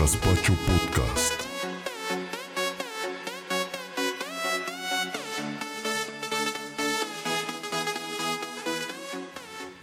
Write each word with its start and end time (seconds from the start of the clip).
Gaspacho 0.00 0.54
Podcast. 0.66 1.42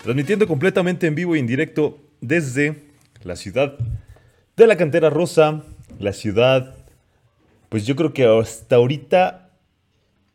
Transmitiendo 0.02 0.48
completamente 0.48 1.06
en 1.06 1.14
vivo 1.14 1.36
y 1.36 1.40
en 1.40 1.46
directo 1.46 2.00
desde 2.20 2.86
la 3.24 3.36
ciudad 3.36 3.78
de 4.56 4.66
la 4.66 4.76
cantera 4.76 5.12
rosa, 5.12 5.62
la 6.00 6.14
ciudad, 6.14 6.74
pues 7.70 7.86
yo 7.86 7.96
creo 7.96 8.12
que 8.12 8.26
hasta 8.26 8.78
ahorita 8.78 9.52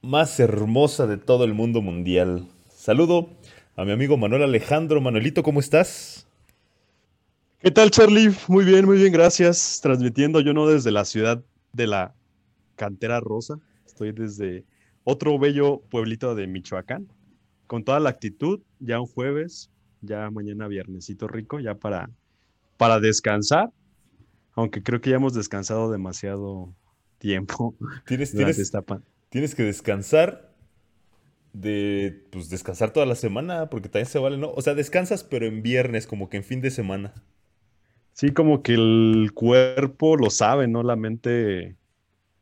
más 0.00 0.38
hermosa 0.38 1.08
de 1.08 1.16
todo 1.16 1.42
el 1.42 1.54
mundo 1.54 1.82
mundial. 1.82 2.46
Saludo 2.72 3.30
a 3.74 3.84
mi 3.84 3.90
amigo 3.90 4.16
Manuel 4.16 4.44
Alejandro. 4.44 5.00
Manuelito, 5.00 5.42
¿cómo 5.42 5.58
estás? 5.58 6.28
¿Qué 7.62 7.70
tal, 7.70 7.92
Charlie? 7.92 8.34
Muy 8.48 8.64
bien, 8.64 8.86
muy 8.86 8.98
bien, 8.98 9.12
gracias. 9.12 9.78
Transmitiendo 9.80 10.40
yo 10.40 10.52
no 10.52 10.66
desde 10.66 10.90
la 10.90 11.04
ciudad 11.04 11.44
de 11.72 11.86
la 11.86 12.12
cantera 12.74 13.20
rosa, 13.20 13.60
estoy 13.86 14.10
desde 14.10 14.64
otro 15.04 15.38
bello 15.38 15.80
pueblito 15.88 16.34
de 16.34 16.48
Michoacán, 16.48 17.06
con 17.68 17.84
toda 17.84 18.00
la 18.00 18.10
actitud, 18.10 18.62
ya 18.80 18.98
un 18.98 19.06
jueves, 19.06 19.70
ya 20.00 20.28
mañana 20.32 20.66
viernesito 20.66 21.28
rico, 21.28 21.60
ya 21.60 21.76
para, 21.76 22.10
para 22.78 22.98
descansar, 22.98 23.70
aunque 24.54 24.82
creo 24.82 25.00
que 25.00 25.10
ya 25.10 25.16
hemos 25.16 25.32
descansado 25.32 25.88
demasiado 25.88 26.74
tiempo. 27.18 27.76
Tienes, 28.08 28.32
tienes, 28.32 28.58
esta 28.58 28.82
tienes 29.28 29.54
que 29.54 29.62
descansar 29.62 30.52
de, 31.52 32.26
pues 32.32 32.50
descansar 32.50 32.92
toda 32.92 33.06
la 33.06 33.14
semana, 33.14 33.70
porque 33.70 33.88
también 33.88 34.06
se 34.06 34.18
vale, 34.18 34.36
¿no? 34.36 34.50
O 34.50 34.62
sea, 34.62 34.74
descansas, 34.74 35.22
pero 35.22 35.46
en 35.46 35.62
viernes, 35.62 36.08
como 36.08 36.28
que 36.28 36.38
en 36.38 36.44
fin 36.44 36.60
de 36.60 36.72
semana. 36.72 37.14
Sí, 38.12 38.32
como 38.32 38.62
que 38.62 38.74
el 38.74 39.32
cuerpo 39.34 40.16
lo 40.16 40.30
sabe, 40.30 40.68
¿no? 40.68 40.82
La 40.82 40.96
mente 40.96 41.76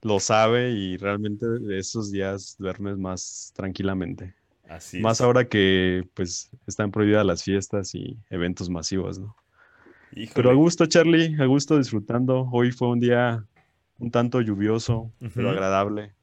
lo 0.03 0.21
sabe 0.21 0.71
y 0.73 0.97
realmente 0.97 1.47
esos 1.79 2.11
días 2.13 2.57
duermes 2.59 2.99
más 2.99 3.53
tranquilamente. 3.55 4.35
Así 4.69 5.01
Más 5.01 5.19
es. 5.19 5.21
ahora 5.21 5.48
que 5.48 6.05
pues 6.15 6.51
están 6.67 6.91
prohibidas 6.91 7.27
las 7.27 7.45
fiestas 7.45 7.95
y 7.95 8.19
eventos 8.31 8.71
masivos, 8.71 9.19
¿no? 9.19 9.37
Híjole. 10.13 10.35
Pero 10.43 10.51
a 10.51 10.55
gusto, 10.55 10.87
Charlie, 10.87 11.37
a 11.41 11.47
gusto 11.47 11.79
disfrutando. 11.79 12.48
Hoy 12.53 12.73
fue 12.73 12.89
un 12.89 13.01
día 13.01 13.45
un 13.98 14.11
tanto 14.11 14.41
lluvioso, 14.41 15.13
pero 15.35 15.51
agradable. 15.51 16.15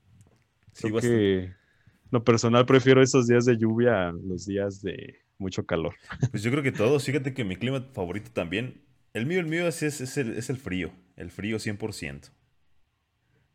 Sí, 0.73 0.90
Creo 0.90 1.02
que 1.02 1.53
lo 2.12 2.23
personal 2.23 2.66
prefiero 2.66 3.02
esos 3.02 3.28
días 3.28 3.45
de 3.45 3.58
lluvia 3.58 4.09
a 4.09 4.12
los 4.12 4.45
días 4.45 4.81
de 4.81 5.18
mucho 5.38 5.66
calor. 5.66 5.95
Pues 6.31 6.44
yo 6.44 6.52
creo 6.52 6.64
que 6.64 6.72
todos, 6.72 7.03
fíjate 7.06 7.34
que 7.34 7.44
mi 7.44 7.56
clima 7.58 7.81
favorito 7.94 8.31
también, 8.31 8.86
el 9.17 9.25
mío, 9.25 9.39
el 9.39 9.47
mío 9.47 9.67
es, 9.67 9.83
es, 9.83 10.01
es 10.01 10.17
el, 10.17 10.37
es 10.37 10.49
el 10.49 10.57
frío, 10.57 10.91
el 11.15 11.31
frío 11.31 11.57
100%. 11.57 12.31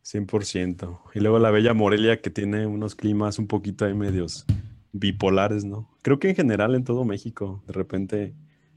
100%. 0.05 1.00
Y 1.14 1.20
luego 1.20 1.38
la 1.38 1.50
bella 1.50 1.74
Morelia 1.74 2.20
que 2.20 2.30
tiene 2.30 2.66
unos 2.66 2.94
climas 2.94 3.38
un 3.38 3.46
poquito 3.46 3.84
ahí 3.84 3.94
medios 3.94 4.44
bipolares, 4.92 5.64
¿no? 5.64 5.88
Creo 6.02 6.18
que 6.18 6.28
en 6.30 6.36
general 6.36 6.74
en 6.74 6.84
todo 6.84 7.05
México, 7.05 7.62
de 7.66 7.72
repente 7.72 8.34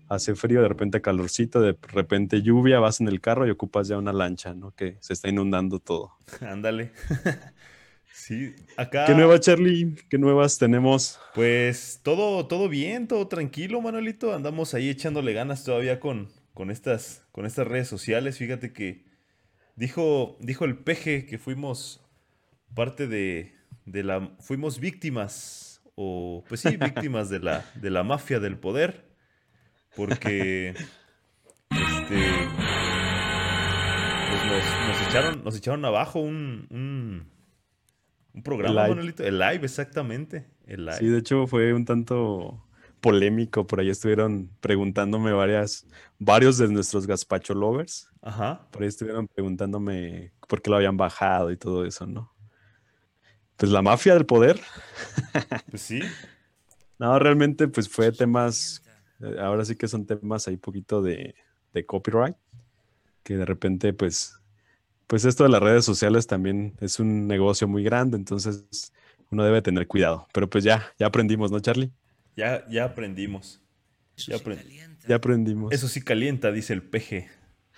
hace 0.08 0.36
frío, 0.36 0.62
de 0.62 0.68
repente 0.68 1.02
calorcito, 1.02 1.62
de 1.62 1.76
repente 1.92 2.42
lluvia, 2.42 2.80
vas 2.80 3.02
en 3.02 3.08
el 3.08 3.22
carro 3.22 3.48
y 3.48 3.50
ocupas 3.50 3.88
ya 3.88 3.98
una 3.98 4.14
lancha, 4.14 4.54
¿no? 4.54 4.72
Que 4.72 4.98
se 5.02 5.14
está 5.14 5.30
inundando 5.30 5.80
todo. 5.80 6.14
Ándale. 6.42 6.92
Sí, 8.18 8.56
acá, 8.78 9.06
¿Qué 9.06 9.14
nueva, 9.14 9.42
Charlie? 9.42 9.94
¿Qué 10.10 10.18
nuevas 10.18 10.58
tenemos? 10.58 11.20
pues 11.36 12.00
todo, 12.02 12.48
todo 12.48 12.70
bien, 12.70 13.10
todo 13.10 13.28
tranquilo, 13.28 13.82
Manuelito. 13.82 14.34
Andamos 14.34 14.74
ahí 14.74 14.90
echándole 14.90 15.34
ganas 15.34 15.66
todavía 15.66 16.00
con, 16.00 16.30
con 16.56 16.72
estas, 16.72 17.28
con 17.32 17.46
estas 17.46 17.68
redes 17.68 17.88
sociales. 17.88 18.40
Fíjate 18.40 18.74
que 18.74 19.06
dijo, 19.76 20.38
dijo 20.40 20.66
el 20.66 20.80
peje 20.80 21.28
que 21.28 21.38
fuimos 21.38 22.04
parte 22.74 23.08
de, 23.08 23.54
de 23.86 24.04
la, 24.04 24.36
fuimos 24.40 24.80
víctimas, 24.80 25.84
o 25.94 26.44
pues 26.50 26.62
sí, 26.62 26.76
víctimas 26.78 27.30
de 27.30 27.40
la, 27.40 27.64
de 27.76 27.92
la 27.92 28.04
mafia 28.04 28.40
del 28.40 28.58
poder, 28.58 29.06
porque 29.96 30.70
este, 30.70 32.22
pues 34.30 34.46
nos, 34.46 34.88
nos 34.88 35.08
echaron, 35.08 35.44
nos 35.44 35.56
echaron 35.56 35.86
abajo 35.86 36.20
un, 36.20 36.68
un, 36.70 37.30
un 38.34 38.44
programa, 38.44 38.82
live. 38.82 38.90
Manuelito, 38.90 39.24
el 39.24 39.38
live, 39.40 39.62
exactamente, 39.64 40.48
el 40.66 40.86
live. 40.86 40.98
Sí, 40.98 41.08
de 41.08 41.20
hecho 41.20 41.48
fue 41.48 41.74
un 41.74 41.86
tanto 41.86 42.65
polémico, 43.06 43.68
por 43.68 43.80
ahí 43.80 43.92
estuvieron 43.92 44.50
preguntándome 44.62 45.32
varias, 45.32 45.86
varios 46.18 46.58
de 46.58 46.68
nuestros 46.70 47.06
gazpacho 47.06 47.54
lovers, 47.54 48.10
Ajá. 48.24 48.68
por 48.72 48.82
ahí 48.82 48.88
estuvieron 48.88 49.28
preguntándome 49.28 50.34
por 50.48 50.60
qué 50.64 50.72
lo 50.72 50.78
habían 50.78 50.98
bajado 50.98 51.52
y 51.52 51.58
todo 51.58 51.86
eso, 51.86 52.08
¿no? 52.08 52.34
Pues 53.58 53.72
la 53.72 53.84
mafia 53.84 54.16
del 54.16 54.26
poder. 54.26 54.60
Pues 55.70 55.84
sí, 55.84 56.00
No, 56.98 57.20
realmente 57.20 57.68
pues 57.68 57.88
fue 57.88 58.12
temas, 58.12 58.82
eh, 59.20 59.36
ahora 59.40 59.66
sí 59.66 59.76
que 59.76 59.88
son 59.88 60.08
temas 60.08 60.48
ahí 60.48 60.58
poquito 60.58 61.04
de, 61.04 61.36
de 61.74 61.86
copyright, 61.86 62.36
que 63.22 63.38
de 63.38 63.46
repente 63.46 63.94
pues, 63.94 64.40
pues 65.06 65.26
esto 65.26 65.44
de 65.44 65.50
las 65.52 65.62
redes 65.62 65.86
sociales 65.86 66.26
también 66.26 66.74
es 66.82 67.00
un 67.00 67.28
negocio 67.28 67.68
muy 67.68 67.84
grande, 67.84 68.18
entonces 68.18 68.94
uno 69.30 69.44
debe 69.44 69.62
tener 69.62 69.86
cuidado. 69.88 70.28
Pero 70.34 70.50
pues 70.50 70.64
ya, 70.64 70.88
ya 70.98 71.06
aprendimos, 71.06 71.52
¿no, 71.52 71.60
Charlie? 71.60 71.92
Ya, 72.36 72.66
ya 72.70 72.84
aprendimos. 72.86 73.62
Ya 74.18 74.38
apren- 74.38 74.64
Ya 75.08 75.16
aprendimos. 75.16 75.74
Eso 75.74 75.88
sí 75.88 76.02
calienta, 76.02 76.52
dice 76.52 76.74
el 76.74 76.82
peje. 76.84 77.30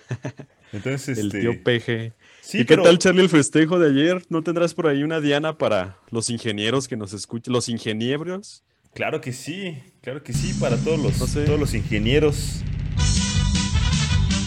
Entonces, 0.74 1.18
El 1.18 1.28
este, 1.28 1.40
tío 1.42 1.64
PG. 1.64 2.14
sí, 2.42 2.60
¿Y 2.60 2.66
qué 2.66 2.78
tal, 2.78 2.98
Charlie, 3.00 3.24
el 3.24 3.30
festejo 3.30 3.80
de 3.80 3.90
ayer? 3.90 4.24
¿No 4.30 4.44
tendrás 4.44 4.74
por 4.74 4.88
ahí 4.88 5.04
una 5.04 5.20
diana 5.22 5.58
para 5.58 5.98
los 6.12 6.30
ingenieros 6.30 6.88
que 6.88 6.98
nos 6.98 7.14
escuchen? 7.14 7.54
Los 7.54 7.70
ingenieros. 7.70 8.64
Claro 8.94 9.22
que 9.22 9.32
sí, 9.34 9.78
claro 10.02 10.24
que 10.24 10.34
sí, 10.34 10.54
para 10.60 10.78
todos 10.78 11.00
los, 11.00 11.20
No 11.20 11.28
sé. 11.28 11.46
todos 11.46 11.60
los 11.60 11.74
ingenieros. 11.74 12.62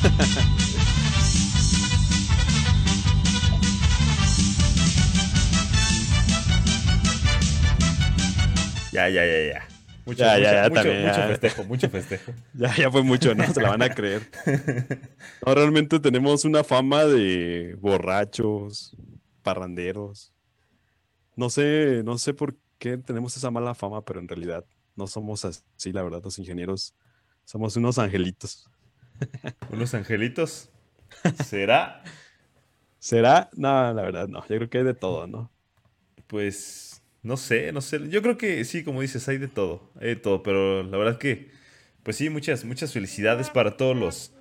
Ya, 8.92 9.08
ya, 9.08 9.24
ya, 9.24 9.40
ya. 9.52 9.69
Mucho, 10.10 10.24
Ya, 10.24 10.32
mucho- 10.36 10.42
ya, 10.52 10.62
mucho- 10.68 10.74
también, 10.74 11.06
mucho 11.06 11.22
festejo, 11.28 11.64
mucho 11.64 11.88
festejo. 11.90 12.32
Ya, 12.54 12.74
ya 12.76 12.90
fue 12.90 13.02
mucho, 13.02 13.34
¿no? 13.34 13.46
Se 13.52 13.60
la 13.60 13.70
van 13.70 13.82
a 13.82 13.90
creer. 13.94 14.28
No, 15.46 15.54
realmente 15.54 16.00
tenemos 16.00 16.44
una 16.44 16.64
fama 16.64 17.04
de 17.04 17.76
borrachos, 17.80 18.96
parranderos. 19.42 20.32
No 21.36 21.48
sé, 21.48 22.02
no 22.04 22.18
sé 22.18 22.34
por 22.34 22.56
qué 22.78 22.96
tenemos 22.98 23.36
esa 23.36 23.50
mala 23.50 23.74
fama, 23.74 24.04
pero 24.04 24.20
en 24.20 24.28
realidad 24.28 24.64
no 24.96 25.06
somos 25.06 25.44
así, 25.44 25.92
la 25.92 26.02
verdad, 26.02 26.20
los 26.22 26.38
ingenieros 26.38 26.94
somos 27.44 27.76
unos 27.76 27.98
angelitos. 27.98 28.68
Unos 29.70 29.92
angelitos. 29.94 30.70
¿Será? 31.44 32.02
¿Será? 32.98 33.50
No, 33.54 33.92
la 33.92 34.02
verdad, 34.02 34.28
no. 34.28 34.40
Yo 34.42 34.56
creo 34.56 34.70
que 34.70 34.78
hay 34.78 34.84
de 34.84 34.94
todo, 34.94 35.26
¿no? 35.26 35.50
Pues 36.26 36.89
no 37.22 37.36
sé, 37.36 37.72
no 37.72 37.80
sé. 37.80 38.08
Yo 38.08 38.22
creo 38.22 38.38
que 38.38 38.64
sí, 38.64 38.82
como 38.82 39.00
dices, 39.02 39.28
hay 39.28 39.38
de 39.38 39.48
todo, 39.48 39.90
hay 40.00 40.08
de 40.08 40.16
todo, 40.16 40.42
pero 40.42 40.82
la 40.82 40.96
verdad 40.96 41.18
que, 41.18 41.50
pues 42.02 42.16
sí, 42.16 42.30
muchas, 42.30 42.64
muchas 42.64 42.92
felicidades 42.92 43.50
para 43.50 43.76
todos 43.76 43.96
los, 43.96 44.32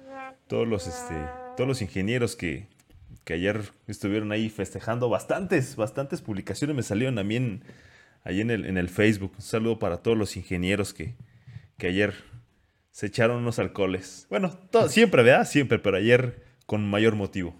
todos 0.47 0.67
los, 0.67 0.87
este, 0.87 1.15
todos 1.57 1.67
los 1.67 1.81
ingenieros 1.81 2.35
que, 2.35 2.67
que 3.25 3.33
ayer 3.33 3.61
estuvieron 3.87 4.31
ahí 4.31 4.49
festejando. 4.49 5.09
Bastantes, 5.09 5.75
bastantes 5.75 6.21
publicaciones 6.21 6.75
me 6.75 6.83
salieron 6.83 7.19
en, 7.19 7.63
ahí 8.23 8.41
en 8.41 8.49
el, 8.49 8.65
en 8.65 8.77
el 8.77 8.89
Facebook. 8.89 9.33
Un 9.35 9.41
saludo 9.41 9.79
para 9.79 9.97
todos 9.97 10.17
los 10.17 10.37
ingenieros 10.37 10.93
que, 10.93 11.15
que 11.77 11.87
ayer 11.87 12.13
se 12.91 13.07
echaron 13.07 13.37
unos 13.37 13.59
alcoholes. 13.59 14.25
Bueno, 14.29 14.57
todo, 14.71 14.89
siempre, 14.89 15.23
¿verdad? 15.23 15.45
Siempre, 15.45 15.79
pero 15.79 15.97
ayer 15.97 16.43
con 16.65 16.89
mayor 16.89 17.15
motivo. 17.15 17.55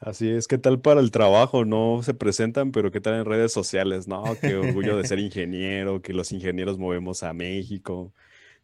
Así 0.00 0.30
es, 0.30 0.48
¿qué 0.48 0.56
tal 0.56 0.80
para 0.80 1.00
el 1.00 1.10
trabajo? 1.10 1.66
No 1.66 2.00
se 2.02 2.14
presentan, 2.14 2.72
pero 2.72 2.90
¿qué 2.90 3.02
tal 3.02 3.16
en 3.16 3.26
redes 3.26 3.52
sociales? 3.52 4.08
No, 4.08 4.24
qué 4.40 4.56
orgullo 4.56 4.96
de 4.96 5.06
ser 5.06 5.18
ingeniero, 5.18 6.00
que 6.00 6.14
los 6.14 6.32
ingenieros 6.32 6.78
movemos 6.78 7.22
a 7.22 7.34
México, 7.34 8.14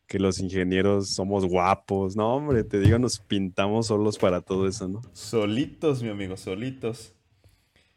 que 0.06 0.18
los 0.18 0.40
ingenieros 0.40 1.10
somos 1.10 1.44
guapos. 1.44 2.16
No, 2.16 2.36
hombre, 2.36 2.64
te 2.64 2.80
digo, 2.80 2.98
nos 2.98 3.18
pintamos 3.18 3.88
solos 3.88 4.16
para 4.16 4.40
todo 4.40 4.66
eso, 4.66 4.88
¿no? 4.88 5.02
Solitos, 5.12 6.02
mi 6.02 6.08
amigo, 6.08 6.38
solitos. 6.38 7.12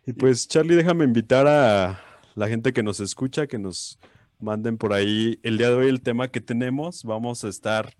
Y 0.06 0.12
pues, 0.12 0.46
Charlie, 0.46 0.76
déjame 0.76 1.06
invitar 1.06 1.48
a 1.48 2.02
la 2.36 2.48
gente 2.50 2.74
que 2.74 2.84
nos 2.84 3.00
escucha, 3.00 3.48
que 3.48 3.58
nos 3.58 4.00
manden 4.38 4.78
por 4.78 4.92
ahí 4.92 5.40
el 5.44 5.58
día 5.58 5.70
de 5.70 5.76
hoy 5.76 5.88
el 5.88 6.02
tema 6.02 6.28
que 6.28 6.42
tenemos. 6.42 7.06
Vamos 7.06 7.46
a 7.46 7.48
estar, 7.48 7.94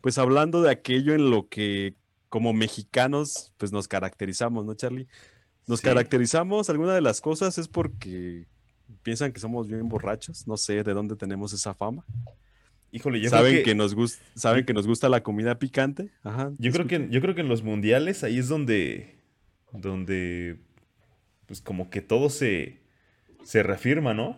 pues, 0.00 0.16
hablando 0.16 0.62
de 0.62 0.70
aquello 0.70 1.12
en 1.12 1.30
lo 1.30 1.46
que 1.46 1.94
como 2.28 2.52
mexicanos, 2.52 3.52
pues, 3.56 3.72
nos 3.72 3.88
caracterizamos, 3.88 4.64
¿no, 4.64 4.74
Charlie? 4.74 5.08
Nos 5.66 5.80
Sí. 5.80 5.84
caracterizamos, 5.86 6.70
alguna 6.70 6.94
de 6.94 7.00
las 7.00 7.20
cosas 7.20 7.58
es 7.58 7.68
porque 7.68 8.46
piensan 9.02 9.32
que 9.32 9.40
somos 9.40 9.68
bien 9.68 9.88
borrachos, 9.88 10.46
no 10.46 10.56
sé 10.56 10.82
de 10.82 10.94
dónde 10.94 11.16
tenemos 11.16 11.52
esa 11.52 11.74
fama. 11.74 12.04
Híjole, 12.90 13.20
yo 13.20 13.28
saben 13.28 13.52
creo 13.52 13.64
que, 13.64 13.70
que, 13.70 13.74
nos 13.74 13.94
gusta, 13.94 14.24
saben 14.34 14.64
que 14.64 14.72
nos 14.72 14.86
gusta 14.86 15.10
la 15.10 15.22
comida 15.22 15.58
picante. 15.58 16.10
Ajá. 16.22 16.52
yo 16.58 16.72
creo 16.72 16.86
que 16.86 17.08
yo 17.10 17.20
creo 17.20 17.34
que 17.34 17.42
en 17.42 17.48
los 17.48 17.62
mundiales 17.62 18.24
ahí 18.24 18.38
es 18.38 18.48
donde 18.48 19.18
donde 19.72 20.58
pues 21.44 21.60
como 21.60 21.90
que 21.90 22.00
todo 22.00 22.30
se 22.30 22.80
se 23.44 23.62
reafirma, 23.62 24.14
¿no? 24.14 24.36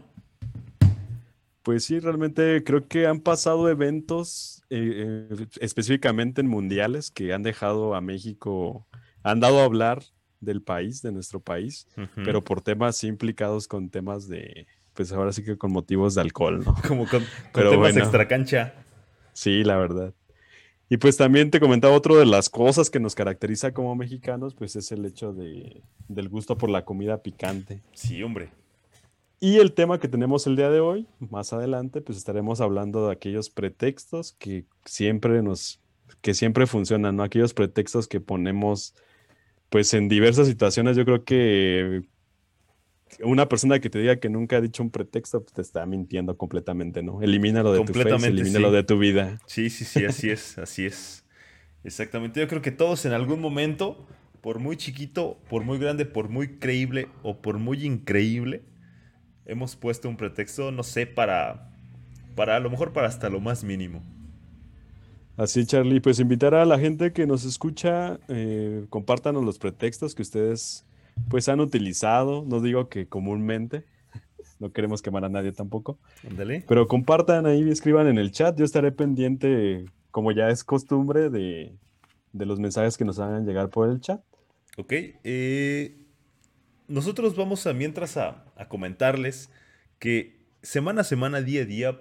Pues 1.71 1.85
sí, 1.85 2.01
realmente 2.01 2.65
creo 2.65 2.89
que 2.89 3.07
han 3.07 3.21
pasado 3.21 3.69
eventos 3.69 4.65
eh, 4.71 5.29
eh, 5.31 5.47
específicamente 5.61 6.41
en 6.41 6.49
mundiales 6.49 7.13
que 7.13 7.33
han 7.33 7.45
dejado 7.45 7.95
a 7.95 8.01
México, 8.01 8.89
han 9.23 9.39
dado 9.39 9.61
a 9.61 9.67
hablar 9.67 10.03
del 10.41 10.63
país, 10.63 11.01
de 11.01 11.13
nuestro 11.13 11.39
país, 11.39 11.87
pero 12.17 12.43
por 12.43 12.61
temas 12.61 13.05
implicados 13.05 13.69
con 13.69 13.89
temas 13.89 14.27
de, 14.27 14.67
pues 14.95 15.13
ahora 15.13 15.33
sí 15.33 15.45
que 15.45 15.57
con 15.57 15.71
motivos 15.71 16.17
de 16.17 16.23
alcohol, 16.23 16.65
¿no? 16.65 16.75
como 16.89 17.07
con, 17.07 17.21
con 17.21 17.29
Pero 17.53 17.71
temas 17.71 17.93
bueno. 17.93 18.01
extra 18.01 18.27
cancha. 18.27 18.75
Sí, 19.33 19.63
la 19.63 19.77
verdad. 19.77 20.13
Y 20.89 20.97
pues 20.97 21.17
también 21.17 21.53
te 21.53 21.61
comentaba 21.61 21.95
otro 21.95 22.17
de 22.17 22.27
las 22.27 22.51
cosas 22.51 22.91
que 22.91 22.99
nos 22.99 23.15
caracteriza 23.15 23.73
como 23.73 23.95
mexicanos, 23.95 24.57
pues 24.57 24.75
es 24.75 24.91
el 24.91 25.07
hecho 25.07 25.33
de, 25.33 25.85
del 26.09 26.29
gusto 26.29 26.59
por 26.59 26.69
la 26.69 26.85
comida 26.85 27.23
picante. 27.23 27.81
Sí, 27.93 28.25
hombre. 28.25 28.51
Y 29.43 29.57
el 29.57 29.73
tema 29.73 29.99
que 29.99 30.07
tenemos 30.07 30.47
el 30.47 30.55
día 30.55 30.69
de 30.69 30.81
hoy, 30.81 31.07
más 31.19 31.55
adelante, 31.55 32.03
pues 32.03 32.19
estaremos 32.19 32.61
hablando 32.61 33.07
de 33.07 33.13
aquellos 33.13 33.49
pretextos 33.49 34.37
que 34.39 34.67
siempre 34.85 35.43
nos, 35.43 35.81
que 36.21 36.35
siempre 36.35 36.67
funcionan, 36.67 37.17
¿no? 37.17 37.23
Aquellos 37.23 37.55
pretextos 37.55 38.07
que 38.07 38.21
ponemos, 38.21 38.95
pues 39.71 39.95
en 39.95 40.11
diversas 40.11 40.47
situaciones. 40.47 40.95
Yo 40.95 41.07
creo 41.07 41.25
que 41.25 42.03
una 43.23 43.49
persona 43.49 43.81
que 43.81 43.89
te 43.89 43.99
diga 43.99 44.17
que 44.17 44.29
nunca 44.29 44.59
ha 44.59 44.61
dicho 44.61 44.83
un 44.83 44.91
pretexto, 44.91 45.43
pues 45.43 45.55
te 45.55 45.63
está 45.63 45.87
mintiendo 45.87 46.37
completamente, 46.37 47.03
¿no? 47.03 47.23
Elimínalo 47.23 47.73
de 47.73 47.79
tu 47.79 47.87
face, 47.87 47.93
Completamente, 47.95 48.41
elimínalo 48.43 48.69
sí. 48.69 48.77
de 48.77 48.83
tu 48.85 48.99
vida. 48.99 49.41
Sí, 49.47 49.71
sí, 49.71 49.87
sí, 49.87 50.05
así 50.05 50.29
es, 50.29 50.59
así 50.59 50.85
es. 50.85 51.25
Exactamente. 51.83 52.41
Yo 52.41 52.49
creo 52.49 52.61
que 52.61 52.73
todos 52.73 53.07
en 53.07 53.13
algún 53.13 53.41
momento, 53.41 54.07
por 54.43 54.59
muy 54.59 54.77
chiquito, 54.77 55.41
por 55.49 55.65
muy 55.65 55.79
grande, 55.79 56.05
por 56.05 56.29
muy 56.29 56.59
creíble 56.59 57.09
o 57.23 57.41
por 57.41 57.59
muy 57.59 57.87
increíble, 57.87 58.65
hemos 59.47 59.77
puesto 59.77 60.09
un 60.09 60.17
pretexto, 60.17 60.71
no 60.71 60.83
sé, 60.83 61.07
para, 61.07 61.71
para 62.37 62.57
a 62.57 62.61
lo 62.61 62.71
mejor 62.71 62.93
para 62.93 63.09
hasta 63.09 63.29
lo 63.29 63.41
más 63.41 63.65
mínimo. 63.65 64.03
Así, 65.37 65.65
Charlie, 65.65 66.01
pues 66.01 66.21
invitar 66.21 66.55
a 66.55 66.65
la 66.67 66.79
gente 66.79 67.13
que 67.13 67.27
nos 67.27 67.45
escucha, 67.45 68.19
eh, 68.29 68.85
compártanos 68.91 69.45
los 69.45 69.59
pretextos 69.59 70.15
que 70.15 70.23
ustedes 70.23 70.85
pues 71.29 71.49
han 71.49 71.61
utilizado, 71.61 72.45
no 72.47 72.61
digo 72.61 72.89
que 72.89 73.07
comúnmente, 73.09 73.85
no 74.59 74.73
queremos 74.73 75.01
quemar 75.03 75.25
a 75.25 75.29
nadie 75.31 75.53
tampoco, 75.53 75.99
Ándale. 76.29 76.65
pero 76.69 76.87
compartan 76.89 77.47
ahí, 77.47 77.69
escriban 77.71 78.07
en 78.07 78.19
el 78.19 78.33
chat, 78.33 78.59
yo 78.59 78.65
estaré 78.65 78.93
pendiente, 78.93 79.87
como 80.11 80.33
ya 80.33 80.51
es 80.51 80.63
costumbre, 80.63 81.31
de, 81.31 81.75
de 82.33 82.47
los 82.47 82.61
mensajes 82.61 82.99
que 82.99 83.05
nos 83.07 83.19
hagan 83.19 83.47
llegar 83.47 83.71
por 83.71 83.89
el 83.89 84.01
chat. 84.01 84.21
Ok. 84.77 84.93
eh, 85.25 86.00
nosotros 86.91 87.37
vamos 87.37 87.67
a 87.67 87.73
mientras 87.73 88.17
a, 88.17 88.45
a 88.57 88.69
comentarles 88.69 89.51
que 89.99 90.45
semana 90.63 91.03
a 91.03 91.05
semana, 91.05 91.41
día 91.41 91.63
a 91.63 91.65
día, 91.65 92.01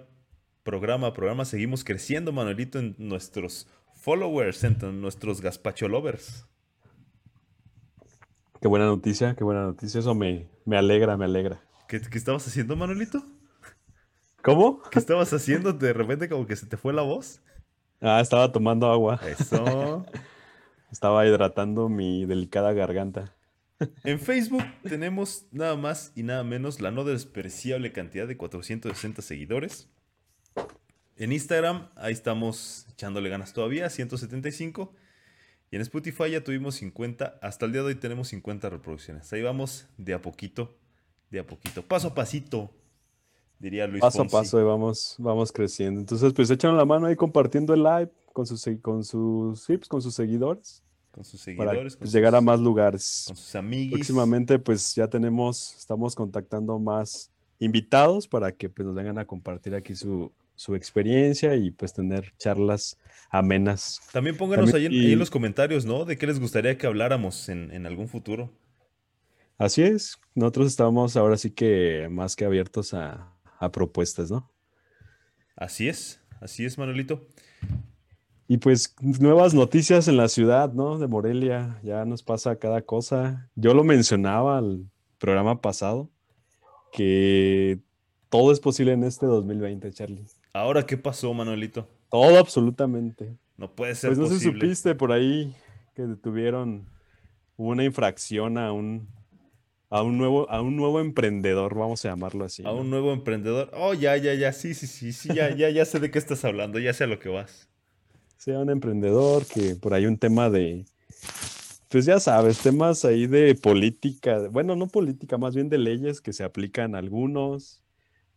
programa 0.64 1.08
a 1.08 1.12
programa, 1.12 1.44
seguimos 1.44 1.84
creciendo, 1.84 2.32
Manuelito, 2.32 2.78
en 2.78 2.96
nuestros 2.98 3.68
followers, 3.94 4.64
en 4.64 5.00
nuestros 5.00 5.40
gazpacho 5.40 5.88
lovers. 5.88 6.46
Qué 8.60 8.68
buena 8.68 8.86
noticia, 8.86 9.34
qué 9.36 9.44
buena 9.44 9.62
noticia, 9.62 10.00
eso 10.00 10.14
me, 10.14 10.48
me 10.66 10.76
alegra, 10.76 11.16
me 11.16 11.24
alegra. 11.24 11.62
¿Qué, 11.88 12.00
qué 12.00 12.18
estabas 12.18 12.46
haciendo, 12.46 12.76
Manuelito? 12.76 13.22
¿Cómo? 14.42 14.82
¿Qué 14.90 14.98
estabas 14.98 15.32
haciendo? 15.32 15.72
De 15.72 15.92
repente 15.92 16.28
como 16.28 16.46
que 16.46 16.56
se 16.56 16.66
te 16.66 16.76
fue 16.76 16.92
la 16.92 17.02
voz. 17.02 17.40
Ah, 18.00 18.20
estaba 18.20 18.50
tomando 18.50 18.90
agua, 18.90 19.20
Eso. 19.26 20.04
estaba 20.90 21.26
hidratando 21.26 21.88
mi 21.88 22.24
delicada 22.24 22.72
garganta. 22.72 23.34
En 24.04 24.20
Facebook 24.20 24.64
tenemos 24.82 25.46
nada 25.52 25.76
más 25.76 26.12
y 26.14 26.22
nada 26.22 26.44
menos 26.44 26.80
la 26.80 26.90
no 26.90 27.04
despreciable 27.04 27.92
cantidad 27.92 28.28
de 28.28 28.36
460 28.36 29.22
seguidores. 29.22 29.88
En 31.16 31.32
Instagram, 31.32 31.88
ahí 31.96 32.12
estamos 32.12 32.86
echándole 32.90 33.28
ganas 33.28 33.52
todavía, 33.52 33.88
175. 33.88 34.92
Y 35.70 35.76
en 35.76 35.82
Spotify 35.82 36.30
ya 36.32 36.44
tuvimos 36.44 36.76
50. 36.76 37.38
Hasta 37.42 37.66
el 37.66 37.72
día 37.72 37.82
de 37.82 37.88
hoy 37.88 37.94
tenemos 37.94 38.28
50 38.28 38.68
reproducciones. 38.70 39.32
Ahí 39.32 39.42
vamos 39.42 39.86
de 39.96 40.14
a 40.14 40.22
poquito, 40.22 40.76
de 41.30 41.40
a 41.40 41.46
poquito, 41.46 41.82
paso 41.82 42.08
a 42.08 42.14
pasito, 42.14 42.70
diría 43.58 43.86
Luis 43.86 44.00
Paso 44.00 44.22
a 44.22 44.26
paso 44.26 44.60
y 44.60 44.64
vamos, 44.64 45.16
vamos 45.18 45.52
creciendo. 45.52 46.00
Entonces, 46.00 46.32
pues 46.32 46.50
échanos 46.50 46.76
la 46.76 46.84
mano 46.84 47.06
ahí 47.06 47.16
compartiendo 47.16 47.72
el 47.72 47.82
live 47.82 48.10
con 48.32 48.46
sus, 48.46 48.66
con 48.82 49.04
sus, 49.04 49.66
pues, 49.66 49.88
con 49.88 50.02
sus 50.02 50.14
seguidores 50.14 50.82
Con 51.10 51.24
sus 51.24 51.40
para 51.56 51.70
seguidores, 51.70 51.96
con 51.96 52.00
pues, 52.00 52.12
llegar 52.12 52.34
a 52.34 52.40
más 52.40 52.60
lugares. 52.60 53.24
con 53.26 53.36
sus 53.36 53.54
amigos. 53.56 53.98
Próximamente, 53.98 54.58
pues 54.58 54.94
ya 54.94 55.08
tenemos, 55.08 55.74
estamos 55.76 56.14
contactando 56.14 56.78
más 56.78 57.30
invitados 57.58 58.26
para 58.28 58.52
que 58.52 58.68
pues, 58.70 58.86
nos 58.86 58.94
vengan 58.94 59.18
a 59.18 59.26
compartir 59.26 59.74
aquí 59.74 59.94
su, 59.96 60.32
su 60.54 60.74
experiencia 60.74 61.54
y 61.56 61.70
pues 61.72 61.92
tener 61.92 62.32
charlas 62.38 62.96
amenas. 63.30 64.00
También 64.12 64.36
pónganos 64.36 64.70
También- 64.70 64.92
ahí, 64.92 64.96
en, 64.98 65.02
ahí 65.04 65.12
en 65.12 65.18
y- 65.18 65.20
los 65.20 65.30
comentarios, 65.30 65.84
¿no? 65.84 66.04
De 66.04 66.16
qué 66.16 66.26
les 66.26 66.38
gustaría 66.40 66.78
que 66.78 66.86
habláramos 66.86 67.48
en, 67.48 67.70
en 67.72 67.86
algún 67.86 68.08
futuro. 68.08 68.52
Así 69.58 69.82
es, 69.82 70.18
nosotros 70.34 70.68
estamos 70.68 71.16
ahora 71.16 71.36
sí 71.36 71.50
que 71.50 72.08
más 72.10 72.34
que 72.34 72.46
abiertos 72.46 72.94
a, 72.94 73.34
a 73.58 73.70
propuestas, 73.72 74.30
¿no? 74.30 74.50
Así 75.54 75.86
es, 75.88 76.18
así 76.40 76.64
es, 76.64 76.78
Manuelito. 76.78 77.26
Y 78.50 78.56
pues 78.56 78.96
nuevas 79.20 79.54
noticias 79.54 80.08
en 80.08 80.16
la 80.16 80.26
ciudad, 80.28 80.72
¿no? 80.72 80.98
De 80.98 81.06
Morelia, 81.06 81.78
ya 81.84 82.04
nos 82.04 82.24
pasa 82.24 82.56
cada 82.56 82.82
cosa. 82.82 83.48
Yo 83.54 83.74
lo 83.74 83.84
mencionaba 83.84 84.58
al 84.58 84.90
programa 85.18 85.60
pasado, 85.60 86.10
que 86.90 87.78
todo 88.28 88.50
es 88.50 88.58
posible 88.58 88.92
en 88.92 89.04
este 89.04 89.26
2020, 89.26 89.92
Charlie. 89.92 90.26
Ahora, 90.52 90.84
¿qué 90.84 90.96
pasó, 90.96 91.32
Manuelito? 91.32 91.86
Todo 92.10 92.40
absolutamente. 92.40 93.36
No 93.56 93.70
puede 93.70 93.94
ser 93.94 94.10
Pues 94.10 94.18
no 94.18 94.26
sé 94.26 94.40
si 94.40 94.46
posible. 94.46 94.60
supiste 94.62 94.94
por 94.96 95.12
ahí 95.12 95.54
que 95.94 96.02
detuvieron 96.02 96.88
una 97.56 97.84
infracción 97.84 98.58
a 98.58 98.72
un 98.72 99.06
a 99.90 100.02
un 100.02 100.18
nuevo 100.18 100.50
a 100.50 100.60
un 100.60 100.74
nuevo 100.74 100.98
emprendedor, 100.98 101.76
vamos 101.76 102.04
a 102.04 102.08
llamarlo 102.08 102.46
así. 102.46 102.64
A 102.64 102.66
¿no? 102.66 102.78
un 102.78 102.90
nuevo 102.90 103.12
emprendedor. 103.12 103.70
Oh, 103.74 103.94
ya, 103.94 104.16
ya, 104.16 104.34
ya. 104.34 104.52
Sí, 104.52 104.74
sí, 104.74 104.88
sí, 104.88 105.12
sí. 105.12 105.28
Ya, 105.32 105.54
ya, 105.54 105.70
ya 105.70 105.84
sé 105.84 106.00
de 106.00 106.10
qué 106.10 106.18
estás 106.18 106.44
hablando. 106.44 106.80
Ya 106.80 106.92
sé 106.92 107.04
a 107.04 107.06
lo 107.06 107.20
que 107.20 107.28
vas. 107.28 107.69
Sea 108.40 108.58
un 108.58 108.70
emprendedor, 108.70 109.44
que 109.44 109.76
por 109.76 109.92
ahí 109.92 110.06
un 110.06 110.16
tema 110.16 110.48
de, 110.48 110.86
pues 111.90 112.06
ya 112.06 112.18
sabes, 112.18 112.58
temas 112.60 113.04
ahí 113.04 113.26
de 113.26 113.54
política, 113.54 114.48
bueno, 114.50 114.76
no 114.76 114.88
política, 114.88 115.36
más 115.36 115.54
bien 115.54 115.68
de 115.68 115.76
leyes 115.76 116.22
que 116.22 116.32
se 116.32 116.42
aplican 116.42 116.94
a 116.94 116.98
algunos, 116.98 117.82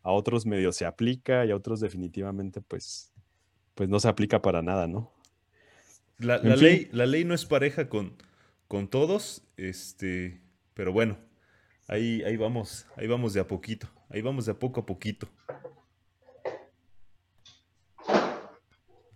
a 0.02 0.12
otros 0.12 0.46
medio 0.46 0.74
se 0.74 0.86
aplica 0.86 1.46
y 1.46 1.52
a 1.52 1.56
otros 1.56 1.80
definitivamente 1.80 2.60
pues, 2.60 3.14
pues 3.76 3.88
no 3.88 3.98
se 4.02 4.10
aplica 4.10 4.42
para 4.42 4.62
nada, 4.62 4.88
¿no? 4.88 5.10
La, 6.20 6.38
ley, 6.38 6.90
la 6.92 7.06
ley 7.06 7.24
no 7.24 7.34
es 7.34 7.46
pareja 7.46 7.88
con, 7.88 8.14
con 8.68 8.90
todos. 8.90 9.44
Este. 9.58 10.42
Pero 10.74 10.94
bueno. 10.94 11.18
Ahí, 11.88 12.22
ahí 12.24 12.38
vamos. 12.38 12.86
Ahí 12.96 13.08
vamos 13.08 13.34
de 13.34 13.42
a 13.42 13.48
poquito. 13.48 13.88
Ahí 14.10 14.22
vamos 14.22 14.46
de 14.46 14.52
a 14.52 14.60
poco 14.60 14.82
a 14.82 14.86
poquito. 14.86 15.28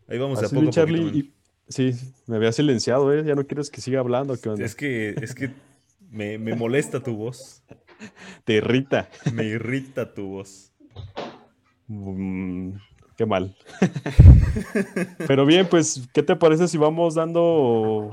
Ahí 0.08 0.18
vamos 0.18 0.40
de 0.40 0.46
a 0.46 0.48
Así, 0.48 0.56
poco 0.56 0.72
Charlie, 0.72 1.02
y- 1.14 1.34
sí, 1.68 1.94
sí, 1.94 2.14
me 2.28 2.38
había 2.38 2.52
silenciado, 2.52 3.14
¿eh? 3.14 3.24
Ya 3.26 3.36
no 3.36 3.46
quieres 3.46 3.70
que 3.70 3.82
siga 3.82 4.00
hablando, 4.00 4.40
¿qué 4.40 4.50
onda? 4.50 4.66
Es 4.66 4.76
que, 4.76 5.16
es 5.22 5.36
que 5.36 5.52
me, 6.10 6.38
me 6.38 6.56
molesta 6.56 7.02
tu 7.04 7.16
voz. 7.16 7.62
Te 8.46 8.54
irrita. 8.54 9.10
Me 9.34 9.44
irrita 9.46 10.14
tu 10.14 10.28
voz. 10.28 10.72
Mm, 11.88 12.72
qué 13.18 13.26
mal. 13.26 13.56
Pero 15.28 15.46
bien, 15.46 15.68
pues, 15.70 16.08
¿qué 16.14 16.24
te 16.24 16.36
parece 16.36 16.68
si 16.68 16.78
vamos 16.78 17.16
dando, 17.16 18.12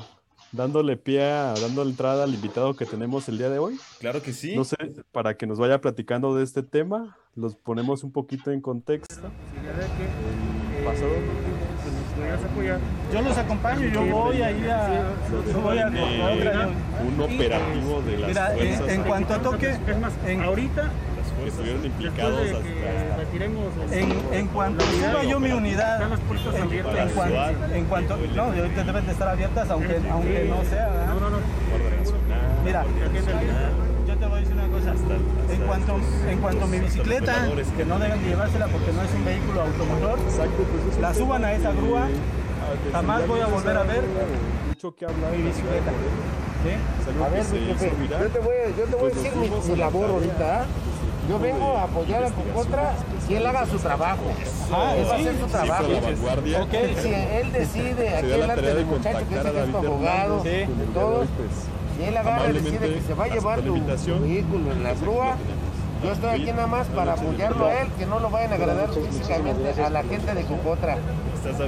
dándole 0.53 0.97
pie, 0.97 1.23
a- 1.25 1.55
dándole 1.55 1.91
entrada 1.91 2.25
al 2.25 2.35
invitado 2.35 2.75
que 2.75 2.87
tenemos 2.87 3.29
el 3.29 3.39
día 3.39 3.51
de 3.51 3.59
hoy? 3.59 3.79
Claro 4.01 4.23
que 4.23 4.33
sí. 4.33 4.57
No 4.57 4.65
sé, 4.65 4.77
para 5.13 5.37
que 5.37 5.47
nos 5.47 5.59
vaya 5.59 5.81
platicando 5.81 6.35
de 6.35 6.43
este 6.45 6.63
tema, 6.63 7.17
los 7.37 7.55
ponemos 7.57 8.03
un 8.05 8.13
poquito 8.13 8.51
en 8.51 8.61
contexto. 8.61 9.31
El 10.79 10.85
pasado 10.85 11.13
Yo 13.13 13.23
los 13.23 13.39
acompaño, 13.39 13.89
yo 13.89 14.05
voy 14.07 14.43
ahí 14.43 14.67
a. 14.69 14.89
Yo 15.53 15.61
voy 15.61 15.79
a 15.79 15.87
un 15.89 17.21
operativo 17.21 18.03
de 18.03 18.19
las 18.19 18.29
Mira, 18.29 18.53
en, 18.53 18.59
fuerzas 18.59 18.89
en 18.89 19.03
cuanto 19.03 19.37
toque. 19.41 19.71
Es 19.71 19.99
más, 20.01 20.13
En, 20.27 20.43
ahorita, 20.43 20.91
que 21.43 21.49
estuvieron 21.49 21.85
implicados 21.85 22.41
de 22.41 22.53
que 22.53 22.89
hasta 22.89 23.17
retiremos 23.17 23.67
en, 23.91 24.13
en 24.33 24.47
cuanto 24.49 24.85
suba 24.85 25.25
yo 25.25 25.41
mi 25.41 25.51
unidad. 25.51 25.95
están 25.95 26.11
las 26.11 26.21
puertas 26.21 26.55
En, 26.55 26.63
abiertas. 26.63 27.01
en 27.01 27.09
cuanto, 27.15 27.75
en 27.75 27.85
cuanto. 27.87 28.17
No, 28.35 28.43
ahorita 28.45 28.85
deben 28.85 29.07
de 29.07 29.13
estar 29.13 29.29
abiertas, 29.29 29.71
aunque, 29.71 30.01
aunque 30.11 30.47
no 30.49 30.65
sea. 30.71 30.89
¿verdad? 30.89 31.07
No, 31.09 31.21
no, 31.21 31.31
no. 31.31 31.37
Mira, 32.65 32.85
yo 34.07 34.17
te 34.17 34.27
voy 34.27 34.37
a 34.39 34.41
decir 34.41 34.55
una 34.55 34.69
cosa. 34.69 34.84
Hasta, 34.95 35.15
hasta 35.15 35.55
En 35.55 35.61
cuanto, 35.67 35.97
en 36.29 36.39
cuanto 36.39 36.65
a 36.65 36.69
mi 36.69 36.79
bicicleta, 36.79 37.49
que 37.77 37.85
no 37.85 37.99
deben 37.99 38.23
de 38.23 38.29
llevársela 38.29 38.67
porque 38.69 38.93
no 38.93 39.03
es 39.03 39.15
un 39.15 39.25
vehículo 39.25 39.63
automotor, 39.63 40.19
Exacto, 40.21 40.63
pues 40.71 40.95
es 40.95 41.01
la 41.01 41.15
suban 41.15 41.45
a 41.45 41.53
esa 41.53 41.73
grúa, 41.73 42.09
que 42.85 42.93
jamás 42.93 43.27
voy 43.27 43.41
a 43.41 43.47
volver 43.47 43.77
a 43.77 43.83
ver 43.83 44.03
mucho 44.69 44.95
que 44.97 45.05
hablar 45.05 45.33
mi 45.33 45.43
bicicleta. 45.43 45.91
A 47.25 47.29
ver, 47.29 47.45
yo 47.45 48.29
te 48.29 48.39
voy, 48.41 48.55
yo 48.79 48.85
te 48.85 48.97
voy 48.97 49.11
a 49.11 49.13
Pues 49.13 49.15
decir 49.17 49.37
mi, 49.37 49.49
mi 49.49 49.77
labor 49.77 50.11
ahorita. 50.11 50.63
¿ah? 50.63 50.65
Yo 51.29 51.39
vengo 51.39 51.77
a 51.77 51.85
apoyar 51.85 52.25
a 52.25 52.31
Contra 52.31 52.93
que 53.27 53.37
él 53.37 53.47
haga 53.47 53.67
su 53.67 53.79
trabajo. 53.79 54.23
Ah, 54.73 54.95
él 54.97 55.07
va 55.07 55.13
a 55.13 55.17
hacer 55.17 55.39
su 55.41 55.47
trabajo. 55.47 55.87
si 57.03 57.09
él 57.09 57.53
decide, 57.59 58.17
aquí 58.17 58.27
delante 58.27 58.55
tarea 58.57 58.75
del 58.75 58.85
de 58.85 58.85
muchacho 58.85 59.29
que 59.29 59.35
es 59.35 59.47
abogado, 59.47 60.43
de 60.43 60.63
el 60.65 60.93
y 61.99 62.05
él 62.05 62.17
agarra 62.17 62.51
y 62.51 62.53
decide 62.55 62.95
que 62.95 63.01
se 63.01 63.15
va 63.15 63.25
a 63.25 63.29
llevar 63.29 63.61
tu, 63.61 63.75
vehículo 64.21 64.73
en 64.73 64.83
la 64.83 64.95
grúa. 64.95 65.37
Yo 66.03 66.13
estoy 66.13 66.41
aquí 66.41 66.53
nada 66.53 66.67
más 66.67 66.87
para 66.89 67.15
apoyarlo 67.15 67.67
a 67.67 67.81
él, 67.81 67.89
que 67.99 68.05
no 68.05 68.21
lo 68.21 68.29
vayan 68.29 68.53
a 68.53 68.57
agradar 68.57 68.91
físicamente 68.91 69.83
a 69.83 69.89
la 69.89 70.03
gente 70.03 70.35
de 70.35 70.43
Cocotra. 70.45 70.99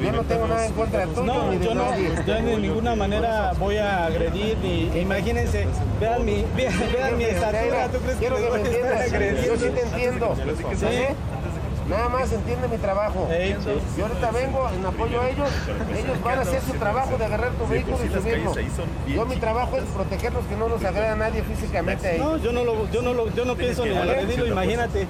Yo 0.03 0.13
no 0.13 0.23
tengo 0.23 0.47
nada 0.47 0.67
en 0.67 0.73
contra 0.73 1.07
tuyo 1.07 1.23
No, 1.25 1.51
ni 1.51 1.59
de 1.59 1.67
yo 1.67 1.75
no, 1.75 1.85
nadie. 1.85 2.11
yo 2.27 2.35
de 2.35 2.57
ninguna 2.59 2.97
manera 2.97 3.53
voy 3.59 3.77
a 3.77 4.07
agredir 4.07 4.57
ni 4.63 5.01
imagínense, 5.01 5.67
vean 6.01 6.25
mi, 6.25 6.45
vean, 6.57 6.73
vean 6.93 7.19
mi 7.19 7.25
estatura, 7.25 7.89
¿tú 7.89 7.99
crees 7.99 8.15
que 8.15 8.21
Quiero 8.21 8.37
que 8.37 8.51
me 8.51 8.61
entiendas. 8.61 9.47
Yo 9.47 9.57
sí 9.57 9.69
te 9.75 9.83
entiendo. 9.83 10.35
¿Sí? 10.77 10.87
Nada 11.89 12.09
más 12.09 12.33
entiende 12.33 12.67
mi 12.69 12.79
trabajo. 12.79 13.29
Yo 13.97 14.07
ahorita 14.07 14.31
vengo 14.33 14.69
en 14.71 14.85
apoyo 14.87 15.21
a 15.21 15.29
ellos. 15.31 15.49
Ellos 15.97 16.23
van 16.23 16.39
a 16.39 16.43
hacer 16.43 16.61
su 16.63 16.73
trabajo 16.75 17.17
de 17.17 17.25
agarrar 17.25 17.53
tu 17.53 17.65
Sí, 17.67 17.71
vehículo 17.71 17.99
y 18.05 18.09
subirlo. 18.09 18.55
Yo 19.07 19.27
mi 19.27 19.37
trabajo 19.37 19.77
es 19.77 19.85
protegerlos 19.85 20.45
que 20.47 20.57
no 20.57 20.69
nos 20.69 20.85
agreda 20.85 21.15
nadie 21.15 21.43
físicamente 21.45 22.09
ahí. 22.09 22.19
No, 22.19 22.37
yo 22.39 22.53
no 22.53 22.65
lo, 22.65 22.91
yo 22.91 23.03
no 23.03 23.15
lo, 23.15 23.33
yo 23.35 23.45
no 23.45 23.55
pienso 23.55 23.85
ni 23.87 23.93
que 23.93 23.99
agredirlo, 23.99 24.47
imagínate. 24.47 25.07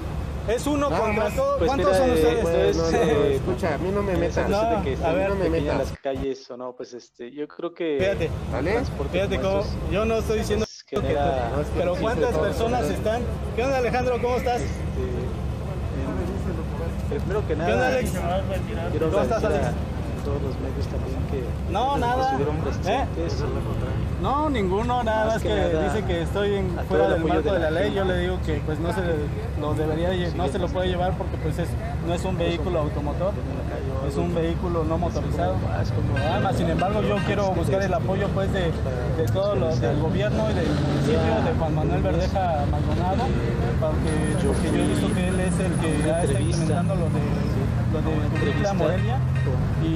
Es 0.49 0.65
uno 0.69 0.89
Nada 0.91 1.03
contra 1.03 1.25
más. 1.25 1.35
todo. 1.35 1.59
Pues 1.59 1.67
¿Cuántos 1.67 1.93
mira, 1.93 1.99
son 1.99 2.11
eh, 2.11 2.15
ustedes? 2.15 2.43
pues, 2.43 2.77
No, 2.77 2.83
no, 2.85 2.91
no, 2.91 3.25
eh, 3.25 3.35
escucha, 3.35 3.75
a 3.75 3.79
mí 3.79 3.91
no 3.93 4.03
me 4.05 4.13
Esa 4.13 4.43
metas. 4.47 4.49
No, 4.77 4.83
que 4.85 4.97
a 5.05 5.13
ver, 5.13 5.29
no 5.31 5.35
me 5.35 5.49
metas. 5.51 5.79
las 5.79 5.99
calles 5.99 6.49
o 6.53 6.57
no, 6.57 6.73
pues 6.77 6.93
este, 6.95 7.33
yo 7.33 7.49
creo 7.49 7.75
que 7.75 7.97
Fíjate, 7.99 8.31
¿Vale? 8.53 8.81
fíjate 9.11 9.41
cómo, 9.41 9.65
yo 9.91 10.05
no 10.05 10.15
estoy 10.19 10.39
diciendo 10.39 10.65
pues, 10.67 10.85
que 10.85 11.01
genera- 11.09 11.51
tú- 11.51 11.65
pero 11.77 11.97
¿cuántas 11.97 12.39
personas 12.39 12.85
están? 12.85 13.23
¿Qué 13.57 13.65
onda 13.65 13.79
Alejandro? 13.79 14.23
¿Cómo 14.23 14.37
estás? 14.37 14.61
este, 14.61 15.26
primero 17.21 17.41
que 17.43 17.47
¿Qué 17.47 17.53
onda 17.55 17.67
nada, 17.77 17.89
Alex? 17.89 18.11
quiero 18.91 19.11
¿Cómo 19.11 19.23
estás, 19.23 19.45
agradecer 19.45 19.69
Alex? 19.69 19.81
a 20.21 20.25
todos 20.25 20.43
los 20.43 20.55
medios 20.61 20.87
también 20.87 21.19
que 21.31 21.73
No, 21.73 21.97
nada. 21.99 22.23
estuvieron 22.25 22.57
¿Eh? 22.87 23.07
No, 24.27 24.51
ninguno, 24.51 25.05
nada 25.05 25.27
más 25.27 25.41
que, 25.41 25.49
que 25.49 25.83
dice 25.85 26.05
que 26.05 26.23
estoy 26.23 26.55
en, 26.55 26.77
fuera 26.89 27.07
el 27.07 27.13
del 27.13 27.25
marco 27.25 27.53
de 27.53 27.61
la 27.61 27.71
ley. 27.71 27.95
Yo 27.95 28.05
le 28.05 28.19
digo 28.19 28.41
que 28.45 28.61
pues 28.67 28.81
no 28.81 28.93
se 28.93 29.01
lo 29.61 29.73
debería, 29.75 30.11
no 30.35 30.49
se 30.49 30.59
lo 30.59 30.67
puede 30.67 30.89
llevar 30.89 31.17
porque 31.17 31.37
pues 31.37 31.57
es, 31.61 31.69
no 32.05 32.13
es 32.13 32.25
un 32.25 32.37
vehículo 32.37 32.81
automotor, 32.81 33.35
es 34.09 34.17
un 34.17 34.35
vehículo 34.35 34.83
no 34.83 34.99
motorizado. 34.99 35.55
Nada 36.17 36.41
más, 36.41 36.57
sin 36.57 36.69
embargo, 36.69 37.03
yo 37.03 37.19
quiero 37.25 37.53
buscar 37.53 37.81
el 37.81 37.95
apoyo 37.95 38.27
pues 38.35 38.53
de, 38.53 38.73
de 39.17 39.27
todo 39.33 39.55
lo 39.55 39.77
del 39.77 40.01
gobierno 40.01 40.51
y 40.51 40.55
del 40.55 40.67
municipio 40.67 41.45
de 41.45 41.53
Juan 41.57 41.75
Manuel 41.77 42.03
Verdeja 42.03 42.65
Maldonado, 42.69 43.23
porque, 43.79 44.45
porque 44.45 44.77
yo 44.77 44.83
he 44.83 44.89
visto 44.89 45.15
que 45.15 45.29
él 45.29 45.39
es 45.39 45.61
el 45.61 45.73
que 45.75 46.05
ya 46.05 46.25
está 46.25 46.41
implementando 46.41 46.97
lo 46.97 47.05
de 47.05 47.56
lo 47.93 48.01
de 48.01 48.29
cubrir 48.29 48.57
la 48.63 48.73
Morelia. 48.75 49.19
Y, 49.83 49.87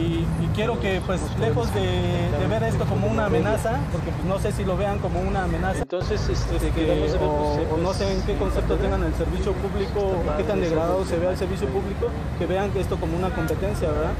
y 0.42 0.50
quiero 0.54 0.78
que 0.80 1.00
pues 1.04 1.20
lejos 1.40 1.72
de, 1.74 1.80
de 1.80 2.46
ver 2.48 2.62
esto 2.62 2.84
como 2.84 3.06
una 3.08 3.26
amenaza, 3.26 3.78
porque 3.90 4.10
pues, 4.10 4.24
no 4.24 4.38
sé 4.38 4.52
si 4.52 4.64
lo 4.64 4.76
vean 4.76 4.98
como 5.00 5.20
una 5.20 5.44
amenaza, 5.44 5.80
Entonces, 5.82 6.28
este, 6.28 6.70
que- 6.70 7.08
o, 7.20 7.56
pues, 7.56 7.66
o 7.72 7.76
no 7.78 7.84
pues, 7.84 7.96
sé 7.96 8.12
en 8.12 8.22
qué 8.22 8.36
concepto 8.36 8.76
tengan 8.76 9.02
el 9.02 9.14
servicio 9.14 9.52
público, 9.54 10.00
o 10.00 10.36
qué 10.36 10.44
tan 10.44 10.60
degradado 10.60 11.04
se 11.04 11.16
vea 11.18 11.30
el 11.30 11.36
servicio 11.36 11.66
público, 11.68 12.06
que 12.38 12.46
vean 12.46 12.70
que 12.70 12.80
esto 12.80 12.96
como 12.96 13.16
una 13.16 13.30
competencia, 13.30 13.88
¿verdad? 13.88 14.12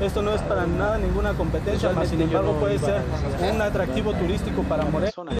Esto 0.00 0.22
no 0.22 0.32
es 0.32 0.40
para 0.42 0.64
nada 0.66 0.96
ninguna 0.96 1.34
competencia, 1.34 1.90
más 1.90 2.08
sin 2.08 2.22
embargo 2.22 2.52
puede 2.54 2.78
ser 2.78 3.02
un 3.52 3.60
atractivo 3.60 4.14
turístico 4.14 4.62
para 4.62 4.84
Morelia, 4.84 5.12
persona. 5.12 5.32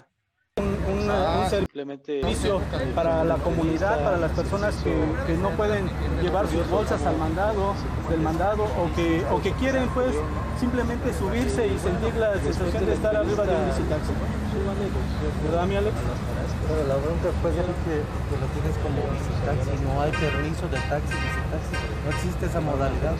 un, 0.58 1.00
una- 1.04 1.38
un 1.38 1.39
servicio 1.50 2.60
para 2.94 3.24
la 3.24 3.36
comunidad, 3.36 4.02
para 4.04 4.16
las 4.16 4.32
personas 4.32 4.74
que, 4.76 4.94
que 5.26 5.36
no 5.36 5.50
pueden 5.50 5.90
llevar 6.22 6.46
sus 6.48 6.68
bolsas 6.68 7.04
al 7.04 7.16
mandado, 7.16 7.74
del 8.08 8.20
mandado, 8.20 8.64
o 8.64 8.94
que, 8.94 9.24
o 9.30 9.40
que 9.42 9.52
quieren 9.52 9.88
pues 9.88 10.14
simplemente 10.58 11.12
subirse 11.14 11.66
y 11.66 11.78
sentir 11.78 12.14
la 12.16 12.34
sensación 12.34 12.86
de 12.86 12.92
estar 12.94 13.16
arriba 13.16 13.44
de 13.44 13.54
un 13.54 13.66
bicitaxi. 13.66 14.12
¿Verdad, 15.44 15.66
mi 15.66 15.76
Alex? 15.76 15.94
Pero 16.68 16.86
la 16.86 16.96
bronca 16.96 17.30
fue 17.42 17.50
de 17.50 17.62
que, 17.82 17.94
que 17.98 18.36
lo 18.38 18.46
tienes 18.54 18.76
como 18.82 19.02
taxi, 19.42 19.74
no 19.82 20.00
hay 20.02 20.12
permiso 20.12 20.68
de 20.68 20.78
taxi, 20.86 21.18
taxi. 21.50 21.74
No 22.04 22.10
existe 22.10 22.46
esa 22.46 22.60
modalidad. 22.60 23.14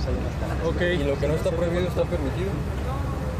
Ok. 0.66 0.80
Y 0.80 1.04
lo 1.04 1.18
que 1.18 1.26
no 1.26 1.34
está 1.34 1.50
prohibido 1.50 1.88
está 1.88 2.04
permitido 2.04 2.50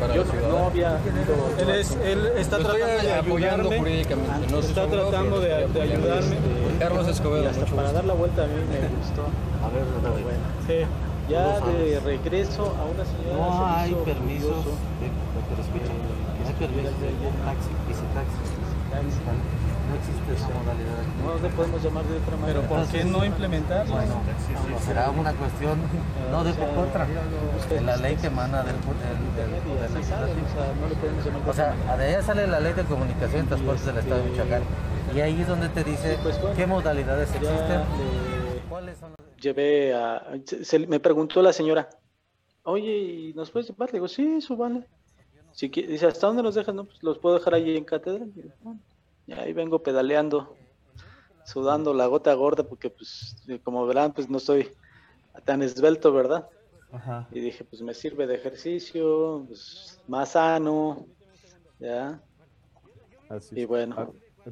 para 0.00 0.14
yo 0.14 0.24
la 0.24 0.26
no, 0.26 0.32
ciudad. 0.32 0.48
no 0.48 0.66
había 0.66 0.88
ido 0.98 1.34
Él, 1.60 1.70
es, 1.80 1.96
él 2.02 2.32
está 2.36 2.58
Lo 2.58 2.64
tratando 2.64 3.02
de 3.02 3.12
apoyando 3.14 3.68
ayudarme. 3.68 3.78
jurídicamente. 3.78 4.46
No 4.50 4.60
soy 4.62 4.70
Está 4.70 4.86
tratando 4.86 5.40
de, 5.40 5.48
de 5.68 5.80
ayudarme. 5.82 6.36
Carlos 6.78 7.08
Escobedo, 7.08 7.44
y 7.44 7.46
hasta 7.46 7.60
mucho 7.60 7.76
para 7.76 7.82
gusto. 7.88 7.96
dar 7.96 8.04
la 8.06 8.14
vuelta 8.14 8.42
a 8.44 8.46
mí 8.46 8.52
me 8.54 8.88
gustó. 8.98 9.22
A 9.22 9.68
ver, 9.68 9.84
bueno. 10.24 10.38
Sí. 10.66 10.86
Ya 11.28 11.60
de 11.60 12.00
regreso 12.00 12.62
a 12.74 12.84
una 12.90 13.04
señora 13.04 13.36
No 13.38 13.66
hay 13.68 13.90
de- 13.94 14.00
escucha, 14.00 14.14
no 14.14 14.24
hay 14.24 14.24
permisos 14.26 14.64
de 14.64 15.06
taxi, 17.44 17.70
visitaxi. 17.86 18.40
No 19.90 19.96
existe 19.96 20.34
esa 20.34 20.48
modalidad. 20.48 21.00
aquí. 21.00 21.10
No 21.24 21.48
le 21.48 21.54
podemos 21.54 21.82
llamar 21.82 22.04
de 22.04 22.16
otra 22.18 22.36
manera. 22.36 22.60
Pero 22.60 22.68
¿por 22.68 22.86
qué 22.88 23.04
no 23.04 23.24
implementarlo? 23.24 23.92
Bueno, 23.94 24.14
será 24.86 25.10
una 25.10 25.32
cuestión 25.34 25.78
no 26.30 26.44
de 26.44 26.52
contra, 26.54 27.06
de 27.68 27.80
la 27.80 27.96
ley 27.96 28.16
que 28.16 28.28
emana 28.28 28.62
del, 28.62 28.76
Poder 28.76 29.90
Legislativo. 29.90 31.50
o 31.50 31.52
sea, 31.52 31.74
de 31.96 32.04
allá 32.04 32.22
sale 32.22 32.46
la 32.46 32.60
ley 32.60 32.72
de 32.72 32.84
comunicación 32.84 33.44
y 33.44 33.48
transportes 33.48 33.86
del 33.86 33.98
Estado 33.98 34.22
de 34.22 34.30
Michoacán. 34.30 34.62
Y 35.14 35.20
ahí 35.20 35.40
es 35.40 35.48
donde 35.48 35.68
te 35.68 35.82
dice 35.82 36.18
pues 36.22 36.38
qué 36.56 36.66
modalidades 36.66 37.28
existen. 37.34 37.80
le- 37.80 38.60
¿Cuáles 38.68 38.96
son 38.98 39.10
las 39.18 39.36
llevé 39.42 39.94
a... 39.94 40.22
se- 40.44 40.64
se- 40.64 40.86
me 40.86 41.00
preguntó 41.00 41.42
la 41.42 41.52
señora, 41.52 41.88
oye, 42.62 42.92
¿y 42.92 43.32
nos 43.34 43.50
puedes 43.50 43.68
llevar? 43.68 43.88
Le 43.88 43.94
digo, 43.94 44.06
sí, 44.08 44.40
súbale. 44.40 44.86
Si 45.52 45.68
dice, 45.68 46.06
¿hasta 46.06 46.28
dónde 46.28 46.42
los 46.44 46.54
dejan? 46.54 46.76
No, 46.76 46.84
pues 46.84 47.02
los 47.02 47.18
puedo 47.18 47.34
dejar 47.36 47.54
ahí 47.54 47.76
en 47.76 47.84
catedral. 47.84 48.30
Bueno, 48.62 48.78
y 49.30 49.32
ahí 49.34 49.52
vengo 49.52 49.80
pedaleando, 49.80 50.56
sudando 51.44 51.94
la 51.94 52.06
gota 52.06 52.34
gorda, 52.34 52.64
porque 52.64 52.90
pues, 52.90 53.36
como 53.62 53.86
verán, 53.86 54.12
pues 54.12 54.28
no 54.28 54.38
estoy 54.38 54.68
tan 55.44 55.62
esbelto, 55.62 56.12
¿verdad? 56.12 56.48
Ajá. 56.90 57.28
Y 57.32 57.38
dije, 57.38 57.62
pues 57.64 57.80
me 57.80 57.94
sirve 57.94 58.26
de 58.26 58.34
ejercicio, 58.34 59.44
pues, 59.46 60.00
más 60.08 60.30
sano, 60.30 61.06
¿ya? 61.78 62.20
Así 63.28 63.60
Y 63.60 63.64
bueno, 63.66 63.94
Ah, 63.96 64.08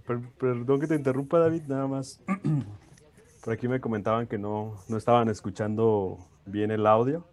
per- 0.07 0.21
perdón 0.39 0.79
que 0.79 0.87
te 0.87 0.95
interrumpa, 0.95 1.41
David, 1.41 1.63
nada 1.67 1.89
más. 1.89 2.21
Por 3.45 3.53
aquí 3.55 3.67
me 3.67 3.81
comentaban 3.81 4.29
que 4.29 4.39
no, 4.39 4.81
no 4.89 4.97
estaban 4.97 5.29
escuchando 5.29 6.19
bien 6.45 6.71
el 6.71 6.87
audio, 6.87 7.25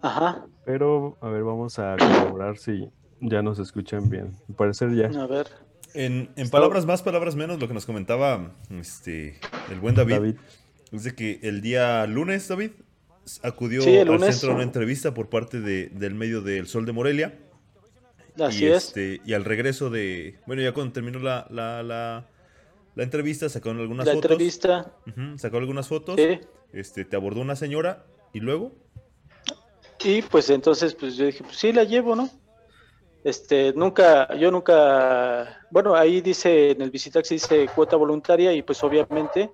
ajá, 0.00 0.46
pero 0.64 1.16
a 1.20 1.28
ver, 1.28 1.42
vamos 1.42 1.78
a 1.78 1.96
corroborar 1.98 2.56
si 2.56 2.88
ya 3.20 3.42
nos 3.42 3.58
escuchan 3.58 4.08
bien. 4.08 4.34
Parecer 4.56 4.94
ya. 4.94 5.08
a 5.20 5.26
ver. 5.26 5.63
En, 5.94 6.30
en 6.36 6.50
palabras 6.50 6.86
más, 6.86 7.02
palabras 7.02 7.36
menos, 7.36 7.60
lo 7.60 7.68
que 7.68 7.74
nos 7.74 7.86
comentaba 7.86 8.52
este, 8.70 9.38
el 9.70 9.78
buen 9.80 9.94
David, 9.94 10.14
David. 10.14 10.34
es 10.92 11.04
de 11.04 11.14
que 11.14 11.38
el 11.42 11.60
día 11.62 12.04
lunes, 12.06 12.48
David, 12.48 12.72
acudió 13.42 13.80
Sí, 13.82 13.96
al 13.98 14.08
lunes. 14.08 14.34
centro 14.36 14.52
a 14.52 14.54
una 14.56 14.64
entrevista 14.64 15.14
por 15.14 15.28
parte 15.28 15.60
de- 15.60 15.88
del 15.90 16.14
medio 16.14 16.40
del 16.42 16.66
Sol 16.66 16.84
de 16.84 16.92
Morelia. 16.92 17.38
Así 18.40 18.64
y, 18.64 18.66
es. 18.68 18.88
este, 18.88 19.20
y 19.24 19.32
al 19.34 19.44
regreso 19.44 19.88
de. 19.90 20.40
Bueno, 20.46 20.60
ya 20.62 20.72
cuando 20.72 20.92
terminó 20.92 21.20
la, 21.20 21.46
la, 21.50 21.84
la, 21.84 22.26
la 22.96 23.02
entrevista, 23.04 23.48
sacaron 23.48 23.78
algunas 23.78 24.04
La 24.06 24.14
fotos. 24.14 24.32
entrevista, 24.32 24.92
Ujú, 25.06 25.38
sacó 25.38 25.58
algunas 25.58 25.86
fotos. 25.86 26.16
sí. 26.18 26.40
Este, 26.72 27.04
te 27.04 27.14
abordó 27.14 27.40
una 27.40 27.54
señora 27.54 28.04
y 28.32 28.40
luego. 28.40 28.72
Y 30.04 30.22
pues 30.22 30.50
entonces, 30.50 30.92
pues 30.96 31.16
yo 31.16 31.24
dije, 31.26 31.44
pues 31.44 31.56
sí, 31.56 31.72
la 31.72 31.84
llevo, 31.84 32.16
¿no? 32.16 32.28
Este, 33.24 33.72
nunca, 33.74 34.34
yo 34.36 34.50
nunca, 34.50 35.58
bueno, 35.70 35.94
ahí 35.94 36.20
dice, 36.20 36.72
en 36.72 36.82
el 36.82 36.90
visitaxi 36.90 37.36
dice 37.36 37.66
cuota 37.74 37.96
voluntaria 37.96 38.52
y 38.52 38.62
pues 38.62 38.84
obviamente, 38.84 39.50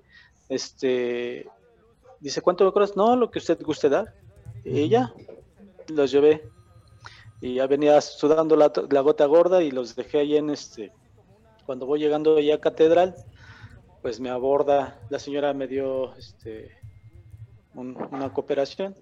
este, 0.49 1.47
dice, 2.19 2.41
¿cuánto 2.41 2.65
me 2.65 2.71
cobras? 2.73 2.97
No, 2.97 3.15
lo 3.15 3.31
que 3.31 3.39
usted 3.39 3.57
guste 3.63 3.87
dar. 3.87 4.13
Y 4.65 4.89
ya, 4.89 5.13
los 5.87 6.11
llevé. 6.11 6.49
Y 7.39 7.55
ya 7.55 7.65
venía 7.65 7.99
sudando 8.01 8.55
la, 8.57 8.71
la 8.89 8.99
gota 9.01 9.25
gorda 9.25 9.63
y 9.63 9.71
los 9.71 9.95
dejé 9.95 10.19
ahí 10.19 10.35
en 10.35 10.49
este, 10.49 10.91
cuando 11.65 11.85
voy 11.85 11.99
llegando 12.01 12.37
ya 12.39 12.55
a 12.55 12.59
Catedral, 12.59 13.15
pues 14.01 14.19
me 14.19 14.29
aborda, 14.29 14.99
la 15.09 15.17
señora 15.17 15.53
me 15.53 15.67
dio, 15.67 16.13
este, 16.17 16.71
un- 17.73 17.95
una 18.11 18.33
cooperación. 18.33 18.95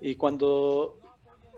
Y 0.00 0.16
cuando, 0.16 0.98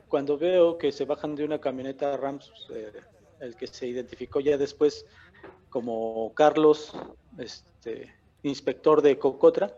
cuando 0.08 0.38
veo 0.38 0.78
que 0.78 0.92
se 0.92 1.04
bajan 1.04 1.34
de 1.34 1.44
una 1.44 1.60
camioneta 1.60 2.16
Rams, 2.16 2.50
eh, 2.74 2.92
el 3.40 3.56
que 3.56 3.66
se 3.66 3.86
identificó 3.86 4.40
ya 4.40 4.56
después 4.58 5.04
como 5.68 6.32
Carlos, 6.34 6.92
es- 7.38 7.64
este, 7.80 8.12
inspector 8.42 9.02
de 9.02 9.18
Cocotra. 9.18 9.76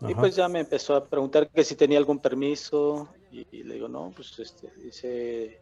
Y 0.00 0.14
pues 0.14 0.36
ya 0.36 0.48
me 0.48 0.60
empezó 0.60 0.94
a 0.94 1.08
preguntar 1.08 1.50
que 1.50 1.64
si 1.64 1.74
tenía 1.76 1.98
algún 1.98 2.20
permiso 2.20 3.08
y, 3.30 3.46
y 3.50 3.62
le 3.64 3.74
digo, 3.74 3.88
no, 3.88 4.12
pues 4.14 4.38
este, 4.38 4.70
dice 4.76 5.60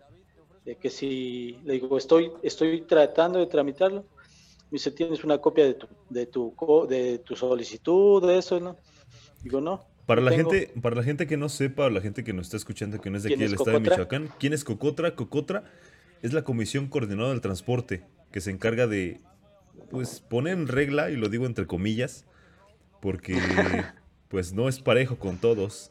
de 0.65 0.79
que 0.79 0.91
si, 0.91 1.61
le 1.65 1.75
digo, 1.75 1.97
estoy, 1.97 2.33
estoy 2.43 2.87
tratando 2.87 3.39
de 3.39 3.47
tramitarlo. 3.47 4.03
Me 4.71 4.77
dice, 4.77 4.91
¿tienes 4.93 5.25
una 5.25 5.39
copia 5.39 5.65
de 5.67 5.75
tu, 5.75 5.89
de 6.09 6.27
tu, 6.27 6.57
de 6.89 7.19
tu 7.21 7.37
solicitud, 7.37 8.27
de 8.27 8.39
eso, 8.39 8.59
no? 8.61 8.79
Digo, 9.43 9.61
no. 9.61 9.94
Para 10.07 10.21
la 10.21 10.31
tengo". 10.31 10.51
gente, 10.51 10.73
para 10.81 10.97
la 10.97 11.03
gente 11.03 11.27
que 11.27 11.37
no 11.37 11.49
sepa, 11.49 11.87
o 11.87 11.91
la 11.91 12.01
gente 12.01 12.25
que 12.25 12.33
nos 12.33 12.47
está 12.47 12.57
escuchando 12.57 13.01
que 13.01 13.11
no 13.11 13.17
es 13.17 13.23
de 13.23 13.31
¿Quién 13.31 13.39
aquí 13.41 13.45
es 13.45 13.51
del 13.51 13.61
estado 13.61 13.81
de? 13.81 13.91
Michoacán, 13.91 14.31
¿quién 14.39 14.53
es 14.53 14.65
Cocotra? 14.65 15.15
Cocotra 15.15 15.65
es 16.23 16.33
la 16.33 16.43
Comisión 16.43 16.89
Coordinadora 16.89 17.31
del 17.31 17.41
Transporte, 17.41 18.05
que 18.33 18.41
se 18.41 18.51
encarga 18.51 18.87
de 18.87 19.21
pues 19.91 20.21
poner 20.21 20.55
en 20.55 20.69
regla, 20.69 21.11
y 21.11 21.17
lo 21.17 21.29
digo 21.29 21.47
entre 21.47 21.67
comillas, 21.67 22.25
porque 23.01 23.35
pues 24.29 24.53
no 24.53 24.69
es 24.69 24.81
parejo 24.81 25.17
con 25.17 25.39
todos. 25.39 25.91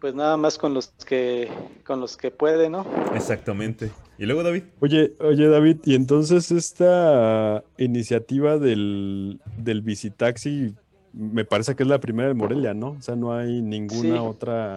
Pues 0.00 0.14
nada 0.14 0.36
más 0.36 0.58
con 0.58 0.74
los 0.74 0.88
que, 1.06 1.48
con 1.84 2.00
los 2.00 2.16
que 2.16 2.30
puede, 2.30 2.70
¿no? 2.70 2.86
Exactamente. 3.14 3.90
Y 4.16 4.26
luego, 4.26 4.42
David, 4.42 4.64
Oye, 4.80 5.14
oye 5.20 5.48
David, 5.48 5.78
y 5.84 5.94
entonces 5.94 6.50
esta 6.50 7.64
iniciativa 7.78 8.58
del, 8.58 9.40
del 9.56 9.82
Visitaxi 9.82 10.74
me 11.12 11.44
parece 11.44 11.74
que 11.74 11.82
es 11.82 11.88
la 11.88 12.00
primera 12.00 12.28
de 12.28 12.34
Morelia, 12.34 12.74
¿no? 12.74 12.90
O 12.92 13.02
sea, 13.02 13.16
no 13.16 13.32
hay 13.32 13.60
ninguna 13.62 14.00
Sí. 14.00 14.10
otra. 14.12 14.76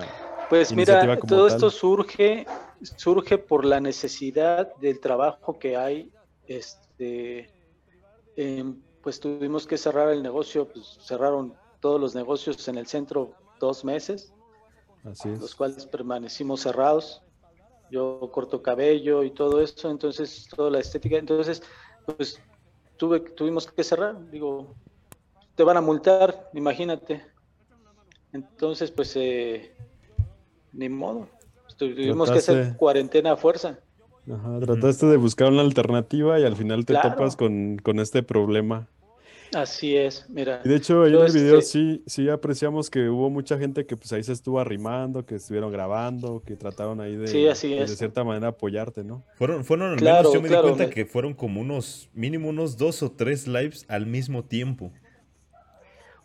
Pues 0.49 0.75
mira, 0.75 1.17
todo 1.21 1.47
tal. 1.47 1.55
esto 1.55 1.69
surge, 1.69 2.45
surge 2.81 3.37
por 3.37 3.65
la 3.65 3.79
necesidad 3.79 4.75
del 4.75 4.99
trabajo 4.99 5.57
que 5.57 5.77
hay. 5.77 6.11
Este, 6.47 7.49
pues 9.01 9.19
tuvimos 9.19 9.65
que 9.67 9.77
cerrar 9.77 10.09
el 10.09 10.21
negocio, 10.23 10.67
pues 10.67 10.97
cerraron 11.01 11.53
todos 11.79 11.99
los 11.99 12.15
negocios 12.15 12.67
en 12.67 12.77
el 12.77 12.87
centro 12.87 13.33
dos 13.59 13.83
meses, 13.83 14.33
Así 15.03 15.29
los 15.29 15.43
es. 15.51 15.55
cuales 15.55 15.85
permanecimos 15.85 16.61
cerrados. 16.61 17.21
Yo 17.91 18.29
corto 18.31 18.61
cabello 18.61 19.23
y 19.23 19.31
todo 19.31 19.61
eso, 19.61 19.91
entonces 19.91 20.47
toda 20.55 20.71
la 20.71 20.79
estética, 20.79 21.17
entonces 21.17 21.61
pues 22.05 22.39
tuve, 22.97 23.19
tuvimos 23.19 23.67
que 23.67 23.83
cerrar. 23.83 24.29
Digo, 24.31 24.75
te 25.55 25.63
van 25.63 25.77
a 25.77 25.81
multar, 25.81 26.50
imagínate. 26.53 27.22
Entonces, 28.31 28.91
pues, 28.91 29.13
eh, 29.15 29.72
ni 30.72 30.89
modo. 30.89 31.27
Tuvimos 31.77 32.29
que 32.31 32.38
hacer 32.39 32.75
cuarentena 32.77 33.33
a 33.33 33.38
fuerza. 33.38 33.79
Ajá, 34.31 34.60
trataste 34.62 35.05
de 35.07 35.17
buscar 35.17 35.51
una 35.51 35.62
alternativa 35.62 36.39
y 36.39 36.43
al 36.43 36.55
final 36.55 36.86
te 36.86 36.93
Claro. 36.93 37.10
topas 37.12 37.36
con, 37.36 37.77
con 37.77 38.00
este 38.00 38.24
problema. 38.24 38.88
Así 39.53 39.95
es, 39.95 40.27
mira. 40.29 40.62
Y 40.65 40.69
de 40.69 40.75
hecho, 40.77 41.03
ahí 41.03 41.13
en 41.13 41.19
el 41.19 41.31
video 41.31 41.57
este- 41.60 41.72
sí, 41.72 42.03
sí 42.07 42.29
apreciamos 42.29 42.89
que 42.89 43.07
hubo 43.10 43.29
mucha 43.29 43.57
gente 43.60 43.86
que 43.86 43.95
pues 43.98 44.12
ahí 44.13 44.24
se 44.24 44.31
estuvo 44.33 44.60
arrimando, 44.60 45.25
que 45.25 45.36
estuvieron 45.36 45.72
grabando, 45.72 46.41
que 46.43 46.55
trataron 46.55 47.01
ahí 47.01 47.15
de, 47.15 47.27
Sí, 47.27 47.48
así 47.48 47.75
de 47.75 47.88
cierta 47.88 48.24
manera 48.24 48.48
apoyarte, 48.48 49.03
¿no? 49.03 49.24
fueron, 49.36 49.63
fueron 49.63 49.91
al 49.91 49.98
Claro, 49.98 50.29
menos, 50.29 50.33
yo 50.33 50.41
me 50.41 50.48
claro, 50.48 50.63
di 50.63 50.69
cuenta 50.72 50.88
me- 50.88 50.93
que 50.93 51.05
fueron 51.05 51.33
como 51.33 51.62
unos, 51.62 52.10
mínimo 52.13 52.50
unos 52.50 52.77
dos 52.77 53.03
o 53.03 53.12
tres 53.12 53.48
lives 53.48 53.86
al 53.89 54.07
mismo 54.07 54.43
tiempo. 54.43 54.91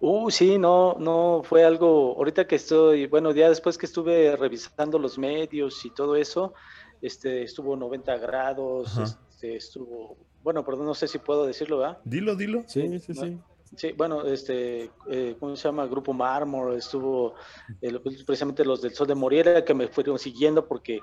Uh, 0.00 0.30
sí, 0.30 0.58
no, 0.58 0.96
no 0.98 1.42
fue 1.44 1.64
algo. 1.64 2.14
Ahorita 2.16 2.46
que 2.46 2.56
estoy, 2.56 3.06
bueno, 3.06 3.32
ya 3.32 3.48
después 3.48 3.76
que 3.76 3.86
estuve 3.86 4.36
revisando 4.36 4.98
los 4.98 5.18
medios 5.18 5.84
y 5.84 5.90
todo 5.90 6.16
eso, 6.16 6.54
este, 7.02 7.42
estuvo 7.42 7.76
90 7.76 8.16
grados, 8.18 8.96
Ajá. 8.96 9.20
este, 9.30 9.56
estuvo, 9.56 10.16
bueno, 10.42 10.64
perdón, 10.64 10.86
no 10.86 10.94
sé 10.94 11.08
si 11.08 11.18
puedo 11.18 11.46
decirlo, 11.46 11.78
¿verdad? 11.78 11.98
Dilo, 12.04 12.36
dilo. 12.36 12.62
Sí, 12.66 12.98
sí, 13.00 13.12
¿no? 13.12 13.22
sí. 13.22 13.38
Sí, 13.76 13.92
bueno, 13.92 14.24
este, 14.24 14.90
eh, 15.10 15.36
¿cómo 15.38 15.54
se 15.54 15.68
llama? 15.68 15.86
Grupo 15.86 16.12
Mármol, 16.12 16.76
estuvo 16.76 17.34
eh, 17.82 17.98
precisamente 18.24 18.64
los 18.64 18.80
del 18.80 18.94
Sol 18.94 19.06
de 19.06 19.14
Moriera 19.14 19.64
que 19.64 19.74
me 19.74 19.88
fueron 19.88 20.18
siguiendo 20.18 20.66
porque, 20.66 21.00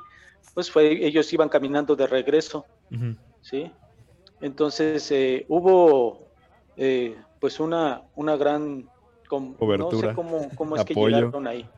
pues, 0.53 0.71
fue, 0.71 1.05
ellos 1.05 1.31
iban 1.31 1.49
caminando 1.49 1.95
de 1.95 2.07
regreso. 2.07 2.65
¿sí? 3.41 3.71
Entonces, 4.41 5.11
eh, 5.11 5.45
hubo, 5.47 6.31
eh, 6.75 7.15
pues, 7.39 7.59
una, 7.59 8.03
una 8.15 8.35
gran, 8.37 8.89
com- 9.29 9.55
no 9.83 9.89
sé 9.91 10.15
cómo, 10.15 10.49
cómo 10.55 10.75
es 10.75 10.85
que 10.85 10.93
llegaron 11.21 11.47
ahí. 11.47 11.69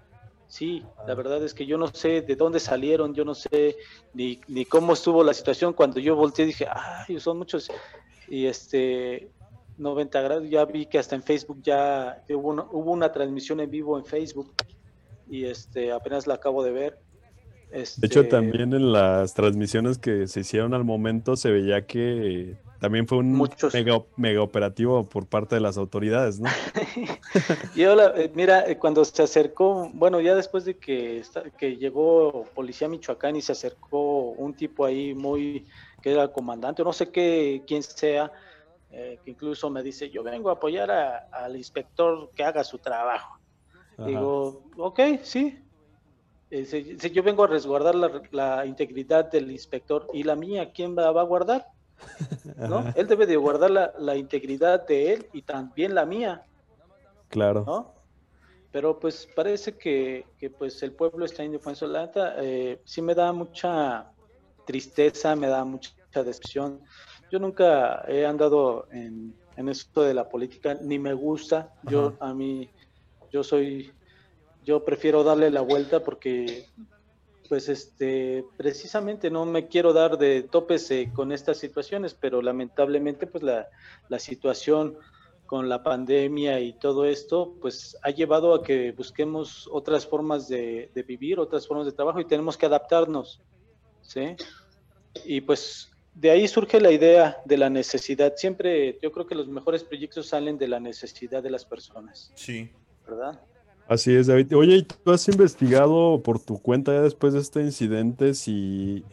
Sí, 0.50 0.82
la 1.06 1.14
verdad 1.14 1.44
es 1.44 1.54
que 1.54 1.66
yo 1.66 1.78
no 1.78 1.88
sé 1.88 2.22
de 2.22 2.36
dónde 2.38 2.60
salieron, 2.62 3.14
yo 3.14 3.26
no 3.26 3.36
sé 3.36 3.76
ni, 4.14 4.40
ni 4.48 4.64
cómo 4.66 4.94
estuvo 4.94 5.22
la 5.24 5.34
situación. 5.34 5.74
Cuando 5.74 6.00
yo 6.00 6.16
volteé 6.16 6.46
dije, 6.46 6.68
ay, 6.70 7.20
son 7.20 7.38
muchos. 7.38 7.70
Y 8.30 8.46
este, 8.46 9.30
90 9.78 10.22
grados, 10.22 10.50
ya 10.50 10.64
vi 10.64 10.86
que 10.86 11.00
hasta 11.00 11.16
en 11.16 11.24
Facebook 11.24 11.62
ya 11.62 12.24
hubo 12.30 12.50
una, 12.50 12.64
hubo 12.72 12.92
una 12.92 13.12
transmisión 13.12 13.60
en 13.60 13.70
vivo 13.70 13.98
en 13.98 14.06
Facebook 14.06 14.54
y 15.30 15.44
este, 15.44 15.92
apenas 15.92 16.28
la 16.28 16.36
acabo 16.36 16.64
de 16.64 16.72
ver. 16.72 17.00
De 17.72 18.08
hecho, 18.08 18.22
Este, 18.22 18.24
también 18.24 18.74
en 18.74 18.92
las 18.92 19.34
transmisiones 19.34 19.98
que 19.98 20.28
se 20.28 20.42
hicieron 20.42 20.74
al 20.74 20.84
momento 20.84 21.36
se 21.36 21.52
veía 21.52 21.86
que 21.86 22.56
también 22.80 23.08
fue 23.08 23.18
un 23.18 23.34
Muchos. 23.34 23.74
mega, 23.74 24.04
mega 24.18 24.42
operativo 24.42 25.04
por 25.04 25.28
parte 25.28 25.56
de 25.56 25.62
las 25.62 25.78
autoridades, 25.78 26.40
¿no? 26.40 26.50
Y 27.76 27.84
ahora, 27.84 28.14
eh, 28.16 28.32
mira, 28.34 28.70
eh, 28.70 28.78
cuando 28.78 29.04
se 29.04 29.24
acercó, 29.24 29.90
bueno, 29.94 30.22
ya 30.22 30.36
después 30.36 30.66
de 30.66 30.78
que, 30.78 31.24
llegó 31.80 32.46
Policía 32.54 32.88
Michoacán 32.88 33.36
y 33.36 33.42
se 33.42 33.52
acercó 33.52 34.32
un 34.32 34.56
tipo 34.56 34.86
ahí 34.86 35.14
muy, 35.14 35.68
que 36.02 36.12
era 36.12 36.32
comandante, 36.32 36.84
no 36.84 36.94
sé 36.94 37.12
qué, 37.12 37.64
quién 37.68 37.84
sea, 37.84 38.32
eh, 38.92 39.20
que 39.24 39.32
incluso 39.32 39.70
me 39.70 39.84
dice, 39.84 40.10
yo 40.10 40.24
vengo 40.24 40.50
a 40.50 40.54
apoyar 40.54 40.90
a- 40.92 41.28
al 41.32 41.56
inspector 41.56 42.32
que 42.36 42.44
haga 42.44 42.64
su 42.64 42.78
trabajo. 42.80 43.40
Ajá. 43.98 44.08
Digo, 44.08 44.64
ok, 44.78 45.00
sí. 45.24 45.67
Eh, 46.50 46.98
yo 47.12 47.24
vengo 47.24 47.44
a 47.44 47.48
resguardar 47.48 47.96
la, 47.96 48.22
la 48.32 48.66
integridad 48.66 49.30
del 49.30 49.52
inspector 49.52 50.08
y 50.14 50.24
la 50.24 50.36
mía, 50.36 50.72
¿quién 50.72 50.98
va, 50.98 51.12
va 51.12 51.22
a 51.22 51.26
guardar? 51.26 51.68
¿No? 52.56 52.78
Ajá, 52.78 52.94
Él 52.96 53.08
debe 53.08 53.26
de 53.26 53.36
guardar 53.38 53.72
la, 53.72 53.94
la 53.98 54.16
integridad 54.16 54.86
de 54.88 55.14
él 55.14 55.28
y 55.34 55.42
también 55.42 55.96
la 55.96 56.06
mía. 56.06 56.44
claro. 57.30 57.64
¿no? 57.66 57.98
Pero 58.72 59.00
pues 59.00 59.28
parece 59.36 59.78
que, 59.78 60.26
que, 60.38 60.50
pues 60.50 60.84
el 60.84 60.92
pueblo 60.92 61.26
está 61.26 61.44
indefenso. 61.44 61.88
La 61.88 62.12
eh, 62.38 62.82
sí 62.84 63.02
me 63.02 63.16
da 63.16 63.32
mucha 63.32 64.12
tristeza, 64.66 65.36
me 65.36 65.48
da 65.48 65.64
mucha 65.66 65.94
decepción. 66.14 66.82
Yo 67.32 67.40
nunca 67.40 68.04
he 68.08 68.26
andado 68.26 68.88
en, 68.92 69.34
en 69.56 69.70
esto 69.70 70.04
de 70.04 70.14
la 70.14 70.30
política, 70.30 70.78
ni 70.82 71.00
me 71.00 71.14
gusta. 71.14 71.74
Yo 71.84 72.16
a 72.20 72.34
mí, 72.34 72.70
yo 73.32 73.44
soy, 73.44 73.92
yo 74.68 74.84
prefiero 74.84 75.24
darle 75.24 75.50
la 75.50 75.62
vuelta 75.62 76.04
porque 76.04 76.66
pues 77.48 77.70
este 77.70 78.44
precisamente 78.58 79.32
no 79.32 79.46
me 79.46 79.68
quiero 79.68 79.94
dar 79.94 80.18
de 80.18 80.44
topes 80.44 80.92
eh, 80.92 81.10
con 81.16 81.32
estas 81.32 81.58
situaciones, 81.58 82.14
pero 82.14 82.42
lamentablemente 82.42 83.26
pues 83.28 83.44
la, 83.44 83.70
la 84.10 84.20
situación 84.20 84.98
con 85.46 85.70
la 85.70 85.82
pandemia 85.84 86.60
y 86.60 86.74
todo 86.74 87.06
esto, 87.06 87.56
pues 87.62 87.98
ha 88.04 88.10
llevado 88.10 88.54
a 88.54 88.62
que 88.62 88.92
busquemos 88.92 89.70
otras 89.72 90.06
formas 90.06 90.50
de, 90.50 90.92
de 90.94 91.04
vivir, 91.04 91.40
otras 91.40 91.66
formas 91.66 91.86
de 91.86 91.94
trabajo 91.94 92.20
y 92.20 92.26
tenemos 92.26 92.58
que 92.58 92.66
adaptarnos, 92.66 93.40
¿sí? 94.02 94.36
Y 95.24 95.40
pues 95.40 95.90
de 96.14 96.32
ahí 96.32 96.46
surge 96.50 96.82
la 96.82 96.92
idea 96.92 97.38
de 97.46 97.56
la 97.56 97.70
necesidad. 97.70 98.34
Siempre 98.36 99.00
yo 99.02 99.10
creo 99.14 99.26
que 99.26 99.36
los 99.36 99.48
mejores 99.48 99.86
proyectos 99.86 100.28
salen 100.28 100.58
de 100.58 100.68
la 100.68 100.82
necesidad 100.82 101.42
de 101.42 101.52
las 101.52 101.64
personas, 101.64 102.34
Sí. 102.36 102.70
¿verdad? 103.08 103.40
Así 103.88 104.14
es, 104.14 104.28
David. 104.28 104.56
Oye, 104.56 104.76
¿y 104.76 104.84
tú 104.84 105.12
has 105.12 105.28
investigado 105.30 106.22
por 106.22 106.40
tu 106.40 106.62
cuenta 106.62 106.94
ya 106.94 107.02
después 107.02 107.34
de 107.34 107.40
este 107.40 107.62
incidente 107.62 108.34
si, 108.34 109.06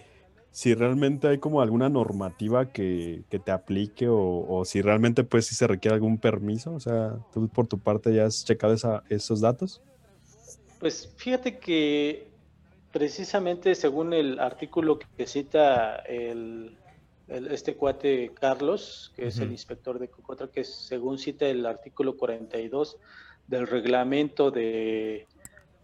si 0.50 0.74
realmente 0.74 1.28
hay 1.28 1.38
como 1.38 1.62
alguna 1.62 1.88
normativa 1.88 2.66
que, 2.72 3.22
que 3.30 3.38
te 3.38 3.52
aplique 3.52 4.08
o, 4.08 4.44
o 4.48 4.64
si 4.64 4.82
realmente 4.82 5.22
pues 5.22 5.46
si 5.46 5.54
se 5.54 5.68
requiere 5.68 5.94
algún 5.94 6.18
permiso? 6.18 6.72
O 6.74 6.80
sea, 6.80 7.14
¿tú 7.32 7.48
por 7.48 7.68
tu 7.68 7.78
parte 7.78 8.12
ya 8.12 8.26
has 8.26 8.44
checado 8.44 8.74
esa- 8.74 9.04
esos 9.08 9.40
datos? 9.40 9.80
Pues 10.80 11.08
fíjate 11.16 11.58
que 11.58 12.26
precisamente 12.92 13.76
según 13.76 14.12
el 14.12 14.40
artículo 14.40 14.98
que 15.16 15.26
cita 15.26 15.96
el, 15.98 16.76
el- 17.28 17.50
este 17.50 17.76
cuate 17.76 18.32
Carlos, 18.34 19.12
que 19.16 19.26
es 19.28 19.40
el 19.40 19.50
inspector 19.52 19.98
de 19.98 20.08
Cocotra, 20.08 20.48
que 20.48 20.64
según 20.64 21.18
cita 21.18 21.46
el 21.46 21.64
artículo 21.66 22.16
42 22.16 22.96
del 23.46 23.66
reglamento 23.66 24.50
de, 24.50 25.26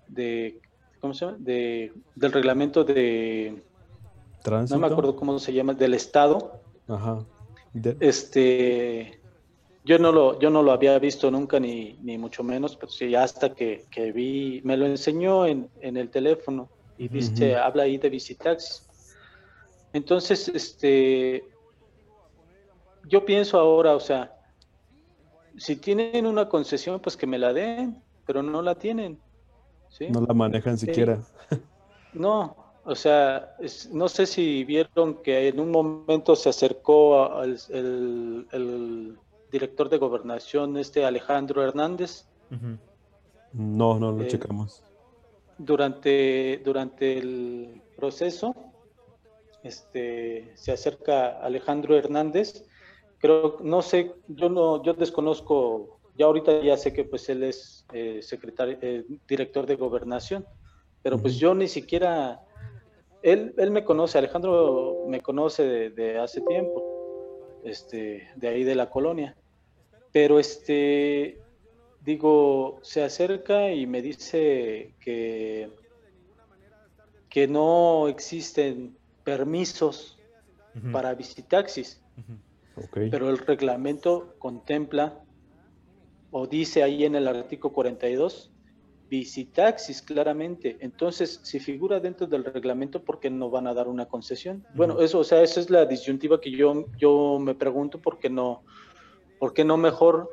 de 0.07 0.61
¿cómo 1.01 1.15
se 1.15 1.25
llama? 1.27 1.39
De, 1.41 1.93
del 2.15 2.33
reglamento 2.33 2.85
de, 2.85 3.63
¿Tránsito? 4.43 4.77
no 4.79 4.81
me 4.87 4.93
acuerdo 4.93 5.17
cómo 5.17 5.39
se 5.39 5.53
llama, 5.53 5.75
del 5.75 5.95
Estado, 5.95 6.63
Ajá. 6.89 7.25
De- 7.73 7.97
este, 8.01 9.21
yo 9.85 9.99
no 9.99 10.13
lo, 10.13 10.39
yo 10.41 10.51
no 10.51 10.63
lo 10.63 10.73
había 10.73 10.99
visto 10.99 11.31
nunca, 11.31 11.59
ni, 11.61 11.95
ni 12.03 12.19
mucho 12.19 12.43
menos, 12.43 12.77
pero 12.77 12.91
sí, 12.93 13.15
hasta 13.15 13.55
que, 13.55 13.87
que 13.91 14.13
vi, 14.13 14.61
me 14.65 14.77
lo 14.77 14.87
enseñó 14.87 15.47
en, 15.47 15.71
en 15.81 15.97
el 15.97 16.11
teléfono 16.11 16.69
y 16.99 17.09
dice, 17.09 17.57
habla 17.57 17.85
ahí 17.85 17.97
de 17.97 18.11
visitaxis. 18.11 18.90
Entonces, 19.93 20.49
este, 20.49 21.45
yo 23.09 23.25
pienso 23.25 23.59
ahora, 23.59 23.95
o 23.95 24.01
sea, 24.01 24.33
si 25.57 25.77
tienen 25.77 26.27
una 26.27 26.49
concesión, 26.49 27.01
pues 27.01 27.17
que 27.17 27.27
me 27.27 27.39
la 27.39 27.53
den, 27.53 28.03
pero 28.25 28.43
no 28.43 28.63
la 28.63 28.77
tienen. 28.77 29.21
¿sí? 29.89 30.09
No 30.09 30.21
la 30.21 30.35
manejan 30.35 30.79
siquiera. 30.79 31.21
No, 32.13 32.57
o 32.85 32.95
sea, 32.97 33.55
es- 33.61 33.89
no 33.93 34.09
sé 34.09 34.27
si 34.27 34.65
vieron 34.65 35.23
que 35.23 35.47
en 35.47 35.61
un 35.61 35.71
momento 35.71 36.35
se 36.35 36.49
acercó 36.49 37.23
a- 37.23 37.43
al 37.43 37.57
el, 37.69 38.49
el 38.51 39.17
director 39.53 39.89
de 39.89 39.99
gobernación, 39.99 40.77
este 40.77 41.05
Alejandro 41.05 41.63
Hernández. 41.63 42.27
No, 43.53 43.99
no 44.01 44.11
lo 44.11 44.23
Eh, 44.25 44.27
checamos. 44.27 44.83
durante, 45.57 46.61
durante 46.65 47.19
el 47.19 47.81
proceso, 47.95 48.55
este, 49.63 50.53
se 50.55 50.73
acerca 50.73 51.41
Alejandro 51.41 51.97
Hernández. 51.97 52.65
Creo, 53.19 53.59
no 53.63 53.83
sé, 53.83 54.13
yo 54.29 54.49
no, 54.49 54.83
yo 54.83 54.95
desconozco, 54.95 56.01
ya 56.17 56.27
ahorita 56.27 56.63
ya 56.63 56.77
sé 56.77 56.93
que 56.93 57.05
pues 57.05 57.29
él 57.29 57.43
es 57.43 57.85
eh, 57.93 58.21
secretario, 58.23 58.79
eh, 58.81 59.05
director 59.29 59.67
de 59.67 59.77
gobernación, 59.77 60.47
pero 61.03 61.19
pues 61.19 61.37
yo 61.37 61.55
ni 61.55 61.69
siquiera, 61.69 62.41
él, 63.23 63.55
él 63.59 63.71
me 63.71 63.85
conoce, 63.85 64.17
Alejandro 64.17 65.05
me 65.07 65.21
conoce 65.21 65.65
de, 65.65 65.91
de 65.91 66.19
hace 66.19 66.41
tiempo, 66.41 66.83
este, 67.63 68.29
de 68.37 68.49
ahí 68.49 68.65
de 68.65 68.75
la 68.75 68.89
colonia, 68.89 69.37
pero 70.13 70.39
este, 70.39 71.39
digo, 72.01 72.79
se 72.83 73.03
acerca 73.03 73.71
y 73.71 73.87
me 73.87 74.01
dice 74.01 74.95
que, 74.99 75.71
que 77.29 77.47
no 77.47 78.09
existen 78.09 78.97
permisos 79.25 80.17
para 80.93 81.15
visitaxis, 81.15 82.03
Ujú. 82.17 82.41
Ok. 82.77 82.99
pero 83.11 83.29
el 83.29 83.39
reglamento 83.39 84.37
contempla 84.39 85.25
o 86.31 86.47
dice 86.47 86.83
ahí 86.83 87.05
en 87.05 87.17
el 87.17 87.27
artículo 87.27 87.75
42 87.75 88.53
visitaxis 89.11 90.01
claramente. 90.03 90.79
Entonces, 90.81 91.41
si 91.43 91.59
figura 91.59 91.99
dentro 91.99 92.29
del 92.29 92.45
reglamento, 92.45 93.05
¿por 93.05 93.19
qué 93.19 93.29
no 93.31 93.51
van 93.51 93.67
a 93.67 93.75
dar 93.75 93.89
una 93.89 94.07
concesión? 94.07 94.65
Bueno, 94.69 95.01
eso, 95.01 95.19
o 95.19 95.25
sea, 95.25 95.43
esa 95.43 95.59
es 95.59 95.69
la 95.69 95.85
disyuntiva 95.85 96.41
que 96.41 96.53
yo, 96.53 96.87
yo 96.97 97.39
me 97.41 97.57
pregunto, 97.57 98.01
¿por 98.01 98.21
qué 98.21 98.31
no, 98.31 98.63
por 99.39 99.53
qué 99.53 99.65
no 99.65 99.77
mejor 99.77 100.31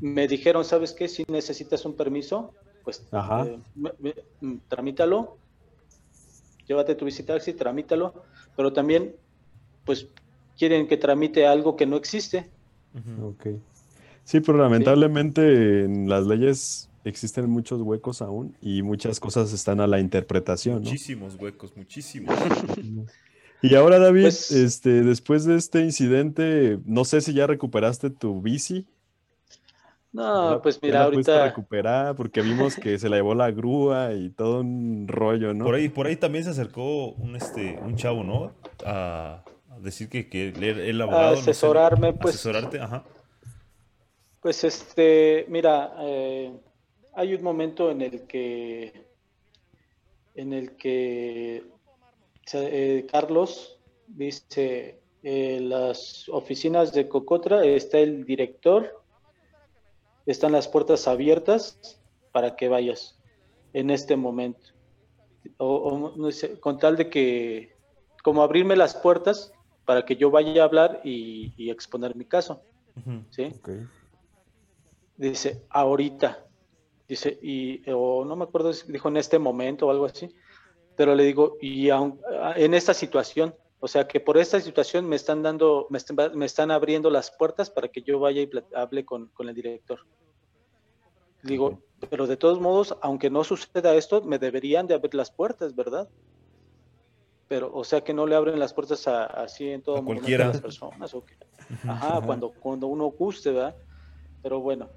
me 0.00 0.28
dijeron, 0.28 0.64
¿sabes 0.64 0.92
qué? 0.92 1.08
Si 1.08 1.24
necesitas 1.28 1.84
un 1.86 1.96
permiso, 1.96 2.54
pues 2.84 3.08
Ajá. 3.10 3.46
eh, 3.46 3.58
me- 3.74 3.94
me- 3.98 4.14
mm, 4.40 4.58
tramítalo, 4.68 5.38
llévate 6.68 6.94
tu 6.94 7.04
visitaxi, 7.04 7.54
tramítalo, 7.54 8.14
pero 8.56 8.72
también, 8.72 9.14
pues, 9.84 10.06
quieren 10.58 10.86
que 10.86 10.96
tramite 10.96 11.46
algo 11.46 11.76
que 11.76 11.86
no 11.86 11.96
existe. 11.96 12.50
Ok. 13.22 13.46
Sí, 14.24 14.40
pero 14.40 14.58
lamentablemente 14.58 15.84
en 15.84 16.08
las 16.08 16.26
leyes 16.26 16.90
existen 17.04 17.48
muchos 17.48 17.80
huecos 17.80 18.20
aún 18.20 18.54
y 18.60 18.82
muchas 18.82 19.20
cosas 19.20 19.52
están 19.52 19.80
a 19.80 19.86
la 19.86 20.00
interpretación, 20.00 20.82
¿no? 20.82 20.90
Muchísimos 20.90 21.34
huecos, 21.36 21.76
muchísimos. 21.76 22.34
Y 23.60 23.74
ahora, 23.74 23.98
David, 23.98 24.22
Pues- 24.22 24.52
este, 24.52 25.02
después 25.02 25.44
de 25.44 25.56
este 25.56 25.80
incidente, 25.80 26.78
no 26.84 27.04
sé 27.04 27.20
si 27.20 27.32
ya 27.32 27.48
recuperaste 27.48 28.08
tu 28.10 28.40
bici. 28.40 28.86
No, 30.12 30.50
¿Ya- 30.52 30.62
pues 30.62 30.80
ya 30.80 30.86
mira, 30.86 31.04
ahorita, 31.04 31.48
recuperar 31.48 32.16
porque 32.16 32.40
vimos 32.42 32.76
que 32.76 32.98
se 32.98 33.08
la 33.08 33.16
llevó 33.16 33.34
la 33.34 33.50
grúa 33.50 34.12
y 34.14 34.30
todo 34.30 34.60
un 34.60 35.06
rollo, 35.06 35.52
¿no? 35.54 35.64
Por 35.64 35.74
ahí, 35.74 35.88
por 35.88 36.06
ahí 36.06 36.16
también 36.16 36.44
se 36.44 36.50
acercó 36.50 37.08
un, 37.10 37.36
este, 37.36 37.78
un 37.82 37.96
chavo, 37.96 38.24
¿no? 38.24 38.52
A, 38.84 39.44
a 39.70 39.78
decir 39.80 40.08
que, 40.08 40.28
que 40.28 40.48
él, 40.48 40.62
él 40.62 41.00
abogado, 41.00 41.34
no 41.34 41.42
sé, 41.42 41.50
asesorarme, 41.50 42.12
pues, 42.14 42.34
asesorarte, 42.34 42.80
ajá. 42.80 43.04
pues 44.40 44.64
este, 44.64 45.44
mira, 45.48 45.94
eh, 46.00 46.52
hay 47.14 47.34
un 47.34 47.42
momento 47.42 47.90
en 47.90 48.02
el 48.02 48.26
que, 48.26 48.92
en 50.34 50.52
el 50.52 50.76
que 50.76 51.64
eh, 52.54 53.06
Carlos 53.10 53.78
dice, 54.06 55.00
eh, 55.22 55.60
las 55.60 56.28
oficinas 56.28 56.92
de 56.92 57.08
Cocotra 57.08 57.64
está 57.64 57.98
el 57.98 58.24
director, 58.24 59.04
están 60.32 60.52
las 60.52 60.68
puertas 60.68 61.08
abiertas 61.08 61.78
para 62.32 62.54
que 62.56 62.68
vayas 62.68 63.18
en 63.72 63.90
este 63.90 64.16
momento. 64.16 64.66
O, 65.58 65.76
o 65.76 66.16
no 66.16 66.30
sé, 66.30 66.58
con 66.60 66.78
tal 66.78 66.96
de 66.96 67.08
que, 67.08 67.72
como 68.22 68.42
abrirme 68.42 68.76
las 68.76 68.94
puertas 68.94 69.52
para 69.84 70.04
que 70.04 70.16
yo 70.16 70.30
vaya 70.30 70.62
a 70.62 70.66
hablar 70.66 71.00
y, 71.04 71.52
y 71.56 71.70
exponer 71.70 72.14
mi 72.14 72.26
caso. 72.26 72.62
¿sí? 73.30 73.44
Ok. 73.44 73.70
Dice, 75.16 75.64
ahorita. 75.70 76.44
Dice, 77.08 77.38
y, 77.42 77.82
o 77.90 78.24
no 78.24 78.36
me 78.36 78.44
acuerdo 78.44 78.72
si 78.72 78.92
dijo 78.92 79.08
en 79.08 79.16
este 79.16 79.38
momento 79.38 79.86
o 79.86 79.90
algo 79.90 80.04
así, 80.04 80.28
pero 80.94 81.14
le 81.14 81.24
digo, 81.24 81.56
y 81.60 81.88
aun- 81.88 82.20
en 82.56 82.74
esta 82.74 82.92
situación, 82.92 83.54
o 83.80 83.88
sea 83.88 84.06
que 84.08 84.20
por 84.20 84.36
esta 84.38 84.60
situación 84.60 85.08
me 85.08 85.16
están 85.16 85.42
dando, 85.42 85.86
me 85.90 85.98
están, 85.98 86.16
me 86.34 86.46
están 86.46 86.70
abriendo 86.70 87.10
las 87.10 87.30
puertas 87.36 87.70
para 87.70 87.88
que 87.88 88.02
yo 88.02 88.18
vaya 88.18 88.42
y 88.42 88.50
hable 88.74 89.04
con, 89.04 89.28
con 89.28 89.48
el 89.48 89.54
director. 89.54 90.00
Digo, 91.42 91.84
pero 92.10 92.26
de 92.26 92.36
todos 92.36 92.60
modos, 92.60 92.96
aunque 93.00 93.30
no 93.30 93.44
suceda 93.44 93.94
esto, 93.94 94.22
me 94.22 94.38
deberían 94.38 94.86
de 94.86 94.94
abrir 94.94 95.14
las 95.14 95.30
puertas, 95.30 95.74
¿verdad? 95.74 96.10
Pero, 97.46 97.72
o 97.72 97.84
sea 97.84 98.02
que 98.02 98.12
no 98.12 98.26
le 98.26 98.34
abren 98.34 98.58
las 98.58 98.74
puertas 98.74 99.06
a- 99.08 99.24
así 99.24 99.68
en 99.70 99.82
todo 99.82 99.96
A 99.96 100.02
momento 100.02 100.20
cualquiera. 100.20 100.48
las 100.48 100.60
personas. 100.60 101.14
Ajá, 101.88 102.20
cuando, 102.20 102.52
cuando 102.52 102.88
uno 102.88 103.06
guste, 103.06 103.52
¿verdad? 103.52 103.76
Pero 104.42 104.60
bueno, 104.60 104.90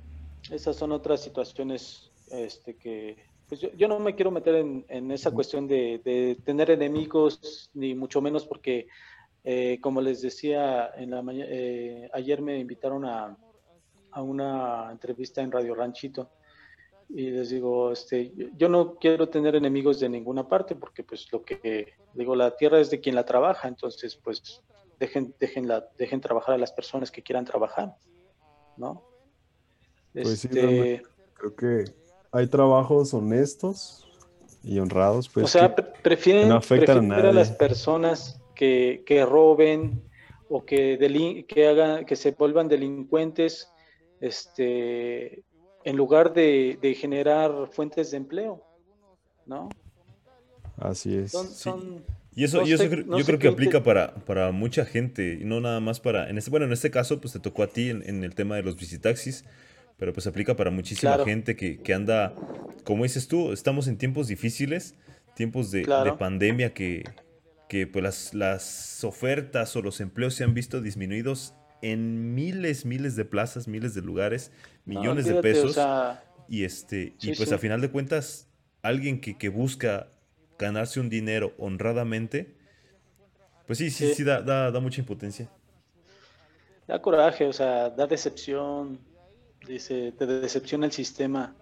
esas 0.49 0.75
son 0.75 0.91
otras 0.91 1.21
situaciones 1.21 2.11
este, 2.27 2.77
que 2.77 3.23
pues 3.51 3.59
yo, 3.59 3.69
yo 3.73 3.89
no 3.89 3.99
me 3.99 4.15
quiero 4.15 4.31
meter 4.31 4.55
en, 4.55 4.85
en 4.87 5.11
esa 5.11 5.29
cuestión 5.29 5.67
de, 5.67 5.99
de 6.05 6.37
tener 6.45 6.71
enemigos, 6.71 7.69
ni 7.73 7.93
mucho 7.93 8.21
menos 8.21 8.45
porque, 8.45 8.87
eh, 9.43 9.77
como 9.81 9.99
les 9.99 10.21
decía, 10.21 10.89
en 10.95 11.09
la 11.11 11.21
eh, 11.33 12.09
ayer 12.13 12.41
me 12.41 12.57
invitaron 12.57 13.03
a, 13.03 13.37
a 14.11 14.21
una 14.21 14.89
entrevista 14.89 15.41
en 15.41 15.51
Radio 15.51 15.75
Ranchito 15.75 16.31
y 17.09 17.29
les 17.29 17.49
digo, 17.49 17.91
este, 17.91 18.31
yo- 18.55 18.69
no 18.69 18.95
quiero 18.95 19.27
tener 19.27 19.53
enemigos 19.57 19.99
de 19.99 20.07
ninguna 20.07 20.47
parte 20.47 20.73
porque 20.77 21.03
pues 21.03 21.27
lo 21.33 21.43
que 21.43 21.95
digo, 22.13 22.37
la 22.37 22.55
tierra 22.55 22.79
es 22.79 22.89
de 22.89 23.01
quien 23.01 23.15
la 23.15 23.25
trabaja, 23.25 23.67
entonces 23.67 24.15
pues 24.15 24.63
dejen, 24.97 25.35
dejen, 25.41 25.67
la, 25.67 25.85
dejen 25.97 26.21
trabajar 26.21 26.55
a 26.55 26.57
las 26.57 26.71
personas 26.71 27.11
que 27.11 27.21
quieran 27.21 27.43
trabajar, 27.43 27.97
¿no? 28.77 29.03
Pues 30.13 30.39
sí, 30.39 30.47
Este, 30.47 30.61
realmente. 30.61 31.03
Creo 31.33 31.55
que 31.57 32.00
hay 32.31 32.47
trabajos 32.47 33.13
honestos 33.13 34.07
y 34.63 34.79
honrados, 34.79 35.27
pues. 35.29 35.45
o 35.45 35.47
sea, 35.47 35.73
que- 35.75 35.81
prefieren, 35.83 36.49
no 36.49 36.55
afectan 36.55 36.81
a 36.81 36.85
prefieren 36.99 37.09
ver 37.09 37.19
a 37.19 37.23
nadie. 37.23 37.33
las 37.35 37.51
personas 37.51 38.39
que, 38.55 39.03
que 39.05 39.25
roben 39.25 40.01
o 40.49 40.65
que, 40.65 40.99
delin- 40.99 41.45
que, 41.45 41.67
hagan, 41.67 42.05
que 42.05 42.15
se 42.15 42.31
vuelvan 42.31 42.67
delincuentes 42.67 43.69
este, 44.19 45.43
en 45.83 45.97
lugar 45.97 46.33
de, 46.33 46.77
de 46.81 46.93
generar 46.93 47.51
fuentes 47.71 48.11
de 48.11 48.17
empleo, 48.17 48.63
¿no? 49.45 49.69
Así 50.77 51.15
es. 51.15 51.31
Son, 51.31 51.47
Sí. 51.47 51.55
son- 51.63 52.03
Y 52.33 52.45
eso, 52.45 52.61
no 52.61 52.67
y 52.67 52.71
eso 52.73 52.83
sé- 52.83 52.89
cre- 52.89 53.05
no 53.05 53.17
yo 53.17 53.25
creo 53.25 53.39
que 53.39 53.47
aplica 53.49 53.83
para, 53.83 54.15
para 54.15 54.51
mucha 54.51 54.85
gente, 54.85 55.37
y 55.41 55.43
no 55.43 55.59
nada 55.59 55.79
más 55.81 55.99
para, 55.99 56.29
en 56.29 56.37
este, 56.37 56.49
bueno, 56.49 56.65
en 56.65 56.71
este 56.71 56.89
caso, 56.91 57.19
pues 57.19 57.33
te 57.33 57.39
tocó 57.39 57.63
a 57.63 57.67
ti 57.67 57.89
en, 57.89 58.07
en 58.07 58.23
el 58.23 58.35
tema 58.35 58.55
de 58.55 58.63
los 58.63 58.77
visitaxis, 58.77 59.43
pero 60.01 60.13
pues 60.13 60.25
aplica 60.25 60.55
para 60.55 60.71
muchísima 60.71 61.11
Claro. 61.11 61.25
gente 61.25 61.55
que, 61.55 61.77
que 61.79 61.93
anda, 61.93 62.33
como 62.83 63.03
dices 63.03 63.27
tú, 63.27 63.51
estamos 63.51 63.87
en 63.87 63.99
tiempos 63.99 64.27
difíciles, 64.27 64.95
tiempos 65.35 65.69
de, 65.69 65.83
pandemia 66.17 66.73
que, 66.73 67.03
que 67.69 67.85
pues 67.85 68.01
las, 68.01 68.33
las 68.33 69.03
ofertas 69.03 69.75
o 69.75 69.83
los 69.83 70.01
empleos 70.01 70.33
se 70.33 70.43
han 70.43 70.55
visto 70.55 70.81
disminuidos 70.81 71.53
en 71.83 72.33
miles, 72.33 72.83
miles 72.83 73.15
de 73.15 73.25
plazas, 73.25 73.67
miles 73.67 73.93
de 73.93 74.01
lugares, 74.01 74.51
no, 74.85 74.99
millones 74.99 75.25
de 75.27 75.33
o 75.37 75.41
pesos. 75.43 75.75
sea, 75.75 76.23
Y 76.49 76.63
este, 76.63 77.13
y 77.21 77.35
pues 77.35 77.49
sí. 77.49 77.53
a 77.53 77.59
final 77.59 77.79
de 77.79 77.91
cuentas, 77.91 78.47
alguien 78.81 79.21
que, 79.21 79.37
que 79.37 79.49
busca 79.49 80.07
ganarse 80.57 80.99
un 80.99 81.09
dinero 81.09 81.53
honradamente, 81.59 82.55
pues 83.67 83.77
sí, 83.77 83.91
sí, 83.91 84.07
Sí. 84.07 84.15
sí, 84.15 84.23
da, 84.23 84.41
da, 84.41 84.71
da 84.71 84.79
mucha 84.79 84.99
impotencia. 84.99 85.47
da 86.87 86.99
coraje, 86.99 87.45
o 87.45 87.53
sea, 87.53 87.91
da 87.91 88.07
decepción, 88.07 88.99
dice, 89.67 90.12
te 90.13 90.26
decepciona 90.26 90.86
el 90.86 90.91
sistema. 90.91 91.56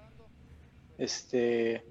Este, 0.97 1.83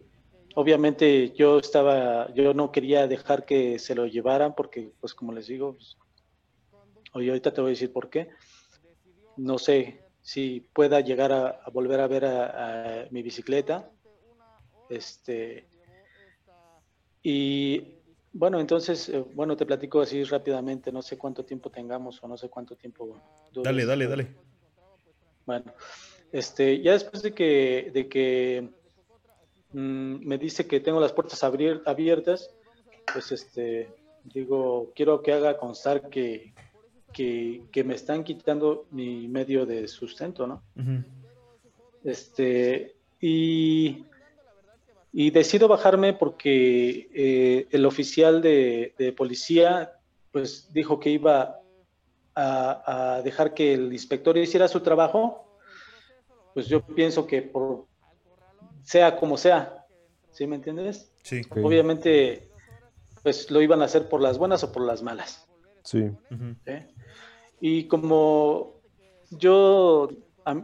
obviamente 0.55 1.33
yo 1.33 1.59
estaba, 1.59 2.33
yo 2.35 2.55
no 2.55 2.73
quería 2.73 3.07
dejar 3.07 3.45
que 3.45 3.79
se 3.79 3.95
lo 3.95 4.07
llevaran 4.07 4.55
porque, 4.55 4.93
pues 5.01 5.15
como 5.15 5.33
les 5.33 5.47
digo, 5.47 5.75
pues, 5.75 5.97
oye, 7.15 7.29
ahorita 7.29 7.53
te 7.53 7.61
voy 7.61 7.71
a 7.71 7.73
decir 7.73 7.93
por 7.93 8.11
qué. 8.11 8.29
No 9.37 9.59
sé 9.59 10.03
si 10.21 10.61
pueda 10.73 11.01
llegar 11.01 11.33
a, 11.33 11.49
a 11.49 11.71
volver 11.71 12.01
a 12.01 12.07
ver 12.07 12.25
a, 12.25 13.03
a 13.03 13.07
mi 13.11 13.23
bicicleta. 13.23 13.91
Este, 14.89 15.69
y 17.23 17.99
bueno, 18.33 18.61
entonces, 18.61 19.09
eh, 19.09 19.25
bueno, 19.35 19.57
te 19.57 19.67
platico 19.67 20.01
así 20.01 20.23
rápidamente, 20.25 20.93
no 20.93 21.03
sé 21.03 21.19
cuánto 21.19 21.45
tiempo 21.45 21.71
tengamos 21.71 22.23
o 22.23 22.29
no 22.29 22.37
sé 22.37 22.49
cuánto 22.49 22.77
tiempo 22.77 23.21
dure 23.53 23.65
Dale, 23.69 23.85
dale, 23.85 24.07
dale. 24.07 24.48
Bueno, 25.49 25.73
este, 26.31 26.83
ya 26.83 26.93
después 26.93 27.23
de 27.23 27.33
que, 27.33 27.91
de 27.95 28.07
que 28.07 28.69
mm, 29.73 30.27
me 30.29 30.37
dice 30.37 30.67
que 30.67 30.79
tengo 30.81 31.01
las 31.01 31.15
puertas 31.15 31.43
abier- 31.43 31.81
abiertas, 31.87 32.55
pues 33.11 33.33
este, 33.33 33.89
digo, 34.25 34.93
quiero 34.95 35.23
que 35.23 35.33
haga 35.33 35.57
constar 35.57 36.11
que, 36.11 36.53
que, 37.15 37.63
que 37.73 37.83
me 37.83 37.95
están 37.95 38.25
quitando 38.25 38.85
mi 38.91 39.27
medio 39.27 39.65
de 39.65 39.89
sustento, 39.89 40.47
¿no? 40.47 40.63
Este, 42.05 42.95
y, 43.19 44.05
y 45.15 45.31
decido 45.31 45.67
bajarme 45.67 46.13
porque 46.13 47.09
eh, 47.15 47.67
el 47.71 47.87
oficial 47.87 48.43
de, 48.43 48.93
de 48.99 49.15
policía 49.15 49.95
pues 50.31 50.71
dijo 50.75 51.01
que 51.01 51.09
iba 51.09 51.59
a, 52.41 53.17
a 53.17 53.23
dejar 53.23 53.53
que 53.55 53.75
el 53.75 53.93
inspector 53.93 54.37
hiciera 54.39 54.69
su 54.69 54.81
trabajo. 54.81 55.45
Pues 56.55 56.69
yo 56.69 56.85
pienso 56.85 57.27
que 57.27 57.43
por 57.43 57.87
sea 58.83 59.17
como 59.17 59.37
sea, 59.37 59.87
¿sí 60.31 60.47
me 60.47 60.57
entiendes? 60.57 61.13
Sí. 61.23 61.43
Obviamente, 61.51 62.49
pues 63.23 63.51
lo 63.51 63.61
iban 63.61 63.83
a 63.83 63.85
hacer 63.85 64.09
por 64.09 64.23
las 64.23 64.39
buenas 64.39 64.65
o 64.65 64.73
por 64.73 64.83
las 64.83 65.03
malas. 65.03 65.47
Sí. 65.83 66.11
¿eh? 66.65 66.89
Y 67.61 67.85
como 67.85 68.81
yo, 69.31 70.09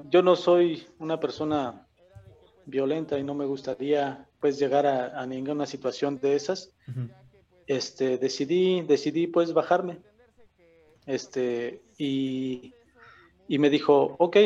yo 0.09 0.23
no 0.23 0.37
soy 0.37 0.87
una 0.99 1.21
persona 1.21 1.87
violenta 2.67 3.19
y 3.19 3.25
no 3.25 3.35
me 3.35 3.45
gustaría 3.45 4.27
pues 4.41 4.59
llegar 4.59 4.87
a, 4.87 5.21
a 5.21 5.27
ninguna 5.27 5.67
situación 5.67 6.19
de 6.19 6.37
esas, 6.37 6.73
este, 7.67 8.17
decidí, 8.19 8.83
decidí 8.83 9.27
pues 9.27 9.53
bajarme. 9.53 10.01
Este, 11.07 11.83
y, 11.99 12.75
y 13.49 13.59
me 13.59 13.71
dijo, 13.71 14.17
ok, 14.19 14.37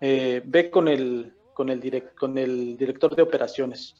eh, 0.00 0.42
ve 0.44 0.70
con 0.70 0.88
el, 0.88 1.34
con, 1.54 1.68
el 1.70 1.80
direc- 1.82 2.14
con 2.14 2.38
el 2.38 2.76
director 2.76 3.14
de 3.16 3.22
operaciones. 3.22 3.94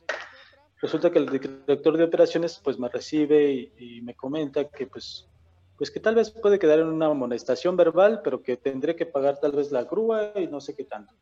Resulta 0.81 1.11
que 1.11 1.19
el 1.19 1.29
director 1.29 1.97
de 1.97 2.05
operaciones 2.05 2.61
pues 2.63 2.79
me 2.79 2.89
recibe 2.89 3.51
y, 3.53 3.73
y 3.79 4.01
me 4.03 4.15
comenta 4.15 4.69
que 4.69 4.87
pues, 4.87 5.29
pues 5.77 5.91
que 5.91 5.99
tal 5.99 6.15
vez 6.15 6.31
puede 6.31 6.59
quedar 6.61 6.79
en 6.79 6.87
una 6.87 7.07
amonestación 7.07 7.77
verbal, 7.77 8.21
pero 8.23 8.43
que 8.43 8.57
tendré 8.57 8.95
que 8.95 9.07
pagar 9.07 9.41
tal 9.41 9.53
vez 9.53 9.73
la 9.73 9.83
grúa 9.85 10.33
y 10.37 10.47
no 10.47 10.61
sé 10.61 10.77
qué 10.77 10.85
tanto. 10.85 11.13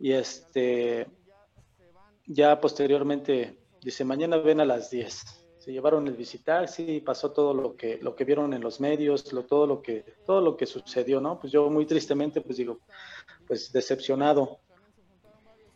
Y 0.00 0.12
este, 0.12 1.06
ya 2.26 2.58
posteriormente 2.60 3.56
dice, 3.82 4.04
mañana 4.04 4.38
ven 4.38 4.60
a 4.60 4.64
las 4.64 4.90
10. 4.90 5.39
Se 5.60 5.72
llevaron 5.72 6.08
el 6.08 6.16
visitaxi 6.16 7.00
pasó 7.00 7.32
todo 7.32 7.52
lo 7.52 7.76
que, 7.76 7.98
lo 7.98 8.16
que 8.16 8.24
vieron 8.24 8.54
en 8.54 8.62
los 8.62 8.80
medios, 8.80 9.30
lo, 9.32 9.44
todo, 9.44 9.66
lo 9.66 9.82
que, 9.82 10.04
todo 10.24 10.40
lo 10.40 10.56
que 10.56 10.64
sucedió, 10.64 11.20
¿no? 11.20 11.38
Pues 11.38 11.52
yo 11.52 11.68
muy 11.68 11.84
tristemente, 11.84 12.40
pues 12.40 12.56
digo, 12.56 12.80
pues 13.46 13.70
decepcionado. 13.70 14.58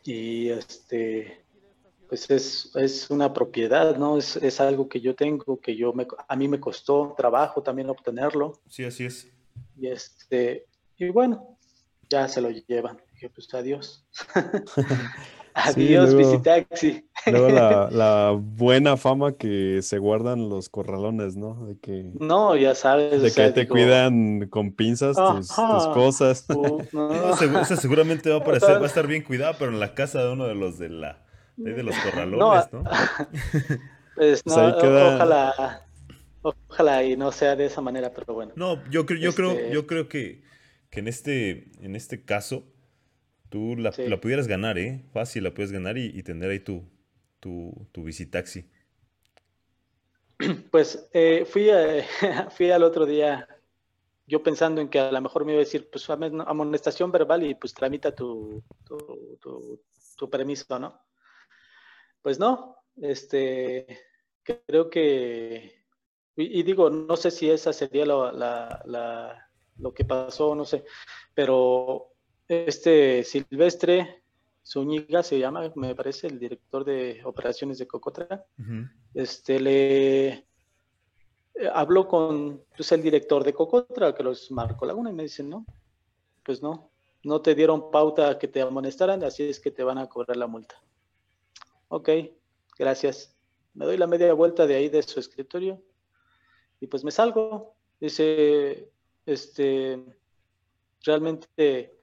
Y 0.02 0.48
este, 0.48 1.44
pues 2.08 2.30
es, 2.30 2.74
es 2.76 3.10
una 3.10 3.34
propiedad, 3.34 3.96
¿no? 3.98 4.16
Es, 4.16 4.36
es 4.36 4.58
algo 4.58 4.88
que 4.88 5.02
yo 5.02 5.14
tengo, 5.14 5.60
que 5.60 5.76
yo 5.76 5.92
me, 5.92 6.06
a 6.28 6.34
mí 6.34 6.48
me 6.48 6.60
costó 6.60 7.14
trabajo 7.14 7.62
también 7.62 7.90
obtenerlo. 7.90 8.60
Sí, 8.68 8.84
así 8.84 9.04
es. 9.04 9.30
Y 9.78 9.88
este, 9.88 10.66
y 10.96 11.10
bueno, 11.10 11.58
ya 12.08 12.26
se 12.26 12.40
lo 12.40 12.48
llevan. 12.50 13.02
Dije, 13.12 13.28
pues 13.28 13.52
adiós. 13.52 14.06
adiós, 15.54 16.12
luego- 16.12 16.30
visitaxi. 16.30 17.06
Luego 17.26 17.48
la, 17.48 17.88
la 17.92 18.36
buena 18.38 18.96
fama 18.96 19.32
que 19.36 19.80
se 19.82 19.98
guardan 19.98 20.48
los 20.50 20.68
corralones, 20.68 21.36
¿no? 21.36 21.66
De 21.66 21.78
que, 21.78 22.10
No, 22.20 22.54
ya 22.56 22.74
sabes. 22.74 23.22
de 23.22 23.28
o 23.28 23.30
sea, 23.30 23.46
que 23.46 23.52
te 23.52 23.60
digo, 23.62 23.72
cuidan 23.74 24.48
con 24.48 24.72
pinzas 24.72 25.16
tus, 25.16 25.48
cosas. 25.52 26.44
uh, 26.50 26.82
no. 26.92 27.32
Esa 27.62 27.76
seguramente 27.76 28.28
va 28.30 28.36
a 28.36 28.40
aparecer, 28.40 28.76
va 28.78 28.84
a 28.84 28.86
estar 28.86 29.06
bien 29.06 29.22
cuidada, 29.22 29.54
pero 29.58 29.70
en 29.70 29.80
la 29.80 29.94
casa 29.94 30.22
de 30.22 30.32
uno 30.32 30.46
de 30.46 30.54
los 30.54 30.78
de 30.78 30.88
la 30.90 31.24
de, 31.56 31.82
los 31.82 31.94
corralones, 31.98 32.72
¿no? 32.72 32.82
Pues 34.16 34.42
Pues 34.44 34.46
no, 34.56 34.78
queda- 34.78 35.14
ojalá, 35.16 35.86
ojalá 36.42 37.04
y 37.04 37.16
no 37.16 37.32
sea 37.32 37.56
de 37.56 37.66
esa 37.66 37.80
manera, 37.80 38.12
pero 38.14 38.34
bueno. 38.34 38.52
No, 38.56 38.78
yo 38.90 39.06
creo, 39.06 39.18
yo 39.18 39.32
creo, 39.34 39.52
Este- 39.52 39.70
yo 39.72 39.86
creo 39.86 40.08
que, 40.08 40.42
que 40.90 41.00
en 41.00 41.08
este, 41.08 41.70
en 41.80 41.96
este 41.96 42.22
caso, 42.24 42.64
tú 43.54 43.76
la, 43.76 43.92
Sí. 43.92 44.08
la 44.08 44.20
pudieras 44.20 44.48
ganar, 44.48 44.78
¿eh? 44.78 45.04
Fácil, 45.12 45.44
la 45.44 45.54
puedes 45.54 45.70
ganar 45.70 45.96
y, 45.96 46.06
y 46.06 46.24
tener 46.24 46.50
ahí 46.50 46.58
tu, 46.58 46.82
tu, 47.38 47.86
tu 47.92 48.02
visitaxi. 48.02 48.64
Pues 50.72 51.08
eh, 51.12 51.44
fui, 51.46 51.70
a- 51.70 52.04
fui 52.50 52.72
al 52.72 52.82
otro 52.82 53.06
día, 53.06 53.46
yo 54.26 54.42
pensando 54.42 54.80
en 54.80 54.88
que 54.88 54.98
a 54.98 55.12
lo 55.12 55.20
mejor 55.20 55.44
me 55.44 55.52
iba 55.52 55.60
a 55.60 55.64
decir, 55.64 55.88
pues 55.88 56.10
amonestación 56.10 57.12
verbal 57.12 57.44
y 57.44 57.54
pues 57.54 57.72
tramita 57.72 58.12
tu, 58.12 58.60
tu, 58.84 59.38
tu- 59.40 59.80
tu 60.16 60.28
permiso, 60.28 60.76
¿no? 60.80 61.00
Pues 62.22 62.40
no, 62.40 62.76
este, 63.00 63.86
creo 64.66 64.90
que, 64.90 65.84
y, 66.36 66.58
y 66.60 66.62
digo, 66.64 66.90
no 66.90 67.16
sé 67.16 67.30
si 67.30 67.48
esa 67.48 67.72
sería 67.72 68.04
la- 68.04 68.32
la- 68.84 69.48
lo 69.78 69.92
que 69.94 70.04
pasó, 70.04 70.56
no 70.56 70.64
sé, 70.64 70.84
pero 71.34 72.13
este 72.48 73.24
Silvestre 73.24 74.22
Zúñiga 74.66 75.22
se 75.22 75.38
llama, 75.38 75.70
me 75.76 75.94
parece, 75.94 76.26
el 76.26 76.38
director 76.38 76.84
de 76.84 77.20
operaciones 77.24 77.78
de 77.78 77.86
Cocotra 77.86 78.46
este, 79.12 79.60
le 79.60 80.28
eh, 80.28 80.44
habló 81.72 82.08
con 82.08 82.64
pues, 82.76 82.90
el 82.92 83.02
director 83.02 83.44
de 83.44 83.52
Cocotra, 83.52 84.14
que 84.14 84.22
los 84.22 84.50
Marco 84.50 84.86
Laguna, 84.86 85.10
y 85.10 85.14
me 85.14 85.24
dicen, 85.24 85.50
no, 85.50 85.66
pues 86.42 86.62
no, 86.62 86.90
no 87.22 87.42
te 87.42 87.54
dieron 87.54 87.90
pauta 87.90 88.38
que 88.38 88.48
te 88.48 88.62
amonestaran, 88.62 89.22
así 89.22 89.44
es 89.44 89.60
que 89.60 89.70
te 89.70 89.84
van 89.84 89.98
a 89.98 90.08
cobrar 90.08 90.36
la 90.36 90.46
multa. 90.46 90.82
Ok, 91.88 92.08
gracias. 92.78 93.36
Me 93.74 93.84
doy 93.84 93.96
la 93.96 94.06
media 94.06 94.32
vuelta 94.32 94.66
de 94.66 94.76
ahí 94.76 94.88
de 94.88 95.02
su 95.02 95.20
escritorio 95.20 95.82
y 96.80 96.86
pues 96.86 97.04
me 97.04 97.10
salgo. 97.10 97.76
Dice, 98.00 98.90
este, 99.26 100.02
realmente 101.02 101.98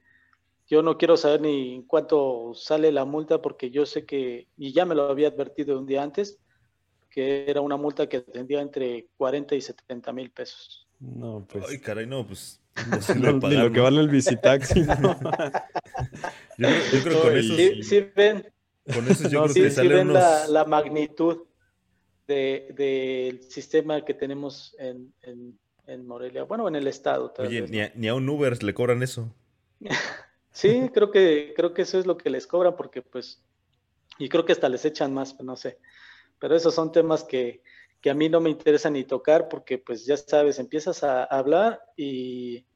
yo 0.72 0.80
no 0.80 0.96
quiero 0.96 1.18
saber 1.18 1.42
ni 1.42 1.84
cuánto 1.86 2.54
sale 2.54 2.90
la 2.92 3.04
multa 3.04 3.42
porque 3.42 3.70
yo 3.70 3.84
sé 3.84 4.06
que, 4.06 4.48
y 4.56 4.72
ya 4.72 4.86
me 4.86 4.94
lo 4.94 5.02
había 5.02 5.28
advertido 5.28 5.78
un 5.78 5.84
día 5.84 6.02
antes, 6.02 6.40
que 7.10 7.44
era 7.46 7.60
una 7.60 7.76
multa 7.76 8.08
que 8.08 8.22
tendría 8.22 8.62
entre 8.62 9.06
40 9.18 9.54
y 9.54 9.60
70 9.60 10.14
mil 10.14 10.30
pesos. 10.30 10.88
No, 10.98 11.46
pues. 11.46 11.66
Ay, 11.68 11.78
caray, 11.78 12.06
no, 12.06 12.26
pues. 12.26 12.58
Ni 12.74 12.84
imposible 12.84 13.32
lo, 13.32 13.38
ni 13.38 13.56
lo 13.56 13.70
que 13.70 13.78
¿no? 13.80 13.84
vale 13.84 14.00
el 14.00 14.08
visitaxi. 14.08 14.80
¿no? 14.80 15.14
Yo, 16.56 16.68
creo- 16.68 16.90
yo 16.90 17.02
creo 17.02 17.14
que 17.16 17.20
con 17.28 17.36
esos, 17.36 17.56
Sí, 17.58 17.82
sí 17.82 18.10
ven, 18.16 18.52
con 18.94 19.08
esos 19.08 19.30
yo 19.30 19.40
No, 19.40 19.44
creo 19.44 19.54
sí, 19.54 19.60
que 19.64 19.70
sí 19.70 19.74
sale 19.76 19.94
ven 19.94 20.08
unos. 20.08 20.14
la, 20.22 20.48
la 20.48 20.64
magnitud 20.64 21.46
de- 22.26 22.68
del 22.74 23.42
sistema 23.42 24.02
que 24.06 24.14
tenemos 24.14 24.74
en, 24.78 25.12
en- 25.20 25.58
en 25.86 26.06
Morelia, 26.06 26.44
bueno, 26.44 26.66
en 26.66 26.76
el 26.76 26.86
estado. 26.86 27.30
tal 27.30 27.48
Oye, 27.48 27.60
vez, 27.60 27.70
ni 27.70 27.78
¿no? 27.78 27.84
a, 27.84 27.92
ni 27.94 28.08
a 28.08 28.14
un 28.14 28.26
Uber 28.26 28.62
le 28.62 28.72
cobran 28.72 29.02
eso. 29.02 29.28
Sí, 30.52 30.90
creo 30.92 31.10
que, 31.10 31.54
creo 31.56 31.72
que 31.72 31.82
eso 31.82 31.98
es 31.98 32.06
lo 32.06 32.16
que 32.16 32.30
les 32.30 32.46
cobran 32.46 32.76
porque 32.76 33.02
pues, 33.02 33.42
y 34.18 34.28
creo 34.28 34.44
que 34.44 34.52
hasta 34.52 34.68
les 34.68 34.84
echan 34.84 35.12
más, 35.14 35.40
no 35.40 35.56
sé. 35.56 35.78
Pero 36.38 36.54
esos 36.54 36.74
son 36.74 36.92
temas 36.92 37.24
que, 37.24 37.62
que 38.00 38.10
a 38.10 38.14
mí 38.14 38.28
no 38.28 38.40
me 38.40 38.50
interesa 38.50 38.90
ni 38.90 39.04
tocar 39.04 39.48
porque 39.48 39.78
pues 39.78 40.04
ya 40.04 40.16
sabes, 40.16 40.58
empiezas 40.58 41.02
a 41.04 41.24
hablar 41.24 41.80
y, 41.96 42.66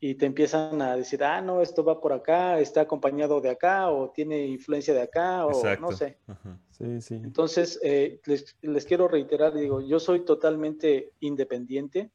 y 0.00 0.14
te 0.14 0.26
empiezan 0.26 0.80
a 0.80 0.96
decir, 0.96 1.22
ah, 1.24 1.40
no, 1.40 1.62
esto 1.62 1.84
va 1.84 2.00
por 2.00 2.12
acá, 2.12 2.60
está 2.60 2.82
acompañado 2.82 3.40
de 3.40 3.50
acá 3.50 3.90
o 3.90 4.10
tiene 4.10 4.46
influencia 4.46 4.94
de 4.94 5.02
acá 5.02 5.46
o 5.46 5.50
Exacto. 5.50 5.82
no 5.82 5.92
sé. 5.92 6.18
Ajá. 6.26 6.58
Sí, 6.70 7.00
sí. 7.00 7.14
Entonces, 7.16 7.78
eh, 7.82 8.20
les, 8.24 8.56
les 8.62 8.84
quiero 8.84 9.08
reiterar, 9.08 9.52
digo, 9.54 9.80
yo 9.80 9.98
soy 9.98 10.24
totalmente 10.24 11.12
independiente. 11.20 12.10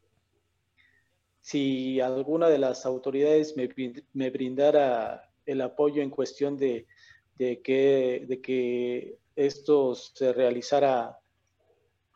Si 1.42 2.00
alguna 2.00 2.48
de 2.50 2.60
las 2.60 2.86
autoridades 2.86 3.58
me, 3.58 3.68
me 4.14 4.30
brindara 4.30 5.30
el 5.46 5.62
apoyo 5.62 6.02
en 6.02 6.10
cuestión 6.12 6.56
de, 6.56 6.88
de 7.36 7.62
que, 7.62 8.26
de 8.28 8.42
que 8.42 9.18
esto 9.36 9.96
se 9.96 10.32
realizara 10.34 11.18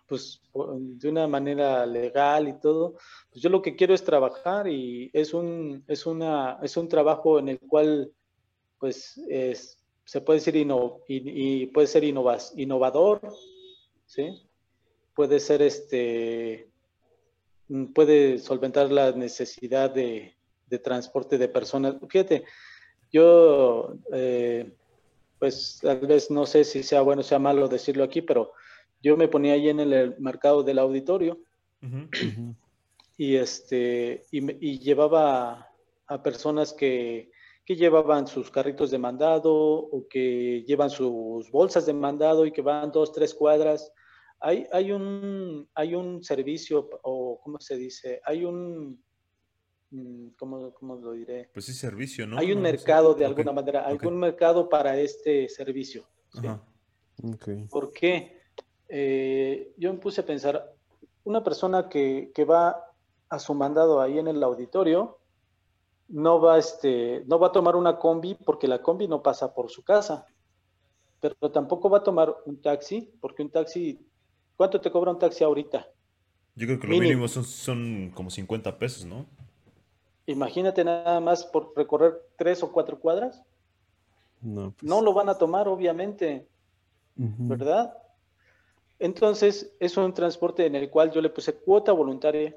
pues, 0.08 0.42
de 0.54 1.10
una 1.10 1.28
manera 1.28 1.86
legal 1.86 2.48
y 2.48 2.60
todo, 2.60 2.94
pues 3.32 3.42
yo 3.42 3.50
lo 3.50 3.62
que 3.64 3.76
quiero 3.76 3.94
es 3.96 4.04
trabajar 4.04 4.68
y 4.68 5.10
es 5.14 5.34
un, 5.34 5.84
es 5.88 6.06
una, 6.06 6.60
es 6.62 6.78
un 6.78 6.88
trabajo 6.88 7.40
en 7.40 7.50
el 7.50 7.60
cual 7.60 8.12
pues 8.78 9.20
es, 9.28 9.84
se 10.04 10.22
puede 10.22 10.38
decir 10.40 10.56
inno- 10.56 11.02
y, 11.08 11.64
y 11.64 11.66
puede 11.68 11.88
ser 11.88 12.04
innovas- 12.04 12.54
innovador, 12.56 13.22
¿sí? 14.06 14.48
Puede 15.16 15.40
ser 15.40 15.64
este, 15.64 16.70
puede 17.94 18.40
solventar 18.40 18.92
la 18.92 19.12
necesidad 19.12 19.90
de, 19.90 20.36
de 20.68 20.80
transporte 20.80 21.38
de 21.38 21.48
personas. 21.48 21.96
Fíjate, 22.10 22.44
yo, 23.12 23.96
eh, 24.12 24.72
pues 25.40 25.80
tal 25.82 26.00
vez 26.00 26.32
no 26.32 26.46
sé 26.46 26.64
si 26.64 26.84
sea 26.84 27.02
bueno 27.02 27.22
o 27.22 27.24
sea 27.24 27.40
malo 27.40 27.68
decirlo 27.68 28.04
aquí, 28.04 28.22
pero 28.22 28.52
yo 29.02 29.18
me 29.18 29.28
ponía 29.28 29.54
ahí 29.54 29.70
en 29.70 29.80
el 29.80 30.16
mercado 30.20 30.64
del 30.64 30.80
auditorio 30.80 31.40
y 33.18 33.36
este 33.36 34.26
y 34.32 34.80
llevaba 34.80 35.70
a 36.08 36.24
personas 36.24 36.74
que, 36.74 37.32
que 37.66 37.76
llevaban 37.76 38.28
sus 38.28 38.50
carritos 38.50 38.92
de 38.92 38.98
mandado 38.98 39.54
o 39.54 40.08
que 40.08 40.64
llevan 40.68 40.90
sus 40.90 41.50
bolsas 41.52 41.86
de 41.86 41.94
mandado 41.94 42.46
y 42.46 42.52
que 42.52 42.62
van 42.62 42.92
dos, 42.92 43.12
tres 43.12 43.34
cuadras. 43.34 43.92
Hay, 44.46 44.68
hay, 44.72 44.92
un, 44.92 45.68
hay 45.74 45.96
un 45.96 46.24
servicio, 46.24 46.88
o 47.02 47.40
¿cómo 47.44 47.60
se 47.60 47.78
dice? 47.78 48.22
Hay 48.24 48.46
un, 48.46 49.04
mm, 49.90 50.28
¿cómo, 50.38 50.72
cómo 50.72 50.98
lo 50.98 51.14
diré? 51.14 51.50
Pues 51.52 51.66
sí, 51.66 51.74
servicio, 51.74 52.28
¿no? 52.28 52.38
Hay 52.38 52.52
un 52.52 52.60
No, 52.62 52.64
no 52.64 52.68
sé. 52.68 52.72
mercado 52.74 53.16
de 53.16 53.26
alguna 53.26 53.52
manera, 53.52 53.88
un 54.04 54.20
mercado 54.20 54.70
para 54.70 55.00
este 55.00 55.50
servicio. 55.50 56.06
¿sí? 56.30 56.46
Ajá. 56.46 56.64
¿Por 57.72 57.92
qué? 57.92 58.40
Eh, 58.88 59.74
yo 59.78 59.92
me 59.92 60.00
puse 60.00 60.22
a 60.22 60.26
pensar, 60.26 60.76
una 61.24 61.44
persona 61.44 61.90
que, 61.90 62.32
que 62.36 62.46
va 62.46 62.94
a 63.30 63.40
su 63.40 63.56
mandado 63.56 64.00
ahí 64.00 64.20
en 64.20 64.28
el 64.28 64.44
auditorio, 64.44 65.18
no 66.08 66.40
va, 66.40 66.60
este, 66.60 67.24
no 67.26 67.40
va 67.40 67.48
a 67.48 67.52
tomar 67.52 67.76
una 67.76 67.98
combi 67.98 68.36
porque 68.36 68.68
la 68.68 68.80
combi 68.84 69.08
no 69.08 69.24
pasa 69.24 69.56
por 69.56 69.72
su 69.72 69.84
casa, 69.84 70.28
pero 71.20 71.36
tampoco 71.52 71.90
va 71.90 71.98
a 72.00 72.04
tomar 72.04 72.36
un 72.46 72.62
taxi 72.62 73.12
porque 73.20 73.42
un 73.42 73.50
taxi, 73.50 74.06
¿cuánto 74.58 74.80
te 74.82 74.92
cobra 74.92 75.12
un 75.12 75.20
taxi 75.20 75.44
ahorita? 75.44 75.88
Yo 76.56 76.68
creo 76.68 76.80
que 76.80 76.88
lo 76.88 76.94
Mínimo. 76.94 77.10
mínimo 77.10 77.28
son, 77.28 77.44
son 77.44 78.12
como 78.16 78.30
50 78.30 78.78
pesos, 78.80 79.06
¿no? 79.06 79.26
Imagínate 80.28 80.84
nada 80.84 81.20
más 81.20 81.46
por 81.46 81.74
recorrer 81.76 82.16
tres 82.38 82.64
o 82.64 82.72
cuatro 82.72 83.00
cuadras, 83.00 83.44
No, 84.42 84.72
pues, 84.72 84.84
no 84.84 85.02
lo 85.02 85.14
van 85.14 85.30
a 85.30 85.38
tomar 85.38 85.68
obviamente. 85.68 86.48
¿verdad? 87.18 87.94
Entonces, 89.00 89.76
es 89.80 89.98
un 89.98 90.14
transporte 90.14 90.66
en 90.66 90.76
el 90.76 90.90
cual 90.90 91.12
yo 91.12 91.22
le 91.22 91.30
puse 91.30 91.54
cuota 91.60 91.92
voluntaria 91.92 92.56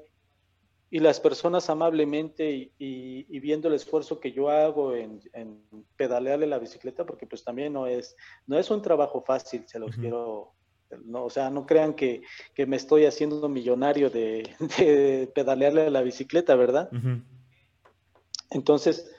y 0.89 0.99
las 0.99 1.19
personas 1.19 1.69
amablemente 1.69 2.49
y, 2.51 2.73
y- 2.79 3.25
y 3.29 3.39
viendo 3.39 3.67
el 3.67 3.75
esfuerzo 3.75 4.19
que 4.19 4.31
yo 4.31 4.49
hago 4.49 4.95
en, 4.95 5.21
en 5.33 5.63
pedalearle 5.95 6.47
la 6.47 6.57
bicicleta, 6.59 7.05
porque 7.05 7.27
pues 7.27 7.43
también 7.43 7.73
no 7.73 7.85
es, 7.87 8.15
no 8.47 8.57
es 8.57 8.71
un 8.71 8.81
trabajo 8.81 9.21
fácil, 9.21 9.67
se 9.67 9.79
los 9.79 9.97
quiero, 9.97 10.55
no, 11.05 11.25
o 11.25 11.29
sea, 11.29 11.49
no 11.49 11.65
crean 11.65 11.93
que, 11.93 12.21
que 12.53 12.65
me 12.65 12.75
estoy 12.77 13.05
haciendo 13.05 13.47
millonario 13.49 14.09
de, 14.09 14.49
de 14.77 15.31
pedalearle 15.33 15.89
la 15.91 16.01
bicicleta, 16.01 16.55
¿verdad? 16.55 16.89
Entonces, 18.51 19.11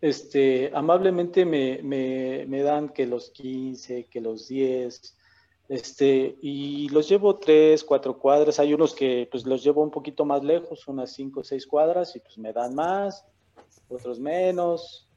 este, 0.00 0.70
amablemente 0.74 1.44
me, 1.44 1.82
me- 1.82 2.46
me 2.46 2.62
dan 2.62 2.88
que 2.90 3.06
los 3.06 3.30
15, 3.30 4.06
que 4.08 4.20
los 4.20 4.48
10, 4.48 5.16
este, 5.68 6.38
y 6.40 6.88
los 6.88 7.08
llevo 7.08 7.38
3, 7.38 7.84
4 7.84 8.18
cuadras. 8.18 8.58
Hay 8.58 8.72
unos 8.72 8.94
que 8.94 9.28
pues 9.30 9.44
los 9.44 9.62
llevo 9.62 9.82
un 9.82 9.90
poquito 9.90 10.24
más 10.24 10.42
lejos, 10.42 10.88
unas 10.88 11.12
5 11.12 11.40
o 11.40 11.44
6 11.44 11.66
cuadras, 11.66 12.16
y 12.16 12.20
pues 12.20 12.38
me 12.38 12.52
dan 12.52 12.74
más, 12.74 13.24
otros 13.88 14.18
menos. 14.18 15.10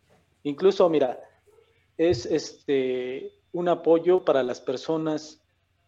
Incluso, 0.44 0.90
mira, 0.90 1.20
es 1.98 2.26
este, 2.26 3.32
un 3.54 3.70
apoyo 3.70 4.26
para 4.26 4.44
las 4.44 4.60
personas 4.60 5.41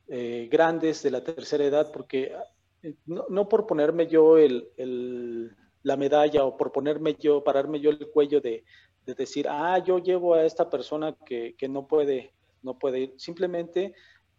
eh, 0.07 0.47
grandes 0.51 1.01
de 1.03 1.11
la 1.11 1.23
tercera 1.23 1.63
edad, 1.65 1.91
porque 1.91 2.33
eh, 2.81 2.95
no, 3.05 3.25
no 3.29 3.47
por 3.49 3.65
ponerme 3.65 4.07
yo 4.07 4.37
el, 4.37 4.69
el- 4.77 5.55
la 5.83 5.97
medalla 5.97 6.45
o 6.45 6.55
por 6.55 6.71
ponerme 6.71 7.15
yo, 7.19 7.43
pararme 7.43 7.79
yo 7.81 7.89
el 7.89 8.09
cuello 8.09 8.39
de, 8.39 8.63
de 9.05 9.13
decir, 9.15 9.47
ah, 9.49 9.79
yo 9.79 9.99
llevo 9.99 10.33
a 10.33 10.45
esta 10.45 10.69
persona 10.69 11.13
que, 11.25 11.55
que 11.57 11.67
no 11.67 11.87
puede, 11.87 12.33
no 12.61 12.79
puede 12.79 12.99
ir. 12.99 13.13
Simplemente, 13.17 13.93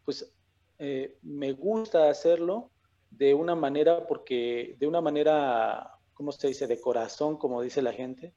pues, 0.07 0.35
eh, 0.79 1.19
me 1.23 1.53
gusta 1.53 2.09
hacerlo 2.09 2.71
de 3.11 3.35
una 3.35 3.55
manera, 3.55 4.07
porque 4.07 4.75
de 4.79 4.87
una 4.87 5.01
manera, 5.03 5.91
¿cómo 6.15 6.33
se 6.33 6.49
dice? 6.49 6.67
De 6.67 6.81
corazón, 6.81 7.37
como 7.37 7.61
dice 7.61 7.83
la 7.83 7.93
gente 7.93 8.35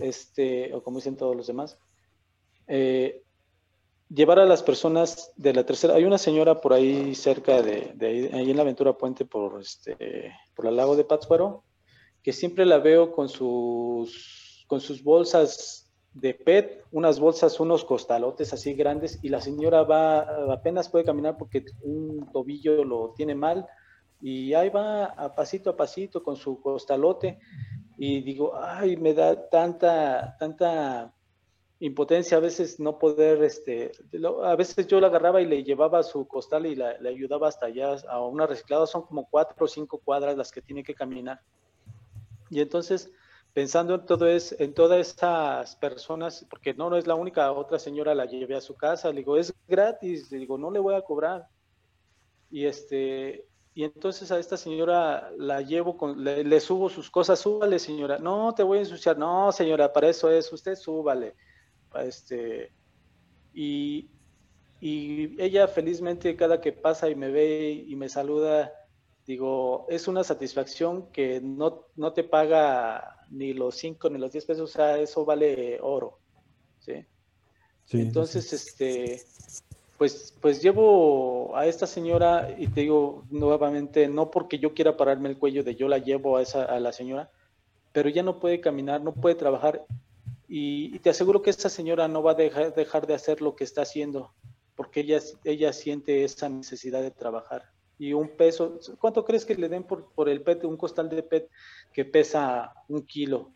este, 0.00 0.72
o 0.74 0.82
como 0.82 0.98
dicen 0.98 1.16
todos 1.16 1.36
los 1.36 1.46
demás, 1.46 1.78
eh, 2.68 3.22
llevar 4.14 4.38
a 4.38 4.44
las 4.44 4.62
personas 4.62 5.32
de 5.36 5.54
la 5.54 5.64
tercera, 5.64 5.94
hay 5.94 6.04
una 6.04 6.18
señora 6.18 6.60
por 6.60 6.72
ahí 6.72 7.14
cerca 7.14 7.62
de, 7.62 7.94
ahí, 8.00 8.50
en 8.50 8.56
la 8.56 8.62
Aventura 8.62 8.96
Puente 8.96 9.24
por 9.24 9.60
este, 9.60 10.32
por 10.54 10.66
el 10.66 10.76
lago 10.76 10.96
de 10.96 11.04
Pátzcuaro, 11.04 11.64
que 12.22 12.32
siempre 12.32 12.66
la 12.66 12.78
veo 12.78 13.12
con 13.12 13.28
sus, 13.28 14.64
con 14.68 14.80
sus 14.80 15.02
bolsas 15.02 15.92
de 16.12 16.34
PET, 16.34 16.84
unas 16.90 17.18
bolsas, 17.18 17.58
unos 17.58 17.84
costalotes 17.84 18.52
así 18.52 18.74
grandes, 18.74 19.18
y 19.22 19.30
la 19.30 19.40
señora 19.40 19.82
va, 19.82 20.52
apenas 20.52 20.90
puede 20.90 21.04
caminar 21.04 21.38
porque 21.38 21.64
un 21.82 22.30
tobillo 22.32 22.84
lo 22.84 23.14
tiene 23.16 23.34
mal, 23.34 23.66
y 24.20 24.52
ahí 24.52 24.68
va 24.68 25.06
a 25.06 25.34
pasito 25.34 25.70
a 25.70 25.76
pasito 25.76 26.22
con 26.22 26.36
su 26.36 26.60
costalote, 26.60 27.38
y 27.96 28.20
digo, 28.20 28.52
ay, 28.60 28.96
me 28.96 29.14
da 29.14 29.48
tanta, 29.48 30.36
tanta 30.38 31.14
impotencia 31.86 32.38
a 32.38 32.40
veces 32.40 32.80
no 32.80 32.98
poder, 32.98 33.42
este, 33.44 33.92
a 34.42 34.56
veces 34.56 34.86
yo 34.86 35.00
la 35.00 35.08
agarraba 35.08 35.42
y 35.42 35.46
le 35.46 35.64
llevaba 35.64 36.02
su 36.02 36.26
costal 36.26 36.66
y 36.66 36.76
la- 36.76 36.96
ayudaba 37.08 37.48
hasta 37.48 37.66
allá 37.66 37.96
a 38.08 38.24
una 38.24 38.46
reciclada, 38.46 38.86
son 38.86 39.02
como 39.06 39.28
cuatro 39.28 39.66
o 39.66 39.68
cinco 39.68 40.00
cuadras 40.00 40.36
las 40.36 40.50
que 40.52 40.62
tiene 40.62 40.82
que 40.84 40.94
caminar. 40.94 41.40
Y 42.50 42.60
entonces, 42.60 43.10
pensando 43.52 43.94
en 43.96 44.06
todo 44.06 44.26
es, 44.28 44.54
en 44.60 44.74
todas 44.74 45.00
estas 45.00 45.76
personas, 45.76 46.46
porque 46.50 46.74
no, 46.74 46.90
no 46.90 46.96
es 46.96 47.06
la 47.06 47.14
única, 47.16 47.50
otra 47.52 47.78
señora 47.78 48.14
la 48.14 48.26
llevé 48.26 48.54
a 48.56 48.60
su 48.60 48.76
casa, 48.76 49.10
le 49.10 49.18
digo, 49.18 49.36
es 49.36 49.52
gratis, 49.66 50.30
le 50.30 50.38
digo, 50.38 50.58
no 50.58 50.70
le 50.70 50.78
voy 50.80 50.94
a 50.94 51.02
cobrar. 51.02 51.48
Y 52.50 52.66
este, 52.66 53.48
y 53.74 53.84
entonces 53.84 54.30
a 54.30 54.38
esta 54.38 54.56
señora 54.56 55.30
la 55.38 55.62
llevo, 55.62 55.96
con, 55.96 56.22
le, 56.22 56.44
le 56.44 56.60
subo 56.60 56.88
sus 56.90 57.10
cosas, 57.10 57.40
súbale 57.40 57.78
señora, 57.78 58.18
no 58.18 58.54
te 58.54 58.62
voy 58.62 58.78
a 58.78 58.80
ensuciar, 58.82 59.16
no 59.18 59.50
señora, 59.52 59.92
para 59.92 60.08
eso 60.10 60.30
es, 60.30 60.52
usted 60.52 60.74
súbale. 60.76 61.36
Este, 62.00 62.72
y, 63.52 64.08
y 64.80 65.40
ella 65.42 65.68
felizmente 65.68 66.36
cada 66.36 66.60
que 66.60 66.72
pasa 66.72 67.08
y 67.08 67.14
me 67.14 67.30
ve 67.30 67.84
y 67.86 67.94
me 67.96 68.08
saluda, 68.08 68.72
digo, 69.26 69.86
es 69.88 70.08
una 70.08 70.24
satisfacción 70.24 71.10
que 71.12 71.40
no, 71.40 71.86
no 71.96 72.12
te 72.12 72.24
paga 72.24 73.16
ni 73.30 73.52
los 73.52 73.76
5 73.76 74.10
ni 74.10 74.18
los 74.18 74.32
10 74.32 74.44
pesos, 74.44 74.70
o 74.70 74.72
sea, 74.72 74.98
eso 74.98 75.24
vale 75.24 75.78
oro. 75.80 76.18
¿sí? 76.80 77.04
Sí, 77.84 78.00
Entonces, 78.00 78.48
sí. 78.48 78.56
este, 78.56 79.22
pues, 79.98 80.36
pues 80.40 80.62
llevo 80.62 81.56
a 81.56 81.66
esta 81.66 81.86
señora 81.86 82.54
y 82.58 82.66
te 82.68 82.82
digo 82.82 83.24
nuevamente, 83.30 84.08
no 84.08 84.30
porque 84.30 84.58
yo 84.58 84.74
quiera 84.74 84.96
pararme 84.96 85.28
el 85.28 85.38
cuello 85.38 85.62
de 85.62 85.76
yo 85.76 85.88
la 85.88 85.98
llevo 85.98 86.36
a, 86.36 86.42
esa, 86.42 86.64
a 86.64 86.80
la 86.80 86.92
señora, 86.92 87.30
pero 87.92 88.08
ya 88.08 88.22
no 88.22 88.40
puede 88.40 88.60
caminar, 88.60 89.02
no 89.02 89.12
puede 89.12 89.34
trabajar 89.34 89.84
y, 90.54 90.94
y 90.94 90.98
te 90.98 91.08
aseguro 91.10 91.40
que 91.40 91.48
esta 91.48 91.68
señora 91.70 92.08
no 92.08 92.22
va 92.22 92.32
a 92.32 92.34
dejar, 92.34 92.74
dejar 92.74 93.06
de 93.06 93.14
hacer 93.14 93.40
lo 93.40 93.56
que 93.56 93.64
está 93.64 93.82
haciendo 93.82 94.34
porque 94.74 95.00
ella, 95.00 95.20
ella 95.44 95.72
siente 95.72 96.24
esa 96.24 96.48
necesidad 96.48 97.00
de 97.02 97.10
trabajar. 97.10 97.62
Y 97.98 98.12
un 98.12 98.36
peso, 98.36 98.78
¿cuánto 98.98 99.24
crees 99.24 99.44
que 99.46 99.54
le 99.54 99.68
den 99.68 99.84
por, 99.84 100.12
por 100.14 100.28
el 100.28 100.42
PET, 100.42 100.64
un 100.64 100.76
costal 100.76 101.08
de 101.08 101.22
PET 101.22 101.48
que 101.92 102.04
pesa 102.04 102.72
un 102.88 103.06
kilo 103.06 103.54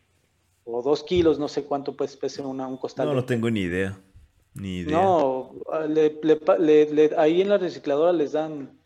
o 0.63 0.81
dos 0.81 1.03
kilos, 1.03 1.37
no 1.37 1.47
sé 1.47 1.65
cuánto 1.65 1.95
pues 1.95 2.15
pese 2.17 2.41
una, 2.41 2.67
un 2.67 2.77
costal 2.77 3.07
No, 3.07 3.13
no 3.13 3.25
tengo 3.25 3.49
ni 3.51 3.61
idea. 3.61 3.99
Ni 4.55 4.79
idea. 4.79 4.97
no, 4.97 5.53
le- 5.87 6.19
le 6.23 6.39
le- 6.59 6.93
le- 6.93 7.15
ahí 7.15 7.41
en 7.41 7.49
la 7.49 7.57
recicladora 7.59 8.11
les 8.11 8.31
dan 8.31 8.79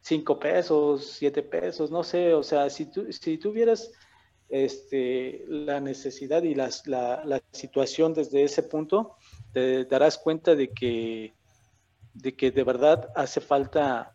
cinco 0.00 0.38
pesos, 0.38 1.06
siete 1.18 1.42
pesos, 1.42 1.90
no 1.90 2.02
sé, 2.02 2.34
o 2.34 2.42
sea, 2.42 2.68
si 2.68 2.90
tú, 2.90 3.06
si 3.12 3.38
tuvieras 3.38 3.92
este, 4.48 5.44
la 5.48 5.80
necesidad 5.80 6.42
y 6.42 6.54
las- 6.54 6.86
la, 6.86 7.22
la 7.24 7.40
situación 7.52 8.14
desde 8.14 8.42
ese 8.42 8.62
punto, 8.62 9.16
te 9.52 9.84
darás 9.84 10.18
cuenta 10.18 10.54
de 10.54 10.72
que, 10.72 11.34
de 12.14 12.34
que 12.34 12.50
de 12.50 12.64
verdad 12.64 13.10
hace 13.14 13.40
falta, 13.40 14.14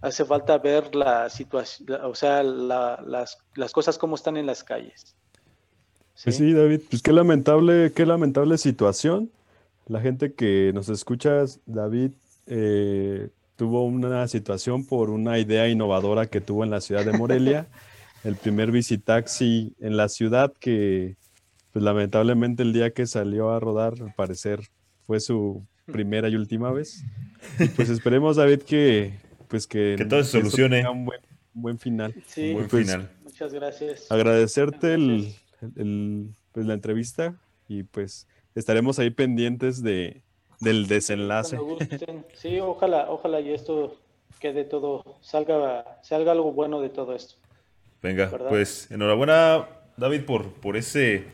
hace 0.00 0.24
falta 0.24 0.58
ver 0.58 0.94
la 0.94 1.28
situación, 1.30 1.88
o 2.04 2.14
sea, 2.14 2.42
la- 2.42 3.02
las, 3.06 3.38
las 3.54 3.72
cosas 3.72 3.98
como 3.98 4.14
están 4.16 4.36
en 4.36 4.46
las 4.46 4.64
calles. 4.64 5.16
Pues 6.24 6.36
sí, 6.36 6.52
David, 6.52 6.80
pues 6.90 7.02
qué 7.02 7.12
lamentable, 7.12 7.92
qué 7.94 8.06
lamentable 8.06 8.56
situación. 8.58 9.30
La 9.88 10.00
gente 10.00 10.34
que 10.34 10.70
nos 10.74 10.88
escucha, 10.88 11.44
David, 11.66 12.12
eh, 12.46 13.28
tuvo 13.56 13.84
una 13.84 14.28
situación 14.28 14.84
por 14.86 15.10
una 15.10 15.38
idea 15.38 15.68
innovadora 15.68 16.26
que 16.26 16.40
tuvo 16.40 16.64
en 16.64 16.70
la 16.70 16.80
ciudad 16.80 17.04
de 17.04 17.12
Morelia, 17.12 17.66
el 18.24 18.36
primer 18.36 18.70
visitaxi 18.70 19.74
en 19.80 19.96
la 19.96 20.08
ciudad 20.08 20.52
que, 20.60 21.16
pues 21.72 21.82
lamentablemente 21.84 22.62
el 22.62 22.72
día 22.72 22.92
que 22.92 23.06
salió 23.06 23.50
a 23.50 23.60
rodar, 23.60 23.94
al 24.00 24.14
parecer 24.14 24.60
fue 25.06 25.20
su 25.20 25.64
primera 25.86 26.28
y 26.28 26.36
última 26.36 26.70
vez. 26.70 27.02
Y 27.58 27.68
pues 27.68 27.88
esperemos, 27.88 28.36
David, 28.36 28.60
que 28.62 29.14
pues 29.48 29.66
que, 29.66 29.96
Que 29.98 30.04
todo 30.06 30.22
se 30.24 30.38
solucione. 30.38 30.88
un 30.88 31.04
buen, 31.04 31.20
un 31.54 31.62
buen 31.62 31.78
final. 31.78 32.14
Sí, 32.26 32.52
Buen 32.54 32.68
Pues, 32.68 32.86
final. 32.86 33.10
muchas 33.24 33.52
gracias. 33.52 34.10
agradecerte 34.10 34.94
el, 34.94 35.08
Gracias. 35.60 35.76
el- 35.76 35.82
el- 35.82 36.28
pues, 36.52 36.66
la 36.66 36.74
entrevista 36.74 37.34
y 37.68 37.82
pues 37.82 38.26
estaremos 38.54 38.98
ahí 38.98 39.10
pendientes 39.10 39.82
de, 39.82 40.22
del 40.60 40.86
desenlace. 40.86 41.58
Sí, 42.34 42.60
ojalá, 42.60 43.10
ojalá 43.10 43.40
y 43.40 43.52
esto 43.52 43.96
quede 44.40 44.64
todo, 44.64 45.16
salga, 45.20 45.98
salga 46.02 46.32
algo 46.32 46.52
bueno 46.52 46.80
de 46.80 46.88
todo 46.88 47.14
esto. 47.14 47.34
Venga, 48.02 48.26
¿verdad? 48.26 48.48
pues 48.48 48.90
enhorabuena, 48.90 49.68
David, 49.96 50.22
por, 50.22 50.52
por 50.54 50.76
ese 50.76 51.24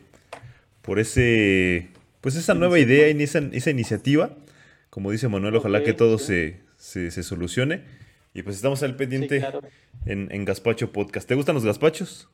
por 0.82 0.98
ese, 0.98 1.88
pues 2.22 2.34
esa 2.36 2.54
nueva 2.54 2.78
idea 2.78 3.10
y 3.10 3.22
esa, 3.22 3.40
esa 3.52 3.70
iniciativa. 3.70 4.30
Como 4.90 5.10
dice 5.10 5.28
Manuel, 5.28 5.56
ojalá 5.56 5.82
que 5.82 5.92
todo 5.92 6.18
sí. 6.18 6.24
se, 6.26 6.60
se, 6.78 7.10
se 7.10 7.22
solucione. 7.22 7.82
Y 8.32 8.42
pues 8.42 8.56
estamos 8.56 8.82
al 8.82 8.96
pendiente 8.96 9.36
Sí, 9.36 9.40
claro. 9.40 9.60
en, 10.06 10.28
en 10.30 10.44
Gaspacho 10.46 10.90
Podcast. 10.92 11.28
¿Te 11.28 11.34
gustan 11.34 11.54
los 11.56 11.64
gazpachos? 11.64 12.28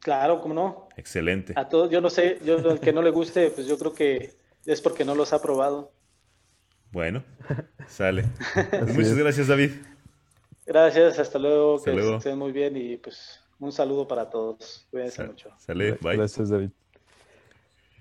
Claro, 0.00 0.40
cómo 0.40 0.54
no. 0.54 0.88
Excelente. 0.96 1.52
A 1.56 1.68
todos, 1.68 1.90
yo 1.90 2.00
no 2.00 2.08
sé, 2.08 2.38
yo 2.44 2.56
el 2.56 2.80
que 2.80 2.92
no 2.92 3.02
le 3.02 3.10
guste, 3.10 3.50
pues 3.50 3.66
yo 3.66 3.76
creo 3.78 3.92
que 3.92 4.32
es 4.64 4.80
porque 4.80 5.04
no 5.04 5.14
los 5.14 5.32
ha 5.32 5.42
probado. 5.42 5.92
Bueno, 6.92 7.22
sale. 7.88 8.24
Muchas 8.94 9.14
gracias, 9.18 9.48
David. 9.48 9.72
Gracias, 10.66 11.18
hasta 11.18 11.38
luego, 11.38 11.76
Hasta 11.76 11.90
que 11.92 11.96
luego. 11.96 12.16
estén 12.18 12.38
muy 12.38 12.52
bien 12.52 12.76
y 12.76 12.96
pues 12.96 13.40
un 13.58 13.72
saludo 13.72 14.06
para 14.08 14.28
todos. 14.28 14.86
Cuídense 14.90 15.16
Sa- 15.16 15.26
mucho. 15.26 15.50
Bye. 16.02 16.16
Gracias, 16.16 16.48
David. 16.50 16.70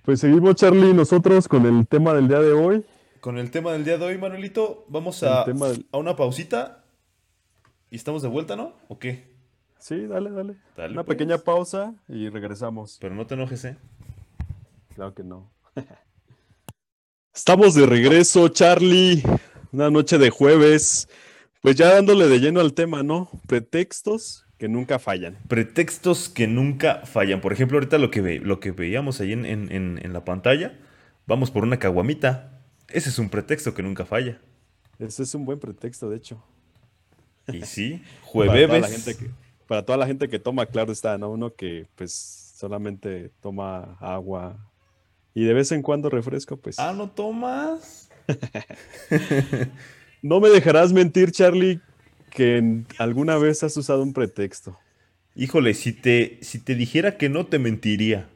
Pues 0.03 0.19
seguimos, 0.19 0.55
Charlie, 0.55 0.93
nosotros 0.93 1.47
con 1.47 1.65
el 1.65 1.87
tema 1.87 2.13
del 2.13 2.27
día 2.27 2.39
de 2.39 2.51
hoy. 2.53 2.85
Con 3.21 3.37
el 3.37 3.49
tema 3.51 3.71
del 3.73 3.83
día 3.85 3.97
de 3.97 4.05
hoy, 4.05 4.17
Manuelito, 4.17 4.85
vamos 4.87 5.23
a, 5.23 5.45
tema 5.45 5.67
del- 5.69 5.85
a 5.91 5.97
una 5.97 6.15
pausita. 6.15 6.83
Y 7.89 7.95
estamos 7.95 8.21
de 8.21 8.27
vuelta, 8.27 8.55
¿no? 8.55 8.73
¿O 8.87 8.99
qué? 8.99 9.33
Sí, 9.79 10.05
dale, 10.07 10.31
dale. 10.31 10.55
Dale, 10.75 10.93
Una 10.93 11.03
pues. 11.03 11.15
pequeña 11.17 11.37
pausa 11.37 11.93
y 12.07 12.29
regresamos. 12.29 12.97
Pero 12.99 13.13
no 13.15 13.25
te 13.27 13.35
enojes, 13.35 13.63
¿eh? 13.65 13.77
Claro 14.95 15.13
que 15.13 15.23
no. 15.23 15.51
Estamos 17.33 17.75
de 17.75 17.85
regreso, 17.85 18.47
Charlie. 18.49 19.21
Una 19.71 19.89
noche 19.89 20.17
de 20.17 20.29
jueves. 20.29 21.07
Pues 21.65 21.75
ya 21.77 21.93
dándole 21.93 22.27
de 22.27 22.39
lleno 22.39 22.59
al 22.59 22.73
tema, 22.73 23.01
¿no? 23.01 23.27
Pretextos 23.47 24.45
que 24.59 24.67
nunca 24.69 24.99
fallan. 24.99 25.35
Pretextos 25.47 26.29
que 26.29 26.45
nunca 26.47 27.01
fallan. 27.05 27.41
Por 27.41 27.53
ejemplo, 27.53 27.77
ahorita 27.77 27.97
lo 27.97 28.11
que, 28.11 28.21
ve- 28.21 28.39
lo 28.39 28.59
que 28.59 28.71
veíamos 28.71 29.19
ahí 29.19 29.33
en, 29.33 29.45
en- 29.47 29.71
en- 29.71 30.13
la 30.13 30.23
pantalla, 30.23 30.77
vamos 31.25 31.49
por 31.49 31.63
una 31.63 31.79
caguamita. 31.79 32.61
Ese 32.87 33.09
es 33.09 33.17
un 33.17 33.29
pretexto 33.29 33.73
que 33.73 33.81
nunca 33.81 34.05
falla. 34.05 34.39
Ese 34.99 35.23
es 35.23 35.33
un 35.33 35.43
buen 35.43 35.59
pretexto, 35.59 36.07
de 36.09 36.17
hecho. 36.17 36.43
Y 37.51 37.63
sí, 37.63 38.01
Para 38.33 38.45
toda 38.45 38.45
la 38.45 38.51
jueves. 38.67 38.91
gente 38.91 39.17
que, 39.17 39.31
para 39.67 39.83
toda 39.83 39.97
la 39.97 40.05
gente 40.05 40.29
que 40.29 40.37
toma, 40.37 40.67
claro 40.67 40.91
está, 40.91 41.17
¿no? 41.17 41.31
Uno 41.31 41.53
que 41.55 41.87
pues 41.95 42.13
solamente 42.57 43.31
toma 43.41 43.97
agua 43.99 44.55
y 45.33 45.43
de 45.45 45.53
vez 45.55 45.71
en 45.71 45.81
cuando 45.81 46.11
refresco, 46.11 46.57
pues. 46.57 46.77
Ah, 46.79 46.93
¿no 46.95 47.09
tomas? 47.09 48.09
No 50.25 50.39
me 50.39 50.49
dejarás 50.49 50.91
mentir, 50.91 51.31
Charlie, 51.31 51.79
que 52.31 52.81
alguna 52.97 53.37
vez 53.37 53.61
has 53.61 53.77
usado 53.77 54.01
un 54.01 54.11
pretexto. 54.11 54.75
Híjole, 55.35 55.75
si 55.75 55.93
te, 55.93 56.39
si 56.41 56.57
te 56.57 56.73
dijera 56.73 57.15
que 57.15 57.29
no, 57.29 57.45
te 57.45 57.59
mentiría. 57.59 58.27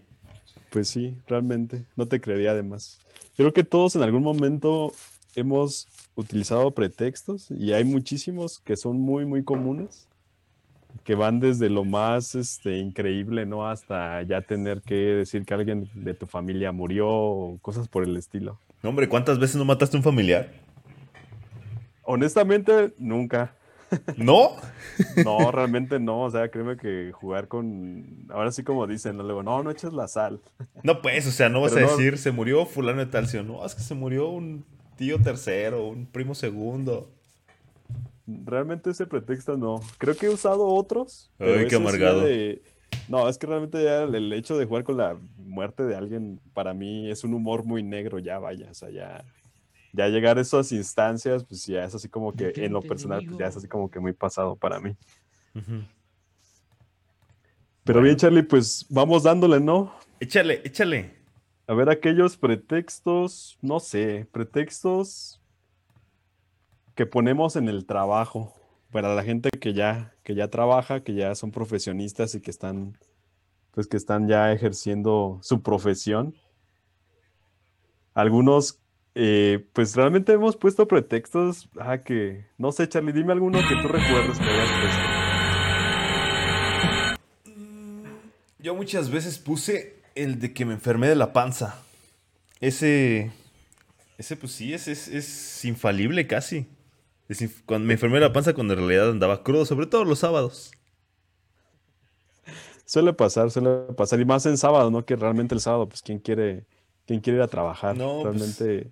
Pues 0.70 0.88
sí, 0.88 1.18
realmente, 1.28 1.82
no 1.96 2.06
te 2.06 2.22
creería 2.22 2.52
además. 2.52 3.00
Creo 3.36 3.54
que 3.54 3.64
todos 3.64 3.96
en 3.96 4.04
algún 4.04 4.22
momento 4.22 4.94
hemos 5.34 5.88
utilizado 6.14 6.70
pretextos 6.70 7.50
y 7.50 7.74
hay 7.74 7.86
muchísimos 7.86 8.60
que 8.60 8.78
son 8.78 9.00
muy, 9.00 9.26
muy 9.26 9.44
comunes, 9.44 10.08
que 11.04 11.16
van 11.16 11.40
desde 11.40 11.72
lo 11.72 11.86
más 11.86 12.36
este, 12.36 12.78
increíble, 12.78 13.48
¿no? 13.48 13.68
Hasta 13.68 14.22
ya 14.22 14.42
tener 14.42 14.84
que 14.84 14.94
decir 14.94 15.44
que 15.44 15.56
alguien 15.56 15.90
de 15.96 16.14
tu 16.14 16.28
familia 16.28 16.72
murió 16.72 17.10
o 17.10 17.58
cosas 17.64 17.88
por 17.88 18.04
el 18.04 18.16
estilo. 18.16 18.60
No, 18.84 18.90
hombre, 18.92 19.10
¿cuántas 19.10 19.40
veces 19.40 19.56
no 19.56 19.66
mataste 19.66 19.98
a 19.98 20.02
un 20.02 20.04
familiar? 20.04 20.69
Honestamente, 22.12 22.91
nunca. 22.97 23.53
¿No? 24.18 24.51
No, 25.24 25.51
realmente 25.51 25.99
no. 25.99 26.22
O 26.24 26.30
sea, 26.32 26.49
créeme 26.49 26.76
que 26.76 27.12
jugar 27.14 27.47
con. 27.47 28.26
Ahora 28.30 28.51
sí, 28.51 28.64
como 28.64 28.88
dicen, 28.88 29.18
¿no? 29.18 29.24
Luego, 29.24 29.43
no, 29.43 29.62
no 29.64 29.70
eches 29.72 29.93
la 29.93 30.07
sal. 30.07 30.39
No, 30.84 31.01
pues, 31.03 31.28
o 31.28 31.32
sea, 31.32 31.49
no 31.49 31.62
vas 31.62 31.74
Pero 31.74 31.86
a 31.88 31.89
no- 31.91 31.97
decir 31.97 32.18
se 32.18 32.32
murió 32.32 32.66
fulano 32.66 32.99
de 32.99 33.05
tal, 33.12 33.28
sino, 33.28 33.43
no, 33.43 33.66
es 33.66 33.76
que 33.76 33.82
se 33.82 33.93
murió 33.95 34.30
un 34.30 34.66
tío 34.95 35.20
tercero, 35.22 35.88
un 35.88 36.05
primo 36.07 36.34
segundo. 36.36 37.12
Realmente 38.28 38.89
ese 38.91 39.05
pretexto 39.07 39.57
no. 39.57 39.80
Creo 39.97 40.16
que 40.16 40.28
he 40.28 40.30
usado 40.30 40.66
otros. 40.68 41.32
Ay, 41.39 41.68
qué 41.68 41.76
amargado. 41.76 42.22
de- 42.22 42.62
No, 43.07 43.28
es 43.30 43.38
que 43.38 43.47
realmente 43.47 43.84
ya 43.84 44.03
el 44.03 44.34
hecho 44.34 44.57
de 44.57 44.66
jugar 44.66 44.84
con 44.84 44.97
la 44.97 45.16
muerte 45.38 45.84
de 45.84 45.95
alguien, 45.95 46.39
para 46.53 46.74
mí 46.74 47.10
es 47.10 47.24
un 47.24 47.34
humor 47.34 47.64
muy 47.66 47.82
negro, 47.84 48.20
ya 48.20 48.38
vaya. 48.39 48.68
O 48.70 48.74
sea, 48.76 48.89
ya, 48.91 49.24
ya 49.94 50.08
llegar 50.08 50.38
a 50.38 50.42
esas 50.42 50.72
instancias, 50.72 51.44
pues 51.44 51.66
ya 51.66 51.84
es 51.84 51.96
así 51.96 52.10
como 52.10 52.34
que, 52.34 52.54
en 52.56 52.74
lo 52.74 52.82
personal, 52.82 53.26
pues 53.26 53.38
ya 53.38 53.48
es 53.48 53.58
así 53.58 53.68
como 53.68 53.90
que 53.90 54.00
muy 54.00 54.14
pasado 54.14 54.56
para 54.56 54.80
mí. 54.80 54.96
Pero 57.84 58.02
bien, 58.02 58.16
Charlie, 58.16 58.44
pues 58.44 58.86
vamos 58.90 59.24
dándole, 59.24 59.60
¿no? 59.60 59.94
Échale, 60.20 60.62
échale. 60.64 61.18
A 61.68 61.74
ver, 61.74 61.90
aquellos 61.90 62.38
pretextos, 62.38 63.58
no 63.62 63.80
sé, 63.80 64.28
pretextos 64.32 65.40
que 66.96 67.06
ponemos 67.06 67.56
en 67.56 67.70
el 67.70 67.86
trabajo 67.86 68.54
para 68.92 69.16
la 69.16 69.24
gente 69.24 69.50
que 69.52 69.74
ya, 69.74 70.14
que 70.24 70.36
ya 70.36 70.50
trabaja, 70.50 71.04
que 71.04 71.14
ya 71.14 71.36
son 71.36 71.52
profesionistas 71.52 72.36
y 72.36 72.42
que 72.42 72.52
están, 72.52 72.98
pues 73.72 73.88
que 73.88 73.98
están 73.98 74.28
ya 74.28 74.52
ejerciendo 74.52 75.40
su 75.42 75.62
profesión. 75.62 76.36
Algunos, 78.14 78.80
eh, 79.16 79.66
pues 79.74 79.95
realmente 79.95 80.34
hemos 80.34 80.55
puesto 80.55 80.88
pretextos, 80.88 81.70
ah, 81.80 81.97
que, 81.99 82.45
no 82.57 82.72
sé, 82.72 82.88
Charlie, 82.88 83.12
dime 83.14 83.34
alguno 83.34 83.60
que 83.60 83.76
tú 83.82 83.88
recuerdes 83.88 84.38
que 84.38 84.45
hayas 84.45 84.72
puesto. 84.82 85.01
Yo 88.60 88.76
muchas 88.76 89.10
veces 89.10 89.39
puse 89.39 89.95
el 90.16 90.39
de 90.39 90.53
que 90.53 90.66
me 90.66 90.74
enfermé 90.74 91.07
de 91.07 91.16
la 91.16 91.32
panza. 91.34 91.82
Ese, 92.60 93.32
ese 94.18 94.36
pues 94.36 94.51
sí, 94.51 94.74
es, 94.74 94.88
es, 94.89 95.07
es 95.07 95.64
infalible 95.66 96.28
casi. 96.28 96.68
Es 97.30 97.41
inf- 97.41 97.62
cuando 97.66 97.88
me 97.88 97.93
enfermé 97.93 98.16
de 98.16 98.26
la 98.28 98.34
panza 98.34 98.53
cuando 98.53 98.74
en 98.74 98.80
realidad 98.80 99.10
andaba 99.12 99.43
crudo, 99.43 99.66
sobre 99.66 99.86
todo 99.86 100.03
los 100.03 100.20
sábados. 100.20 100.72
Suele 102.86 103.14
pasar, 103.14 103.51
suele 103.51 103.93
pasar, 103.95 104.20
y 104.20 104.26
más 104.26 104.45
en 104.47 104.57
sábado, 104.57 104.89
¿no? 104.91 105.05
Que 105.05 105.16
realmente 105.16 105.53
el 105.55 105.62
sábado, 105.62 105.88
pues, 105.88 106.01
¿quién 106.01 106.18
quiere, 106.20 106.66
quién 107.05 107.22
quiere 107.22 107.38
ir 107.38 107.43
a 107.43 107.47
trabajar? 107.47 107.95
No, 107.95 108.24
pues- 108.24 108.24
realmente, 108.36 108.91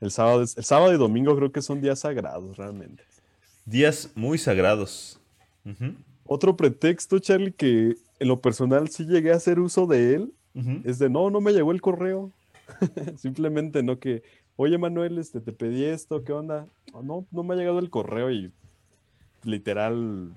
el 0.00 0.10
sábado, 0.10 0.42
el 0.42 0.64
sábado 0.64 0.92
y 0.92 0.98
domingo 0.98 1.36
creo 1.36 1.52
que 1.52 1.62
son 1.62 1.80
días 1.80 2.00
sagrados, 2.00 2.56
realmente. 2.56 3.02
Días 3.64 4.10
muy 4.14 4.38
sagrados. 4.38 5.20
Otro 6.24 6.56
pretexto, 6.56 7.18
Charlie, 7.18 7.52
que 7.52 7.96
en 8.18 8.28
lo 8.28 8.40
personal 8.40 8.88
sí 8.88 9.04
llegué 9.04 9.32
a 9.32 9.36
hacer 9.36 9.58
uso 9.58 9.86
de 9.86 10.14
él, 10.14 10.32
es 10.84 10.98
de, 10.98 11.10
no, 11.10 11.28
no 11.30 11.40
me 11.40 11.52
llegó 11.52 11.72
el 11.72 11.80
correo. 11.82 12.30
Simplemente, 13.16 13.82
¿no? 13.82 13.98
Que, 13.98 14.22
oye, 14.56 14.78
Manuel, 14.78 15.18
este, 15.18 15.40
te 15.40 15.52
pedí 15.52 15.84
esto, 15.84 16.24
¿qué 16.24 16.32
onda? 16.32 16.66
"Oh, 16.92 17.02
no, 17.02 17.26
no 17.30 17.42
me 17.42 17.54
ha 17.54 17.58
llegado 17.58 17.78
el 17.78 17.90
correo 17.90 18.30
y 18.30 18.50
literal, 19.44 20.32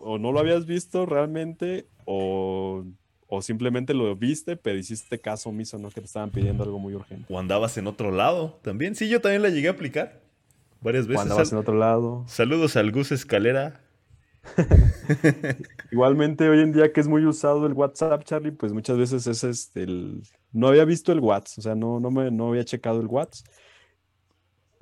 o 0.00 0.18
no 0.18 0.32
lo 0.32 0.38
habías 0.40 0.66
visto 0.66 1.06
realmente, 1.06 1.86
o, 2.04 2.84
o 3.34 3.40
simplemente 3.40 3.94
lo 3.94 4.14
viste, 4.14 4.56
pero 4.58 4.76
hiciste 4.78 5.18
caso 5.18 5.48
omiso, 5.48 5.78
¿no? 5.78 5.88
Que 5.88 6.00
te 6.02 6.06
estaban 6.06 6.30
pidiendo 6.30 6.64
algo 6.64 6.78
muy 6.78 6.94
urgente. 6.94 7.32
O 7.32 7.38
andabas 7.38 7.78
en 7.78 7.86
otro 7.86 8.10
lado 8.10 8.58
también. 8.62 8.94
Sí, 8.94 9.08
yo 9.08 9.22
también 9.22 9.40
la 9.40 9.48
llegué 9.48 9.68
a 9.68 9.70
aplicar 9.70 10.20
varias 10.82 11.06
O 11.06 11.08
veces. 11.08 11.22
andabas 11.22 11.48
Sal- 11.48 11.56
en 11.56 11.60
otro 11.62 11.74
lado. 11.78 12.24
Saludos 12.28 12.76
al 12.76 12.92
Gus 12.92 13.10
Escalera. 13.10 13.80
Igualmente, 15.90 16.48
hoy 16.48 16.60
en 16.60 16.72
día 16.72 16.92
que 16.92 17.00
es 17.00 17.08
muy 17.08 17.24
usado 17.24 17.66
el 17.66 17.72
WhatsApp, 17.72 18.22
Charlie, 18.24 18.50
pues 18.52 18.72
muchas 18.72 18.98
veces 18.98 19.26
es 19.26 19.44
este, 19.44 19.84
el... 19.84 20.22
No 20.52 20.68
había 20.68 20.84
visto 20.84 21.12
el 21.12 21.20
WhatsApp, 21.20 21.58
o 21.58 21.62
sea, 21.62 21.74
no, 21.74 22.00
no, 22.00 22.10
me, 22.10 22.30
no 22.30 22.48
había 22.48 22.64
checado 22.64 23.00
el 23.00 23.06
WhatsApp. 23.06 23.46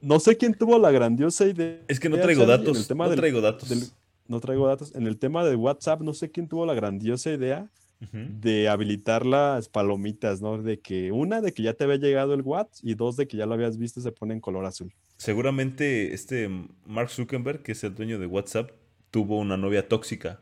No 0.01 0.19
sé 0.19 0.37
quién 0.37 0.55
tuvo 0.55 0.79
la 0.79 0.91
grandiosa 0.91 1.47
idea. 1.47 1.79
Es 1.87 2.01
que 2.01 2.09
no 2.09 2.17
Charlie, 2.17 2.35
traigo 2.35 2.43
el 2.53 2.59
datos. 2.59 2.89
tema 2.89 3.05
No 3.05 3.11
del- 3.11 3.19
traigo 3.21 3.41
datos. 3.41 3.69
del- 3.69 3.85
no 4.27 4.41
traigo 4.41 4.67
datos. 4.67 4.95
En 4.95 5.07
el 5.07 5.19
tema 5.19 5.45
de 5.45 5.57
WhatsApp, 5.57 6.01
no 6.01 6.15
sé 6.15 6.31
quién 6.31 6.49
tuvo 6.49 6.65
la 6.67 6.75
grandiosa 6.75 7.31
idea 7.31 7.69
De 8.13 8.69
habilitar 8.69 9.27
las 9.27 9.69
palomitas, 9.69 10.41
¿no? 10.41 10.63
De 10.63 10.81
que 10.81 11.13
una, 11.13 11.43
de 11.43 11.53
que 11.53 11.63
ya 11.63 11.75
te 11.75 11.85
había 11.85 11.97
llegado 11.97 12.33
el 12.33 12.41
WhatsApp 12.41 12.83
y 12.83 12.95
dos, 12.95 13.17
de 13.17 13.29
que 13.29 13.37
ya 13.37 13.45
lo 13.45 13.55
habías 13.55 13.77
visto 13.77 14.01
y 14.01 14.03
se 14.03 14.11
pone 14.11 14.33
en 14.33 14.41
color 14.41 14.65
azul. 14.65 14.93
Seguramente 15.19 16.15
este 16.15 16.49
Mark 16.87 17.11
Zuckerberg, 17.11 17.63
que 17.63 17.73
es 17.73 17.85
el 17.85 17.95
dueño 17.95 18.19
de 18.19 18.27
WhatsApp, 18.27 18.71
tuvo 19.11 19.39
una 19.39 19.57
novia 19.59 19.87
tóxica. 19.87 20.41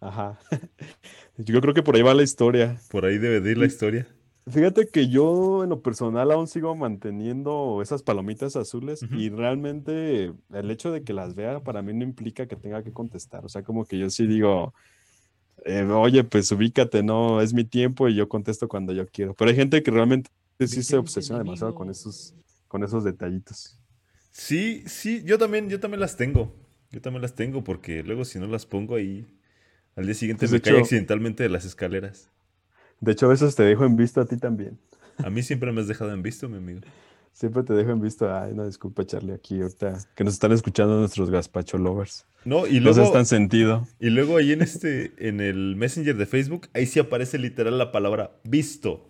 Ajá. 0.00 0.38
Yo 1.38 1.60
creo 1.60 1.74
que 1.74 1.82
por 1.82 1.94
ahí 1.94 2.02
va 2.02 2.14
la 2.14 2.22
historia. 2.22 2.80
Por 2.90 3.04
ahí 3.04 3.18
debe 3.18 3.40
de 3.40 3.52
ir 3.52 3.58
la 3.58 3.66
historia. 3.66 4.08
Fíjate 4.48 4.86
que 4.86 5.08
yo 5.08 5.64
en 5.64 5.70
lo 5.70 5.82
personal 5.82 6.30
aún 6.30 6.46
sigo 6.46 6.76
manteniendo 6.76 7.82
esas 7.82 8.04
palomitas 8.04 8.54
azules 8.54 9.04
y 9.10 9.28
realmente 9.28 10.32
el 10.52 10.70
hecho 10.70 10.92
de 10.92 11.02
que 11.02 11.12
las 11.12 11.34
vea 11.34 11.64
para 11.64 11.82
mí 11.82 11.92
no 11.92 12.04
implica 12.04 12.46
que 12.46 12.54
tenga 12.54 12.84
que 12.84 12.92
contestar. 12.92 13.44
O 13.44 13.48
sea, 13.48 13.64
como 13.64 13.86
que 13.86 13.98
yo 13.98 14.08
sí 14.08 14.24
digo, 14.28 14.72
eh, 15.64 15.82
oye, 15.84 16.24
pues 16.24 16.50
ubícate, 16.52 17.02
no, 17.02 17.40
es 17.40 17.52
mi 17.52 17.64
tiempo 17.64 18.08
y 18.08 18.14
yo 18.14 18.28
contesto 18.28 18.68
cuando 18.68 18.92
yo 18.92 19.06
quiero. 19.06 19.34
Pero 19.34 19.50
hay 19.50 19.56
gente 19.56 19.82
que 19.82 19.90
realmente 19.90 20.30
sí 20.60 20.82
se 20.82 20.96
obsesiona 20.96 21.42
demasiado 21.42 21.74
con 21.74 21.90
esos, 21.90 22.34
con 22.68 22.84
esos 22.84 23.04
detallitos. 23.04 23.78
Sí, 24.30 24.84
sí, 24.86 25.22
yo 25.24 25.38
también, 25.38 25.68
yo 25.68 25.80
también 25.80 26.00
las 26.00 26.16
tengo. 26.16 26.54
Yo 26.90 27.00
también 27.00 27.22
las 27.22 27.34
tengo 27.34 27.64
porque 27.64 28.02
luego 28.02 28.24
si 28.24 28.38
no 28.38 28.46
las 28.46 28.66
pongo 28.66 28.94
ahí, 28.94 29.26
al 29.96 30.04
día 30.04 30.14
siguiente 30.14 30.46
Pues, 30.46 30.52
me 30.52 30.60
cae 30.60 30.78
accidentalmente 30.78 31.42
de 31.42 31.48
las 31.48 31.64
escaleras. 31.64 32.30
De 33.00 33.12
hecho, 33.12 33.26
a 33.26 33.30
veces 33.30 33.54
te 33.56 33.62
dejo 33.62 33.84
en 33.84 33.96
visto 33.96 34.20
a 34.20 34.26
ti 34.26 34.36
también. 34.36 34.78
A 35.18 35.30
mí 35.30 35.42
siempre 35.42 35.72
me 35.72 35.80
has 35.80 35.88
dejado 35.88 36.12
en 36.12 36.22
visto, 36.22 36.48
mi 36.48 36.58
amigo. 36.58 36.80
Siempre 37.32 37.62
te 37.62 37.74
dejo 37.74 37.90
en 37.90 38.00
visto. 38.00 38.32
Ay, 38.34 38.54
no, 38.54 38.66
disculpa, 38.66 39.04
Charlie, 39.04 39.32
aquí 39.32 39.60
ahorita 39.60 39.98
que 40.14 40.24
nos 40.24 40.34
están 40.34 40.52
escuchando 40.52 40.98
nuestros 40.98 41.30
gazpacho 41.30 41.78
lovers. 41.78 42.26
No, 42.46 42.66
y 42.66 42.80
No 42.80 42.92
luego, 42.92 43.12
tan 43.12 43.26
sentido. 43.26 43.86
y 44.00 44.08
luego 44.10 44.36
ahí 44.38 44.52
en 44.52 44.62
este, 44.62 45.12
en 45.18 45.40
el 45.40 45.76
Messenger 45.76 46.16
de 46.16 46.24
Facebook, 46.26 46.68
ahí 46.72 46.86
sí 46.86 46.98
aparece 47.00 47.38
literal 47.38 47.76
la 47.76 47.92
palabra 47.92 48.30
visto. 48.44 49.04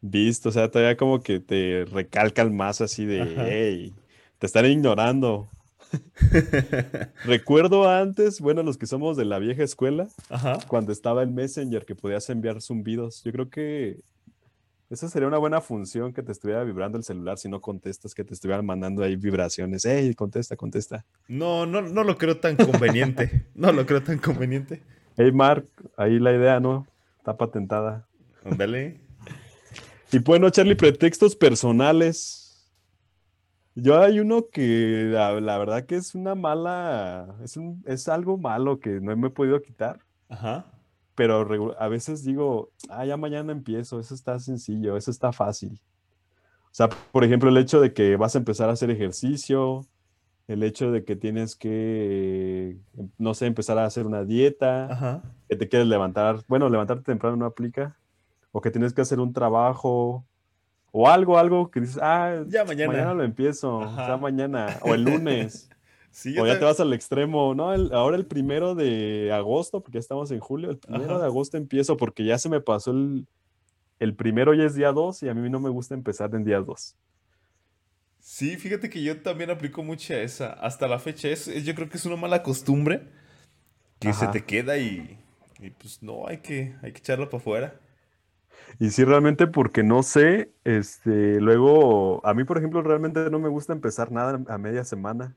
Visto, 0.00 0.48
o 0.48 0.52
sea, 0.52 0.70
todavía 0.70 0.96
como 0.96 1.20
que 1.22 1.40
te 1.40 1.84
recalcan 1.92 2.56
más 2.56 2.80
así 2.80 3.04
de, 3.04 3.22
Ajá. 3.22 3.44
hey, 3.48 3.92
te 4.38 4.46
están 4.46 4.64
ignorando. 4.66 5.48
Recuerdo 7.24 7.88
antes, 7.88 8.40
bueno, 8.40 8.62
los 8.62 8.76
que 8.78 8.86
somos 8.86 9.16
de 9.16 9.24
la 9.24 9.38
vieja 9.38 9.62
escuela, 9.62 10.08
Ajá. 10.30 10.58
cuando 10.68 10.92
estaba 10.92 11.22
el 11.22 11.30
Messenger 11.30 11.84
que 11.84 11.94
podías 11.94 12.28
enviar 12.30 12.60
zumbidos. 12.62 13.22
Yo 13.24 13.32
creo 13.32 13.50
que 13.50 14.00
esa 14.90 15.08
sería 15.08 15.28
una 15.28 15.38
buena 15.38 15.60
función 15.60 16.12
que 16.12 16.22
te 16.22 16.32
estuviera 16.32 16.64
vibrando 16.64 16.96
el 16.98 17.04
celular 17.04 17.36
si 17.38 17.48
no 17.48 17.60
contestas, 17.60 18.14
que 18.14 18.24
te 18.24 18.32
estuvieran 18.34 18.64
mandando 18.64 19.02
ahí 19.02 19.16
vibraciones. 19.16 19.84
Hey, 19.84 20.14
contesta, 20.14 20.56
contesta. 20.56 21.04
No, 21.28 21.66
no, 21.66 21.82
no 21.82 22.04
lo 22.04 22.16
creo 22.16 22.38
tan 22.38 22.56
conveniente. 22.56 23.46
No 23.54 23.72
lo 23.72 23.84
creo 23.86 24.02
tan 24.02 24.18
conveniente. 24.18 24.82
Hey, 25.16 25.32
Mark, 25.32 25.66
ahí 25.96 26.18
la 26.18 26.32
idea, 26.32 26.60
¿no? 26.60 26.86
Está 27.18 27.36
patentada. 27.36 28.06
Ándale. 28.44 29.00
Y 30.10 30.20
bueno, 30.20 30.48
Charlie, 30.48 30.74
pretextos 30.74 31.36
personales. 31.36 32.72
Yo 33.74 34.00
hay 34.00 34.20
uno 34.20 34.46
que 34.50 35.04
la, 35.12 35.38
la 35.38 35.58
verdad 35.58 35.84
que 35.84 35.96
es 35.96 36.14
una 36.14 36.34
mala, 36.34 37.36
es, 37.44 37.58
un- 37.58 37.84
es 37.86 38.08
algo 38.08 38.38
malo 38.38 38.80
que 38.80 39.00
no 39.02 39.14
me 39.18 39.28
he 39.28 39.30
podido 39.30 39.60
quitar, 39.60 40.00
Ajá. 40.30 40.64
Pero 41.18 41.74
a 41.80 41.88
veces 41.88 42.24
digo, 42.24 42.70
ah, 42.88 43.04
ya 43.04 43.16
mañana 43.16 43.50
empiezo, 43.50 43.98
eso 43.98 44.14
está 44.14 44.38
sencillo, 44.38 44.96
eso 44.96 45.10
está 45.10 45.32
fácil. 45.32 45.80
O 46.66 46.70
sea, 46.70 46.88
por 46.88 47.24
ejemplo, 47.24 47.50
el 47.50 47.56
hecho 47.56 47.80
de 47.80 47.92
que 47.92 48.14
vas 48.14 48.36
a 48.36 48.38
empezar 48.38 48.68
a 48.70 48.74
hacer 48.74 48.88
ejercicio, 48.92 49.84
el 50.46 50.62
hecho 50.62 50.92
de 50.92 51.04
que 51.04 51.16
tienes 51.16 51.56
que, 51.56 52.76
no 53.18 53.34
sé, 53.34 53.46
empezar 53.46 53.78
a 53.78 53.84
hacer 53.84 54.06
una 54.06 54.22
dieta, 54.24 54.92
Ajá. 54.92 55.22
que 55.48 55.56
te 55.56 55.68
quieres 55.68 55.88
levantar, 55.88 56.44
bueno, 56.46 56.68
levantarte 56.68 57.02
temprano 57.02 57.36
no 57.36 57.46
aplica, 57.46 57.96
o 58.52 58.60
que 58.60 58.70
tienes 58.70 58.92
que 58.92 59.00
hacer 59.00 59.18
un 59.18 59.32
trabajo, 59.32 60.24
o 60.92 61.08
algo, 61.08 61.36
algo 61.36 61.68
que 61.72 61.80
dices, 61.80 61.98
ah, 62.00 62.44
Ya 62.46 62.64
mañana. 62.64 63.12
lo 63.12 63.24
empiezo, 63.24 63.78
o 63.78 63.92
sea, 63.92 64.04
Ajá. 64.04 64.16
mañana, 64.18 64.68
o 64.82 64.94
el 64.94 65.02
lunes, 65.02 65.68
Sí, 66.10 66.36
o 66.38 66.46
ya 66.46 66.58
te 66.58 66.64
vas 66.64 66.80
al 66.80 66.92
extremo, 66.92 67.54
no, 67.54 67.72
el- 67.72 67.92
ahora 67.92 68.16
el 68.16 68.26
primero 68.26 68.74
de 68.74 69.30
agosto, 69.32 69.80
porque 69.82 69.96
ya 69.96 70.00
estamos 70.00 70.30
en 70.30 70.40
julio, 70.40 70.70
el 70.70 70.78
primero 70.78 71.12
Ajá. 71.14 71.20
de 71.20 71.26
agosto 71.26 71.56
empiezo 71.56 71.96
porque 71.96 72.24
ya 72.24 72.38
se 72.38 72.48
me 72.48 72.60
pasó 72.60 72.90
el, 72.90 73.26
el 74.00 74.14
primero 74.14 74.54
y 74.54 74.62
es 74.62 74.74
día 74.74 74.92
2 74.92 75.22
y 75.22 75.28
a 75.28 75.34
mí 75.34 75.48
no 75.48 75.60
me 75.60 75.70
gusta 75.70 75.94
empezar 75.94 76.34
en 76.34 76.44
día 76.44 76.60
2. 76.60 76.96
Sí, 78.20 78.56
fíjate 78.56 78.90
que 78.90 79.02
yo 79.02 79.22
también 79.22 79.50
aplico 79.50 79.82
mucho 79.82 80.12
a 80.14 80.18
esa. 80.18 80.52
Hasta 80.52 80.86
la 80.88 80.98
fecha, 80.98 81.28
es, 81.28 81.46
yo 81.64 81.74
creo 81.74 81.88
que 81.88 81.96
es 81.96 82.04
una 82.04 82.16
mala 82.16 82.42
costumbre 82.42 83.02
que 83.98 84.12
se 84.12 84.28
te 84.28 84.44
queda 84.44 84.76
y, 84.78 85.18
y 85.60 85.70
pues 85.70 86.02
no, 86.02 86.26
hay 86.26 86.38
que, 86.38 86.74
hay 86.82 86.92
que 86.92 86.98
echarla 86.98 87.26
para 87.26 87.38
afuera. 87.38 87.80
Y 88.78 88.90
sí, 88.90 89.04
realmente 89.04 89.46
porque 89.46 89.82
no 89.82 90.02
sé, 90.02 90.52
este, 90.64 91.40
luego, 91.40 92.24
a 92.24 92.34
mí, 92.34 92.44
por 92.44 92.58
ejemplo, 92.58 92.82
realmente 92.82 93.30
no 93.30 93.38
me 93.38 93.48
gusta 93.48 93.72
empezar 93.72 94.12
nada 94.12 94.40
a 94.48 94.58
media 94.58 94.84
semana. 94.84 95.36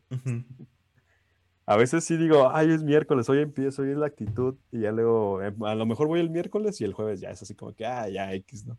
A 1.65 1.75
veces 1.75 2.03
sí 2.03 2.17
digo, 2.17 2.51
ay, 2.53 2.71
es 2.71 2.83
miércoles, 2.83 3.29
hoy 3.29 3.39
empiezo, 3.39 3.83
hoy 3.83 3.91
es 3.91 3.97
la 3.97 4.07
actitud, 4.07 4.55
y 4.71 4.81
ya 4.81 4.91
luego, 4.91 5.41
eh, 5.41 5.53
a 5.61 5.75
lo 5.75 5.85
mejor 5.85 6.07
voy 6.07 6.19
el 6.19 6.29
miércoles 6.29 6.81
y 6.81 6.83
el 6.83 6.93
jueves 6.93 7.21
ya 7.21 7.29
es 7.29 7.41
así 7.41 7.55
como 7.55 7.73
que, 7.73 7.85
ah, 7.85 8.09
ya 8.09 8.33
X, 8.33 8.65
¿no? 8.65 8.77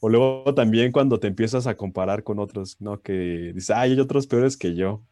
O 0.00 0.08
luego 0.08 0.54
también 0.54 0.92
cuando 0.92 1.18
te 1.18 1.26
empiezas 1.26 1.66
a 1.66 1.76
comparar 1.76 2.22
con 2.22 2.38
otros, 2.38 2.76
¿no? 2.80 3.00
Que 3.00 3.52
dices, 3.54 3.70
ay, 3.70 3.92
hay 3.92 4.00
otros 4.00 4.26
peores 4.26 4.56
que 4.56 4.74
yo. 4.74 5.02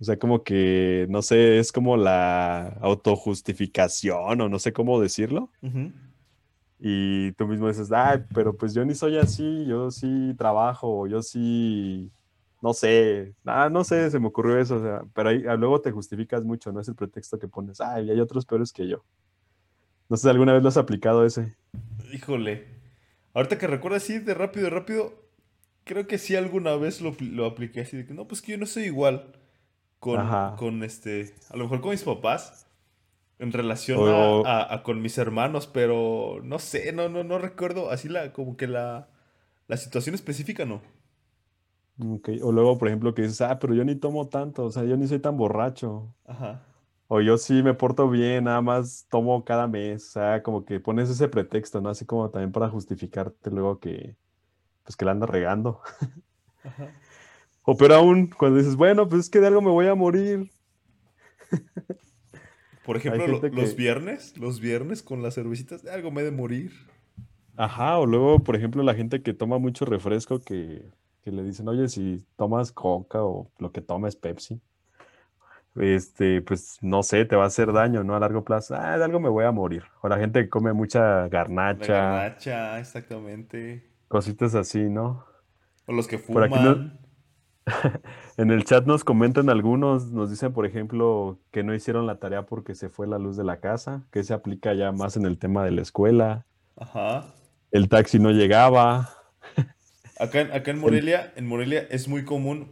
O 0.00 0.04
sea, 0.04 0.18
como 0.18 0.44
que, 0.44 1.06
no 1.10 1.22
sé, 1.22 1.58
es 1.58 1.72
como 1.72 1.96
la 1.96 2.68
autojustificación 2.80 4.40
o 4.40 4.48
no 4.48 4.58
sé 4.58 4.72
cómo 4.72 5.00
decirlo. 5.00 5.50
Ujú. 5.60 5.92
Y 6.80 7.32
tú 7.32 7.46
mismo 7.46 7.68
dices, 7.68 7.90
ay, 7.90 8.24
pero 8.32 8.56
pues 8.56 8.72
yo 8.72 8.84
ni 8.84 8.94
soy 8.94 9.18
así, 9.18 9.66
yo 9.66 9.90
sí 9.90 10.34
trabajo, 10.38 11.06
yo 11.08 11.22
sí, 11.22 12.10
no 12.62 12.72
sé, 12.72 13.34
ah, 13.44 13.68
no 13.68 13.82
sé, 13.82 14.10
se 14.10 14.20
me 14.20 14.28
ocurrió 14.28 14.58
eso, 14.58 14.76
o 14.76 14.80
sea, 14.82 15.02
pero 15.12 15.30
ahí, 15.30 15.42
ah, 15.48 15.56
luego 15.56 15.80
te 15.80 15.90
justificas 15.90 16.44
mucho, 16.44 16.70
no 16.70 16.80
es 16.80 16.88
el 16.88 16.94
pretexto 16.94 17.38
que 17.38 17.48
pones, 17.48 17.80
ay, 17.80 18.10
hay 18.10 18.20
otros 18.20 18.46
peores 18.46 18.72
que 18.72 18.86
yo. 18.86 19.04
No 20.08 20.16
sé 20.16 20.22
si 20.22 20.28
alguna 20.28 20.52
vez 20.52 20.62
lo 20.62 20.68
has 20.68 20.76
aplicado 20.76 21.24
ese. 21.26 21.56
Híjole. 22.12 22.66
Ahorita 23.34 23.58
que 23.58 23.66
recuerdo 23.66 23.96
así 23.96 24.18
de 24.18 24.34
rápido, 24.34 24.70
rápido, 24.70 25.12
creo 25.84 26.06
que 26.06 26.18
sí 26.18 26.36
alguna 26.36 26.76
vez 26.76 27.00
lo, 27.00 27.14
lo 27.20 27.44
apliqué 27.44 27.80
así 27.80 27.96
de 27.96 28.06
que 28.06 28.14
no, 28.14 28.26
pues 28.26 28.40
que 28.40 28.52
yo 28.52 28.58
no 28.58 28.66
soy 28.66 28.84
igual 28.84 29.32
con, 29.98 30.20
Ajá. 30.20 30.54
con 30.56 30.82
este, 30.82 31.34
a 31.50 31.56
lo 31.56 31.64
mejor 31.64 31.80
con 31.80 31.90
mis 31.90 32.02
papás 32.02 32.67
en 33.38 33.52
relación 33.52 34.02
O- 34.02 34.08
a, 34.08 34.40
a- 34.62 34.74
a 34.74 34.82
con 34.82 35.02
mis 35.02 35.18
hermanos, 35.18 35.66
pero 35.66 36.40
no 36.44 36.58
sé, 36.58 36.92
no, 36.92 37.08
no, 37.08 37.24
no 37.24 37.38
recuerdo 37.38 37.90
así 37.90 38.08
la, 38.08 38.32
como 38.32 38.56
que 38.56 38.66
la, 38.68 39.08
la 39.68 39.76
situación 39.76 40.14
específica, 40.14 40.64
no. 40.66 40.82
Ok, 42.00 42.28
O 42.42 42.52
luego, 42.52 42.78
por 42.78 42.88
ejemplo, 42.88 43.12
que 43.14 43.22
dices, 43.22 43.40
ah, 43.40 43.58
pero 43.58 43.74
yo 43.74 43.84
ni 43.84 43.96
tomo 43.96 44.28
tanto, 44.28 44.64
o 44.66 44.70
sea, 44.70 44.84
yo 44.84 44.96
ni 44.96 45.08
soy 45.08 45.18
tan 45.20 45.36
borracho. 45.36 46.14
Ajá. 46.26 46.60
O 47.08 47.20
yo 47.20 47.38
sí 47.38 47.62
me 47.62 47.74
porto 47.74 48.08
bien, 48.10 48.44
nada 48.44 48.62
más 48.62 49.06
tomo 49.10 49.44
cada 49.44 49.66
mes. 49.68 50.08
O 50.08 50.12
sea, 50.12 50.42
como 50.42 50.64
que 50.64 50.80
pones 50.80 51.10
ese 51.10 51.28
pretexto, 51.28 51.80
¿no? 51.80 51.90
Así 51.90 52.06
como 52.06 52.30
también 52.30 52.52
para 52.52 52.68
justificarte 52.70 53.50
luego 53.50 53.80
que, 53.80 54.16
pues 54.84 54.96
que 54.96 55.04
la 55.06 55.12
andas 55.12 55.30
regando. 55.30 55.82
Ajá. 56.62 56.94
O 57.64 57.76
peor 57.76 57.92
aún, 57.92 58.28
cuando 58.38 58.58
dices, 58.58 58.74
bueno, 58.76 59.08
pues 59.08 59.22
es 59.22 59.30
que 59.30 59.40
de 59.40 59.46
algo 59.48 59.62
me 59.62 59.70
voy 59.70 59.86
a 59.86 59.94
morir. 59.94 60.50
Por 62.88 62.96
ejemplo, 62.96 63.26
lo- 63.26 63.48
los 63.50 63.70
que- 63.70 63.76
viernes, 63.76 64.34
los 64.38 64.60
viernes 64.60 65.02
con 65.02 65.22
las 65.22 65.34
cervecitas, 65.34 65.82
de 65.82 65.90
algo 65.90 66.10
me 66.10 66.22
he 66.22 66.24
de 66.24 66.30
morir. 66.30 66.72
Ajá, 67.56 67.98
o 67.98 68.06
luego, 68.06 68.38
por 68.38 68.56
ejemplo, 68.56 68.82
la 68.82 68.94
gente 68.94 69.20
que 69.22 69.34
toma 69.34 69.58
mucho 69.58 69.84
refresco 69.84 70.40
que, 70.40 70.90
que 71.22 71.30
le 71.30 71.42
dicen, 71.42 71.68
oye, 71.68 71.88
si 71.88 72.24
tomas 72.36 72.72
coca 72.72 73.22
o 73.22 73.50
lo 73.58 73.72
que 73.72 73.82
tomes 73.82 74.16
Pepsi, 74.16 74.58
este, 75.76 76.40
pues 76.42 76.78
no 76.80 77.02
sé, 77.02 77.24
te 77.24 77.36
va 77.36 77.44
a 77.44 77.48
hacer 77.48 77.72
daño, 77.72 78.02
¿no? 78.04 78.14
A 78.16 78.20
largo 78.20 78.42
plazo. 78.44 78.74
Ah, 78.74 78.96
de 78.98 79.04
algo 79.04 79.20
me 79.20 79.28
voy 79.28 79.44
a 79.44 79.52
morir. 79.52 79.82
O 80.00 80.08
la 80.08 80.18
gente 80.18 80.42
que 80.42 80.48
come 80.48 80.72
mucha 80.72 81.00
La 81.22 81.28
garnacha, 81.28 81.92
garnacha, 81.92 82.78
exactamente. 82.80 83.86
cositas 84.08 84.54
así, 84.54 84.88
¿no? 84.88 85.24
O 85.86 85.92
los 85.92 86.08
que 86.08 86.18
Por 86.18 86.42
aquí 86.42 86.54
no- 86.54 86.74
fuman. 86.74 86.98
En 88.36 88.50
el 88.50 88.64
chat 88.64 88.86
nos 88.86 89.02
comentan 89.04 89.50
algunos, 89.50 90.12
nos 90.12 90.30
dicen, 90.30 90.52
por 90.52 90.64
ejemplo, 90.64 91.38
que 91.50 91.62
no 91.64 91.74
hicieron 91.74 92.06
la 92.06 92.20
tarea 92.20 92.46
porque 92.46 92.74
se 92.74 92.88
fue 92.88 93.06
la 93.08 93.18
luz 93.18 93.36
de 93.36 93.44
la 93.44 93.58
casa, 93.60 94.04
que 94.12 94.22
se 94.22 94.32
aplica 94.32 94.74
ya 94.74 94.92
más 94.92 95.16
en 95.16 95.26
el 95.26 95.38
tema 95.38 95.64
de 95.64 95.72
la 95.72 95.82
escuela. 95.82 96.46
Ajá. 96.76 97.34
El 97.72 97.88
taxi 97.88 98.18
no 98.18 98.30
llegaba. 98.30 99.10
Acá, 100.20 100.40
en- 100.42 100.52
acá 100.52 100.70
en 100.70 100.78
Morelia, 100.80 101.32
en 101.36 101.46
Morelia 101.46 101.86
es 101.90 102.06
muy 102.08 102.24
común, 102.24 102.70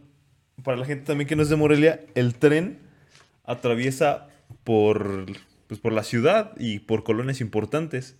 para 0.63 0.77
la 0.77 0.85
gente 0.85 1.05
también 1.05 1.27
que 1.27 1.35
no 1.35 1.43
es 1.43 1.49
de 1.49 1.55
Morelia, 1.57 1.99
el 2.15 2.35
tren 2.35 2.79
atraviesa 3.43 4.27
por, 4.63 5.25
pues, 5.67 5.79
por 5.79 5.91
la 5.93 6.03
ciudad 6.03 6.53
y 6.57 6.79
por 6.79 7.03
colonias 7.03 7.41
importantes. 7.41 8.17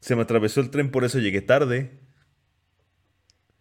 Se 0.00 0.14
me 0.14 0.22
atravesó 0.22 0.60
el 0.60 0.70
tren, 0.70 0.90
por 0.90 1.04
eso 1.04 1.18
llegué 1.18 1.40
tarde. 1.40 1.98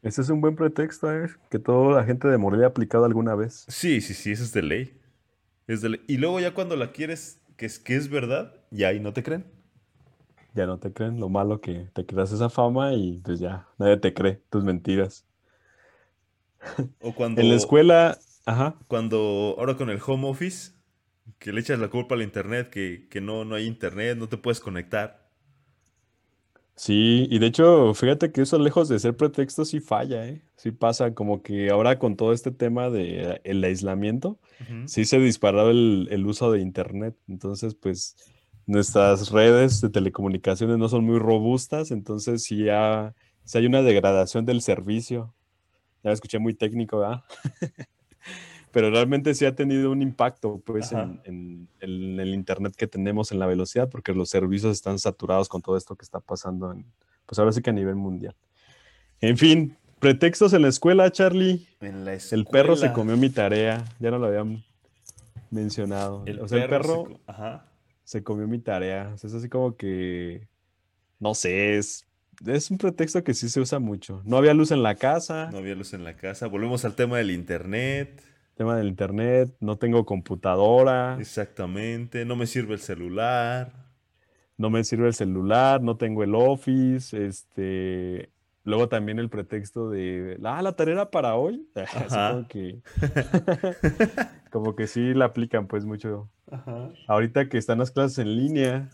Ese 0.06 0.22
es 0.22 0.30
un 0.30 0.39
buen 0.39 0.56
pretexto, 0.56 1.12
¿eh? 1.12 1.32
Que 1.49 1.58
toda 1.58 1.95
la 1.99 2.06
gente 2.06 2.28
de 2.28 2.38
Morelia 2.38 2.68
ha 2.68 2.70
aplicado 2.70 3.06
alguna 3.06 3.34
vez. 3.34 3.66
Sí, 3.68 4.01
sí, 4.01 4.14
sí, 4.14 4.34
eso 4.34 4.43
es 4.43 4.53
de 4.53 4.62
ley. 4.62 5.01
Es 5.66 5.82
de 5.82 5.89
ley. 5.89 6.01
Y 6.08 6.18
luego 6.18 6.39
ya 6.39 6.53
cuando 6.53 6.76
la 6.76 6.91
quieres, 6.91 7.41
que 7.58 7.66
es, 7.66 7.80
que 7.80 7.95
es 7.95 8.08
verdad, 8.08 8.53
ya 8.70 8.89
ahí 8.89 8.99
no 8.99 9.14
te 9.14 9.24
creen. 9.24 9.45
Ya 10.53 10.68
no 10.68 10.78
te 10.78 10.93
creen 10.93 11.20
lo 11.20 11.28
malo 11.28 11.60
que 11.60 11.89
te 11.93 12.06
creas 12.06 12.32
esa 12.32 12.51
fama 12.51 12.93
y 12.93 13.20
pues 13.26 13.39
ya, 13.39 13.68
nadie 13.80 13.97
te 13.97 14.14
cree 14.14 14.43
tus 14.51 14.64
mentiras. 14.64 15.26
O 17.01 17.16
cuando, 17.16 17.41
En 17.41 17.49
la 17.49 17.56
escuela, 17.56 18.20
ajá, 18.45 18.76
cuando 18.88 19.56
ahora 19.58 19.76
con 19.76 19.89
el 19.89 19.99
home 20.06 20.30
office, 20.30 20.74
que 21.39 21.51
le 21.51 21.62
echas 21.62 21.80
la 21.80 21.89
culpa 21.89 22.14
al 22.14 22.22
internet, 22.22 22.70
que, 22.70 23.08
que 23.10 23.22
no, 23.22 23.43
no 23.43 23.56
hay 23.56 23.66
internet, 23.66 24.20
no 24.20 24.30
te 24.30 24.38
puedes 24.38 24.60
conectar. 24.60 25.24
Sí, 26.76 27.28
y 27.30 27.39
de 27.39 27.47
hecho, 27.47 27.93
fíjate 27.93 28.32
que 28.32 28.41
eso 28.41 28.59
lejos 28.59 28.89
de 28.89 28.99
ser 28.99 29.15
pretexto 29.15 29.65
sí 29.65 29.80
falla, 29.80 30.28
¿eh? 30.28 30.41
Sí 30.55 30.71
pasa, 30.71 31.13
como 31.13 31.41
que 31.41 31.69
ahora 31.69 31.99
con 31.99 32.15
todo 32.15 32.34
este 32.34 32.51
tema 32.51 32.89
de 32.89 33.41
el 33.43 33.63
aislamiento, 33.63 34.39
sí 34.86 35.05
se 35.05 35.19
disparó 35.19 35.69
el, 35.69 36.07
el 36.11 36.26
uso 36.26 36.51
de 36.51 36.61
internet. 36.61 37.15
Entonces, 37.28 37.76
pues 37.76 38.15
nuestras 38.65 39.32
redes 39.32 39.82
de 39.82 39.89
telecomunicaciones 39.89 40.78
no 40.78 40.89
son 40.89 41.05
muy 41.05 41.19
robustas, 41.19 41.91
entonces 41.91 42.43
sí, 42.43 42.65
ya, 42.65 43.13
sí 43.43 43.57
hay 43.57 43.65
una 43.65 43.82
degradación 43.82 44.45
del 44.45 44.61
servicio. 44.61 45.34
Ya 46.03 46.09
me 46.09 46.13
escuché 46.13 46.39
muy 46.39 46.53
técnico, 46.53 46.99
¿verdad? 46.99 47.23
pero 48.76 48.89
realmente 48.91 49.34
sí 49.36 49.45
ha 49.45 49.55
tenido 49.55 49.89
un 49.89 50.01
impacto 50.01 50.61
pues 50.65 50.91
en, 50.91 51.21
en- 51.23 51.69
en 51.80 52.19
el 52.19 52.34
internet 52.34 52.76
que 52.76 52.88
tenemos 52.88 53.32
en 53.32 53.39
la 53.39 53.45
velocidad, 53.45 53.88
porque 53.89 54.11
los 54.13 54.28
servicios 54.30 54.73
están 54.73 54.99
saturados 54.99 55.47
con 55.47 55.61
todo 55.61 55.78
esto 55.78 55.95
que 55.95 56.03
está 56.03 56.19
pasando, 56.19 56.73
en, 56.73 56.86
pues 57.26 57.39
ahora 57.39 57.53
sí 57.53 57.61
que 57.61 57.69
a 57.69 57.73
nivel 57.73 57.95
mundial. 57.95 58.36
En 59.21 59.38
fin, 59.38 59.78
pretextos 59.99 60.51
en 60.51 60.63
la 60.63 60.67
escuela, 60.67 61.09
Charlie. 61.09 61.65
En 61.80 62.03
la 62.03 62.15
El 62.15 62.45
perro 62.51 62.76
se 62.76 62.88
escuela. 62.88 62.93
comió 62.93 63.15
mi 63.15 63.30
tarea, 63.30 63.86
ya 64.01 64.11
no 64.11 64.19
lo 64.19 64.26
habían 64.28 64.61
mencionado. 65.51 66.23
El 66.26 66.41
o 66.41 66.47
sea, 66.49 66.63
el 66.63 66.69
perro 66.69 66.82
perro 66.84 67.03
se 67.07 67.13
co- 67.13 67.21
Ajá. 67.28 67.65
se 68.03 68.23
comió 68.23 68.45
mi 68.45 68.59
tarea. 68.59 69.11
O 69.13 69.17
sea, 69.17 69.30
es 69.30 69.36
así 69.36 69.47
como 69.47 69.78
que, 69.78 70.49
no 71.19 71.34
sé, 71.34 71.78
es, 71.78 72.05
es 72.45 72.69
un 72.71 72.78
pretexto 72.78 73.23
que 73.23 73.34
sí 73.34 73.47
se 73.47 73.61
usa 73.61 73.80
mucho. 73.80 74.21
No 74.26 74.36
había 74.36 74.53
luz 74.53 74.71
en 74.71 74.84
la 74.84 74.95
casa, 74.95 75.49
No 75.49 75.59
había 75.59 75.76
luz 75.76 75.93
en 75.93 76.03
la 76.03 76.17
casa. 76.17 76.47
Volvemos 76.47 76.84
al 76.84 76.95
tema 76.95 77.17
del 77.19 77.32
internet. 77.32 78.21
Tema 78.56 78.76
del 78.78 78.88
internet, 78.88 79.53
no 79.60 79.78
tengo 79.78 80.06
computadora, 80.06 81.18
Exactamente. 81.20 82.26
No 82.26 82.36
me 82.36 82.47
sirve 82.47 82.74
el 82.74 82.80
celular. 82.80 83.72
no 84.58 84.70
me 84.70 84.84
sirve 84.84 85.08
el 85.08 85.14
celular, 85.14 85.82
no 85.82 85.97
tengo 85.97 86.24
el 86.24 86.36
office, 86.36 87.26
este... 87.26 88.30
Luego 88.64 88.89
también 88.89 89.20
el 89.20 89.30
pretexto 89.30 89.91
de, 89.91 90.39
ah, 90.43 90.60
la 90.64 90.76
tarea 90.76 90.95
era 90.95 91.12
para 91.12 91.36
hoy. 91.36 91.70
Como 92.10 92.47
que, 92.47 92.82
como 94.51 94.76
que 94.76 94.88
sí 94.88 95.14
la 95.14 95.26
aplican 95.26 95.68
pues 95.68 95.86
mucho. 95.86 96.32
Ajá. 96.49 96.89
Ahorita 97.08 97.47
que 97.47 97.60
están 97.60 97.78
las 97.78 97.91
clases 97.91 98.18
en 98.18 98.36
línea, 98.36 98.89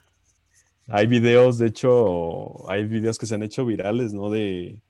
hay 0.88 1.07
videos, 1.07 1.57
de 1.57 1.68
hecho, 1.68 2.70
hay 2.70 2.86
videos 2.86 3.18
que 3.18 3.26
se 3.26 3.36
han 3.36 3.43
hecho 3.43 3.66
virales, 3.66 4.14
¿no? 4.14 4.30
De, 4.30 4.82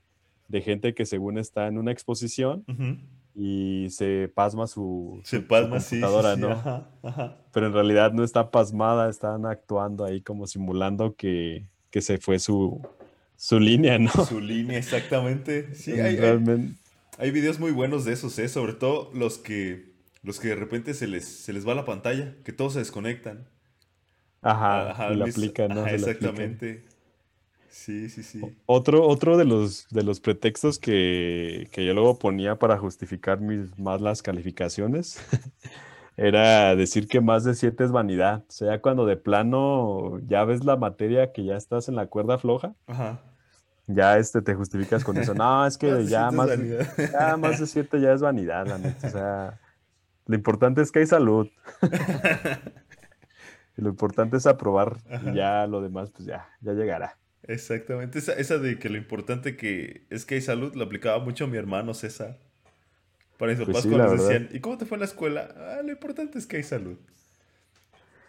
de 0.48 0.60
gente 0.62 0.94
que 0.94 1.06
según 1.06 1.38
está 1.38 1.68
en 1.68 1.78
una 1.78 1.92
exposición. 1.92 2.64
Y 3.34 3.88
se 3.90 4.28
pasma 4.34 4.66
su, 4.66 5.20
Se 5.24 5.40
su- 5.40 5.46
su 5.52 5.68
pasma, 5.68 5.80
sí, 5.80 6.06
sí, 6.06 6.22
computadora, 6.22 6.22
sí, 6.22 6.46
¿no? 6.46 6.48
Ajá, 6.48 6.88
ajá. 7.02 7.38
Pero 7.52 7.66
en 7.68 7.74
realidad 7.74 8.12
no 8.12 8.24
está 8.24 8.50
pasmada, 8.50 9.10
están 9.10 9.46
actuando 9.46 10.04
ahí 10.04 10.22
como 10.22 10.46
simulando 10.46 11.16
que, 11.16 11.68
que 11.90 12.00
se 12.02 12.18
fue 12.18 12.38
su, 12.38 12.88
su 13.36 13.60
línea, 13.60 13.98
¿no? 13.98 14.10
Su 14.16 14.40
línea, 14.40 14.78
exactamente. 14.78 15.74
Sí, 15.74 15.98
hay, 16.00 16.18
hay, 16.18 16.38
Realmente, 16.38 16.76
hay 17.18 17.30
videos 17.32 17.58
muy 17.60 17.72
buenos 17.72 18.04
de 18.04 18.12
esos, 18.14 18.38
¿eh? 18.38 18.48
Sobre 18.48 18.74
todo 18.74 19.10
los 19.14 19.38
que, 19.38 19.94
los 20.22 20.40
que 20.40 20.48
de 20.50 20.56
repente 20.56 20.94
se 20.94 21.06
les, 21.08 21.26
se 21.26 21.52
les 21.52 21.66
va 21.68 21.74
la 21.74 21.84
pantalla, 21.86 22.36
que 22.44 22.52
todos 22.52 22.74
se 22.74 22.80
desconectan. 22.80 23.48
ajá, 24.40 24.92
Ajá, 24.92 25.06
y 25.06 25.16
la 25.16 25.26
aplican, 25.26 25.72
¿no? 25.74 25.84
ajá, 25.84 25.92
exactamente. 25.92 26.84
Sí, 27.72 28.10
sí, 28.10 28.22
sí. 28.22 28.40
Otro, 28.66 29.06
otro 29.06 29.38
de 29.38 29.46
los, 29.46 29.88
de 29.88 30.02
los 30.02 30.20
pretextos 30.20 30.78
que, 30.78 31.68
que 31.72 31.86
yo 31.86 31.94
luego 31.94 32.18
ponía 32.18 32.58
para 32.58 32.76
justificar 32.76 33.40
mis, 33.40 33.78
más 33.78 34.02
las 34.02 34.22
calificaciones 34.22 35.18
era 36.18 36.76
decir 36.76 37.08
que 37.08 37.22
más 37.22 37.44
de 37.44 37.54
7 37.54 37.82
es 37.82 37.90
vanidad. 37.90 38.44
O 38.46 38.52
sea, 38.52 38.82
cuando 38.82 39.06
de 39.06 39.16
plano 39.16 40.20
ya 40.26 40.44
ves 40.44 40.64
la 40.64 40.76
materia 40.76 41.32
que 41.32 41.46
ya 41.46 41.56
estás 41.56 41.88
en 41.88 41.96
la 41.96 42.06
cuerda 42.08 42.38
floja, 42.38 42.74
Ajá. 42.86 43.22
ya 43.86 44.18
este, 44.18 44.42
te 44.42 44.54
justificas 44.54 45.02
con 45.02 45.16
eso. 45.16 45.32
No, 45.32 45.66
es 45.66 45.78
que 45.78 45.90
Más 45.92 46.08
ya 46.10 46.30
más, 46.30 46.50
ya 47.10 47.36
más 47.38 47.58
de 47.58 47.66
7 47.66 48.00
ya 48.02 48.12
es 48.12 48.20
vanidad, 48.20 48.66
la 48.66 48.76
neta. 48.76 49.06
O 49.06 49.10
sea, 49.10 49.60
lo 50.26 50.34
importante 50.34 50.82
es 50.82 50.92
que 50.92 50.98
hay 50.98 51.06
salud. 51.06 51.48
Y 53.74 53.80
lo 53.80 53.88
importante 53.88 54.36
es 54.36 54.46
aprobar 54.46 54.98
y 55.24 55.34
ya 55.34 55.66
lo 55.66 55.80
demás, 55.80 56.10
pues 56.10 56.26
ya, 56.26 56.46
ya 56.60 56.74
llegará. 56.74 57.16
Exactamente. 57.44 58.18
Esa, 58.18 58.32
esa 58.34 58.58
de 58.58 58.78
que 58.78 58.88
lo 58.88 58.96
importante 58.96 59.56
que 59.56 60.06
es 60.10 60.24
que 60.24 60.36
hay 60.36 60.40
salud, 60.40 60.74
la 60.74 60.84
aplicaba 60.84 61.18
mucho 61.24 61.46
mi 61.48 61.56
hermano 61.58 61.94
César. 61.94 62.38
Para 63.38 63.52
mis 63.52 63.58
Pues 63.58 63.68
papás 63.68 63.82
sí, 63.82 63.88
cuando 63.88 64.06
la 64.06 64.12
les 64.14 64.22
decían, 64.22 64.48
¿y 64.52 64.60
cómo 64.60 64.78
te 64.78 64.84
fue 64.86 64.96
en 64.96 65.00
la 65.00 65.06
escuela? 65.06 65.48
Ah, 65.56 65.80
lo 65.84 65.90
importante 65.90 66.38
es 66.38 66.46
que 66.46 66.58
hay 66.58 66.62
salud. 66.62 66.96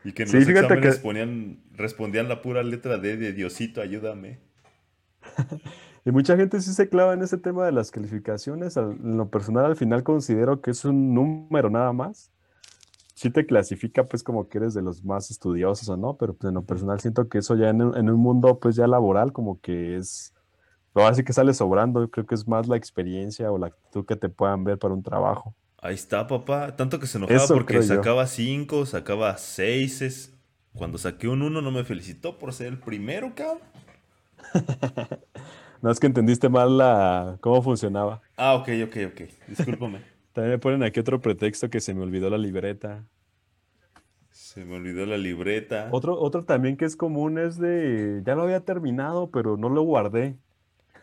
Y 0.03 0.11
que 0.11 0.23
en 0.23 0.29
Sí, 0.29 0.39
los 0.39 0.49
exámenes 0.49 0.95
que- 0.97 1.01
ponían, 1.01 1.59
respondían 1.73 2.27
la 2.27 2.41
pura 2.41 2.63
letra 2.63 2.97
D 2.97 3.15
de 3.17 3.31
Diosito, 3.33 3.81
ayúdame. 3.81 4.39
Y 6.05 6.11
mucha 6.11 6.35
gente 6.35 6.59
sí 6.59 6.73
se 6.73 6.89
clava 6.89 7.13
en 7.13 7.21
ese 7.21 7.37
tema 7.37 7.65
de 7.65 7.71
las 7.71 7.89
calificaciones. 7.89 8.75
Al- 8.75 8.97
En 9.01 9.15
lo 9.15 9.29
personal, 9.29 9.63
al 9.67 9.77
final 9.77 10.03
considero 10.03 10.59
que 10.61 10.71
es 10.71 10.83
un 10.83 11.13
número 11.13 11.69
nada 11.69 11.93
más. 11.93 12.29
Sí 13.15 13.29
te 13.31 13.45
clasifica 13.45 14.07
pues 14.07 14.23
como 14.23 14.47
que 14.49 14.57
eres 14.57 14.73
de 14.73 14.81
los 14.81 15.03
más 15.03 15.29
estudiosos 15.31 15.87
o 15.89 15.97
no, 15.97 16.17
pero 16.17 16.35
pues 16.35 16.49
en 16.49 16.55
lo 16.55 16.65
personal 16.65 16.99
siento 16.99 17.29
que 17.29 17.37
eso 17.39 17.55
ya 17.55 17.69
en, 17.69 17.81
un- 17.81 17.97
en 17.97 18.09
un 18.09 18.19
mundo 18.19 18.59
pues 18.59 18.75
ya 18.75 18.87
laboral 18.87 19.31
como 19.33 19.59
que 19.61 19.97
es, 19.97 20.33
ahora 20.95 21.13
sí 21.15 21.23
que 21.23 21.33
sale 21.33 21.53
sobrando. 21.53 22.01
Yo 22.01 22.11
creo 22.11 22.25
que 22.25 22.35
es 22.35 22.47
más 22.47 22.67
la 22.67 22.77
experiencia 22.77 23.51
o 23.51 23.57
la 23.59 23.67
actitud 23.67 24.05
que 24.05 24.15
te 24.17 24.29
puedan 24.29 24.63
ver 24.65 24.79
para 24.79 24.93
un 24.95 25.03
trabajo. 25.03 25.55
Ahí 25.81 25.95
está, 25.95 26.27
papá. 26.27 26.75
Tanto 26.75 26.99
que 26.99 27.07
se 27.07 27.17
enojaba 27.17 27.43
Eso 27.43 27.53
porque 27.53 27.81
sacaba 27.81 28.25
cinco, 28.27 28.85
sacaba 28.85 29.37
seises. 29.37 30.33
Cuando 30.75 30.97
saqué 30.97 31.27
un 31.27 31.41
uno 31.41 31.61
no 31.61 31.71
me 31.71 31.83
felicitó 31.83 32.39
por 32.39 32.53
ser 32.53 32.67
el 32.67 32.79
primero, 32.79 33.33
cabrón. 33.35 33.59
No 35.81 35.91
es 35.91 35.99
que 35.99 36.07
entendiste 36.07 36.49
mal 36.49 36.77
la, 36.77 37.37
cómo 37.41 37.61
funcionaba. 37.61 38.23
Ah, 38.37 38.53
ok, 38.55 38.69
ok, 38.85 38.95
ok. 39.11 39.21
Discúlpame. 39.47 40.01
También 40.33 40.53
me 40.53 40.59
ponen 40.59 40.83
aquí 40.83 40.99
otro 40.99 41.21
pretexto 41.21 41.69
que 41.69 41.79
se 41.79 41.93
me 41.93 42.01
olvidó 42.01 42.29
la 42.29 42.37
libreta. 42.37 43.05
Se 44.31 44.65
me 44.65 44.75
olvidó 44.75 45.05
la 45.05 45.17
libreta. 45.17 45.89
Otro, 45.91 46.19
otro 46.19 46.43
también 46.43 46.75
que 46.75 46.85
es 46.85 46.95
común 46.95 47.37
es 47.37 47.59
de, 47.59 48.23
ya 48.25 48.35
lo 48.35 48.41
había 48.41 48.61
terminado, 48.61 49.29
pero 49.29 49.57
no 49.57 49.69
lo 49.69 49.83
guardé. 49.83 50.37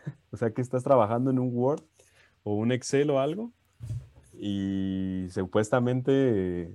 O 0.33 0.37
sea 0.37 0.51
que 0.51 0.61
estás 0.61 0.83
trabajando 0.83 1.29
en 1.29 1.39
un 1.39 1.49
Word 1.53 1.83
o 2.43 2.55
un 2.55 2.71
Excel 2.71 3.09
o 3.09 3.19
algo 3.19 3.51
y 4.33 5.27
supuestamente 5.29 6.71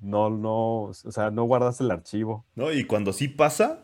no, 0.00 0.30
no, 0.30 0.82
o 0.84 0.94
sea, 0.94 1.30
no 1.30 1.44
guardas 1.44 1.80
el 1.80 1.90
archivo. 1.90 2.46
No, 2.54 2.72
y 2.72 2.84
cuando 2.84 3.12
sí 3.12 3.28
pasa, 3.28 3.82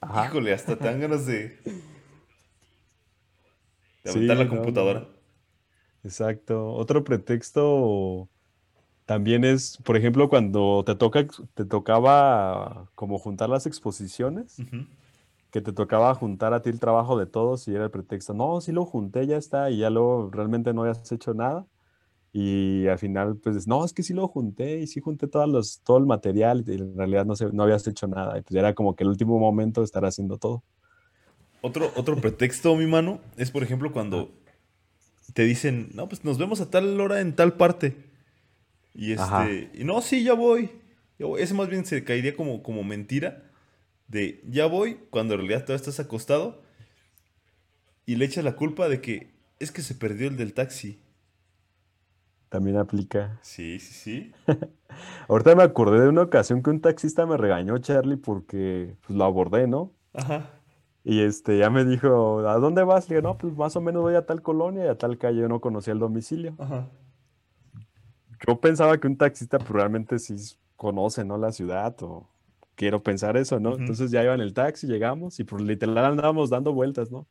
Ajá. 0.00 0.26
híjole, 0.26 0.52
hasta 0.52 0.76
te 0.76 0.84
dan 0.84 1.00
ganas 1.00 1.26
de, 1.26 1.58
de 1.58 1.60
Sí, 4.04 4.30
aventar 4.30 4.36
la 4.36 4.44
no, 4.44 4.94
no. 4.94 5.13
Exacto. 6.04 6.72
Otro 6.74 7.02
pretexto 7.02 8.28
también 9.06 9.44
es, 9.44 9.78
por 9.84 9.96
ejemplo, 9.96 10.28
cuando 10.28 10.82
te 10.84 10.94
toca, 10.94 11.26
te 11.54 11.64
tocaba 11.64 12.90
como 12.94 13.18
juntar 13.18 13.48
las 13.48 13.66
exposiciones. 13.66 14.58
Ujú. 14.60 14.86
que 15.50 15.60
te 15.60 15.72
tocaba 15.72 16.12
juntar 16.16 16.52
a 16.52 16.62
ti 16.62 16.70
el 16.70 16.80
trabajo 16.80 17.16
de 17.16 17.26
todos 17.26 17.68
y 17.68 17.74
era 17.76 17.84
el 17.84 17.90
pretexto, 17.92 18.34
no, 18.34 18.60
sí 18.60 18.72
lo 18.72 18.84
junté, 18.84 19.24
ya 19.28 19.36
está, 19.36 19.70
y 19.70 19.78
ya 19.78 19.88
luego 19.88 20.28
realmente 20.32 20.74
no 20.74 20.82
habías 20.82 21.12
hecho 21.12 21.32
nada. 21.32 21.64
Y 22.32 22.88
al 22.88 22.98
final, 22.98 23.36
pues, 23.36 23.68
no, 23.68 23.84
es 23.84 23.92
que 23.92 24.02
sí 24.02 24.12
lo 24.14 24.26
junté 24.26 24.80
y 24.80 24.88
sí 24.88 25.00
junté 25.00 25.28
todos 25.28 25.48
los, 25.48 25.80
todo 25.84 25.98
el 25.98 26.06
material 26.06 26.64
y 26.66 26.74
en 26.74 26.96
realidad 26.98 27.24
no, 27.24 27.36
se, 27.36 27.52
no 27.52 27.62
habías 27.62 27.86
hecho 27.86 28.08
nada. 28.08 28.36
Y 28.38 28.42
pues 28.42 28.56
era 28.56 28.74
como 28.74 28.96
que 28.96 29.04
el 29.04 29.10
último 29.10 29.38
momento 29.38 29.80
de 29.80 29.84
estar 29.84 30.04
haciendo 30.04 30.38
todo. 30.38 30.64
Otro, 31.62 31.92
otro 31.94 32.16
pretexto, 32.16 32.74
mi 32.74 32.86
mano, 32.86 33.20
es 33.36 33.52
por 33.52 33.62
ejemplo 33.62 33.92
cuando 33.92 34.30
te 35.32 35.44
dicen, 35.44 35.90
no, 35.94 36.08
pues 36.08 36.24
nos 36.24 36.38
vemos 36.38 36.60
a 36.60 36.70
tal 36.70 37.00
hora 37.00 37.20
en 37.20 37.34
tal 37.34 37.54
parte. 37.54 37.96
Y 38.94 39.14
Ajá. 39.14 39.48
este, 39.48 39.80
y 39.80 39.84
no, 39.84 40.00
sí, 40.02 40.22
ya 40.22 40.34
voy. 40.34 40.70
Ya 41.18 41.26
voy. 41.26 41.42
Ese 41.42 41.54
más 41.54 41.68
bien 41.68 41.84
se 41.84 42.04
caería 42.04 42.36
como, 42.36 42.62
como 42.62 42.84
mentira 42.84 43.50
de 44.08 44.42
ya 44.48 44.66
voy, 44.66 44.98
cuando 45.10 45.34
en 45.34 45.40
realidad 45.40 45.62
todavía 45.62 45.76
estás 45.76 46.00
acostado 46.00 46.62
y 48.06 48.16
le 48.16 48.26
echas 48.26 48.44
la 48.44 48.54
culpa 48.54 48.88
de 48.88 49.00
que 49.00 49.30
es 49.58 49.72
que 49.72 49.82
se 49.82 49.94
perdió 49.94 50.28
el 50.28 50.36
del 50.36 50.52
taxi. 50.54 51.00
También 52.48 52.76
aplica. 52.76 53.38
Sí, 53.42 53.80
sí, 53.80 53.92
sí. 53.94 54.32
Ahorita 55.28 55.56
me 55.56 55.62
acordé 55.62 56.00
de 56.00 56.08
una 56.08 56.22
ocasión 56.22 56.62
que 56.62 56.70
un 56.70 56.80
taxista 56.80 57.26
me 57.26 57.36
regañó, 57.36 57.78
Charlie, 57.78 58.16
porque 58.16 58.94
pues, 59.04 59.16
lo 59.16 59.24
abordé, 59.24 59.66
¿no? 59.66 59.92
Ajá. 60.12 60.50
Y 61.04 61.20
este, 61.20 61.58
ya 61.58 61.68
me 61.68 61.84
dijo, 61.84 62.40
¿a 62.48 62.58
dónde 62.58 62.82
vas? 62.82 63.10
Le 63.10 63.16
digo, 63.16 63.28
no, 63.28 63.36
pues 63.36 63.54
más 63.54 63.76
o 63.76 63.82
menos 63.82 64.02
voy 64.02 64.14
a 64.14 64.24
tal 64.24 64.40
colonia 64.40 64.86
y 64.86 64.88
a 64.88 64.96
tal 64.96 65.18
calle, 65.18 65.42
yo 65.42 65.48
no 65.48 65.60
conocía 65.60 65.92
el 65.92 65.98
domicilio. 65.98 66.54
Ajá. 66.58 66.88
Yo 68.46 68.58
pensaba 68.58 68.98
que 68.98 69.06
un 69.06 69.18
taxista 69.18 69.58
pues, 69.58 69.70
realmente 69.70 70.18
sí 70.18 70.34
conoce, 70.76 71.24
¿no? 71.24 71.36
La 71.36 71.52
ciudad 71.52 71.94
o 72.02 72.26
quiero 72.74 73.02
pensar 73.02 73.36
eso, 73.36 73.60
¿no? 73.60 73.76
Entonces 73.76 74.10
ya 74.10 74.24
iba 74.24 74.34
en 74.34 74.40
el 74.40 74.54
taxi, 74.54 74.86
llegamos 74.86 75.38
y 75.40 75.44
pues 75.44 75.62
literal 75.62 75.98
andábamos 75.98 76.50
dando 76.50 76.72
vueltas, 76.72 77.10
¿no? 77.10 77.26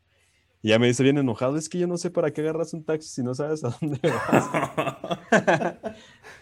Y 0.61 0.69
ya 0.69 0.80
me 0.80 0.88
dice 0.88 1.03
bien 1.03 1.17
enojado, 1.17 1.57
es 1.57 1.67
que 1.67 1.80
yo 1.80 1.88
no 1.88 1.97
sé 1.97 2.09
para 2.09 2.32
qué 2.32 2.41
agarras 2.41 2.74
un 2.74 2.86
taxi 2.86 3.09
si 3.09 3.24
no 3.24 3.34
sabes 3.34 3.63
a 3.63 3.76
dónde 3.82 3.99
vas. 4.03 5.80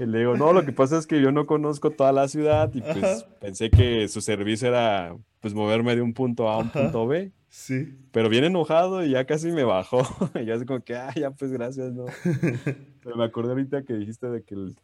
Y 0.02 0.06
le 0.08 0.20
digo, 0.20 0.36
no, 0.36 0.52
lo 0.52 0.66
que 0.66 0.72
pasa 0.72 0.98
es 0.98 1.06
que 1.06 1.22
yo 1.22 1.32
no 1.32 1.46
conozco 1.46 1.92
toda 1.92 2.12
la 2.12 2.28
ciudad 2.28 2.72
y 2.74 2.82
pues 2.82 3.04
Ajá. 3.04 3.26
pensé 3.40 3.70
que 3.70 4.08
su 4.08 4.20
servicio 4.22 4.68
era 4.68 5.16
pues 5.42 5.54
moverme 5.54 5.96
de 5.96 6.02
un 6.02 6.14
punto 6.14 6.50
A 6.50 6.56
a 6.56 6.58
un 6.58 6.68
Ajá. 6.68 6.82
punto 6.84 7.06
B. 7.08 7.32
Sí. 7.50 7.98
Pero 8.12 8.30
bien 8.30 8.46
enojado 8.46 9.06
y 9.06 9.12
ya 9.12 9.26
casi 9.26 9.52
me 9.52 9.64
bajó. 9.64 10.02
Y 10.42 10.46
yo 10.46 10.56
así 10.56 10.66
como 10.66 10.80
que, 10.84 10.96
ah, 10.96 11.14
ya 11.16 11.32
pues 11.32 11.52
gracias, 11.52 11.94
¿no? 11.94 12.06
Pero 13.04 13.16
me 13.16 13.24
acordé 13.26 13.52
ahorita 13.52 13.84
que 13.84 13.94
dijiste 13.94 14.28
de 14.28 14.42
que 14.44 14.56
el- 14.56 14.76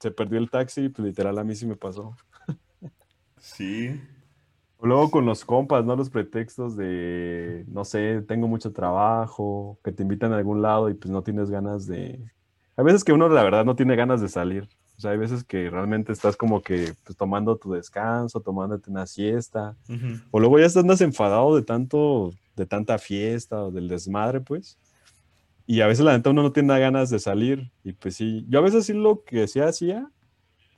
se 0.00 0.10
perdió 0.10 0.38
el 0.38 0.50
taxi 0.50 0.82
y 0.84 0.88
pues 0.88 1.06
literal 1.06 1.38
a 1.38 1.44
mí 1.44 1.54
sí 1.54 1.64
me 1.66 1.76
pasó. 1.76 2.14
Sí. 3.38 4.00
Luego 4.82 5.10
con 5.10 5.24
los 5.24 5.44
compas, 5.44 5.84
¿no? 5.84 5.96
Los 5.96 6.10
pretextos 6.10 6.76
de, 6.76 7.64
no 7.68 7.84
sé, 7.84 8.22
tengo 8.22 8.46
mucho 8.48 8.72
trabajo, 8.72 9.78
que 9.82 9.92
te 9.92 10.02
invitan 10.02 10.32
a 10.32 10.36
algún 10.36 10.60
lado 10.60 10.90
y 10.90 10.94
pues 10.94 11.10
no 11.10 11.22
tienes 11.22 11.50
ganas 11.50 11.86
de, 11.86 12.20
Hay 12.76 12.84
veces 12.84 13.04
que 13.04 13.12
uno 13.12 13.28
la 13.28 13.42
verdad 13.42 13.64
no 13.64 13.76
tiene 13.76 13.96
ganas 13.96 14.20
de 14.20 14.28
salir. 14.28 14.68
O 14.96 15.00
sea, 15.00 15.10
hay 15.10 15.18
veces 15.18 15.44
que 15.44 15.68
realmente 15.68 16.12
estás 16.12 16.36
como 16.36 16.62
que 16.62 16.94
pues, 17.04 17.16
tomando 17.16 17.56
tu 17.56 17.72
descanso, 17.72 18.40
tomándote 18.40 18.90
una 18.90 19.06
siesta. 19.06 19.76
Ujú. 19.88 20.20
O 20.30 20.40
luego 20.40 20.58
ya 20.58 20.66
andas 20.80 21.00
enfadado 21.00 21.54
de 21.54 21.62
tanto, 21.62 22.32
de 22.54 22.66
tanta 22.66 22.98
fiesta 22.98 23.64
o 23.64 23.70
del 23.70 23.88
desmadre, 23.88 24.40
pues. 24.40 24.78
Y 25.66 25.80
a 25.80 25.86
veces 25.86 26.04
la 26.04 26.16
neta 26.16 26.30
uno 26.30 26.42
no 26.42 26.52
tiene 26.52 26.78
ganas 26.78 27.10
de 27.10 27.18
salir. 27.18 27.70
Y 27.84 27.92
pues 27.92 28.16
sí, 28.16 28.46
yo 28.48 28.60
a 28.60 28.62
veces 28.62 28.86
sí 28.86 28.92
lo 28.92 29.22
que 29.24 29.46
sí 29.48 29.60
hacía, 29.60 30.10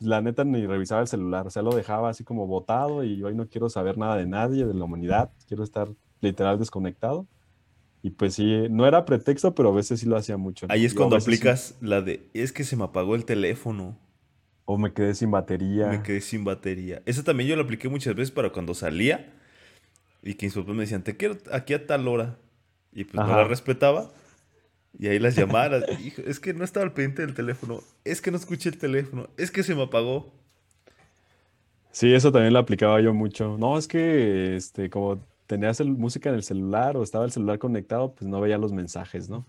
la 0.00 0.20
neta 0.20 0.44
ni 0.44 0.66
revisaba 0.66 1.00
el 1.00 1.08
celular. 1.08 1.46
O 1.46 1.50
sea, 1.50 1.62
lo 1.62 1.74
dejaba 1.74 2.08
así 2.08 2.24
como 2.24 2.46
botado 2.46 3.04
y 3.04 3.22
hoy 3.22 3.34
no 3.34 3.48
quiero 3.48 3.68
saber 3.68 3.98
nada 3.98 4.16
de 4.16 4.26
nadie, 4.26 4.66
de 4.66 4.74
la 4.74 4.84
humanidad. 4.84 5.30
Quiero 5.46 5.62
estar 5.62 5.88
literal 6.20 6.58
desconectado. 6.58 7.26
Y 8.08 8.10
pues 8.10 8.34
sí, 8.34 8.68
no 8.70 8.86
era 8.86 9.04
pretexto, 9.04 9.54
pero 9.54 9.68
a 9.68 9.72
veces 9.74 10.00
sí 10.00 10.06
lo 10.06 10.16
hacía 10.16 10.38
mucho. 10.38 10.66
Ahí 10.70 10.86
es 10.86 10.94
cuando 10.94 11.20
sí- 11.20 11.24
aplicas 11.24 11.74
la 11.82 12.00
de, 12.00 12.26
es 12.32 12.52
que 12.52 12.64
se 12.64 12.74
me 12.74 12.84
apagó 12.84 13.14
el 13.14 13.26
teléfono. 13.26 13.98
o 14.64 14.78
me 14.78 14.92
quedé 14.94 15.14
sin 15.14 15.30
batería. 15.30 15.88
Me 15.88 16.02
quedé 16.02 16.20
sin 16.22 16.44
batería. 16.44 17.02
Esa 17.04 17.22
también 17.22 17.50
yo 17.50 17.56
la 17.56 17.62
apliqué 17.64 17.88
muchas 17.90 18.14
veces 18.14 18.30
para 18.30 18.50
cuando 18.50 18.72
salía 18.72 19.32
y 20.22 20.34
que 20.34 20.46
mis 20.46 20.54
papás 20.54 20.74
me 20.74 20.80
decían, 20.82 21.02
te 21.04 21.16
quiero 21.18 21.36
aquí 21.52 21.74
a 21.74 21.86
tal 21.86 22.08
hora. 22.08 22.38
Y 22.92 23.04
pues 23.04 23.14
no 23.14 23.26
la 23.26 23.44
respetaba. 23.44 24.10
Y 24.98 25.08
ahí 25.08 25.18
las 25.18 25.36
llamadas. 25.36 25.84
Hijo, 26.04 26.22
es 26.26 26.40
que 26.40 26.54
no 26.54 26.64
estaba 26.64 26.84
al 26.84 26.92
pendiente 26.94 27.22
del 27.26 27.34
teléfono. 27.34 27.80
Es 28.04 28.22
que 28.22 28.30
no 28.30 28.38
escuché 28.38 28.70
el 28.70 28.78
teléfono. 28.78 29.28
Es 29.36 29.50
que 29.50 29.62
se 29.62 29.74
me 29.74 29.82
apagó. 29.82 30.32
Sí, 31.90 32.12
eso 32.14 32.30
también 32.32 32.52
lo 32.52 32.58
aplicaba 32.58 33.00
yo 33.00 33.12
mucho. 33.12 33.56
No, 33.58 33.76
es 33.78 33.86
que 33.88 34.56
este, 34.56 34.88
como 34.90 35.20
tenías 35.48 35.80
el- 35.80 35.96
música 35.96 36.28
en 36.28 36.36
el 36.36 36.44
celular 36.44 36.96
o 36.96 37.02
estaba 37.02 37.24
el 37.24 37.32
celular 37.32 37.58
conectado, 37.58 38.14
pues 38.14 38.28
no 38.30 38.40
veía 38.40 38.58
los 38.58 38.72
mensajes, 38.72 39.28
¿no? 39.28 39.44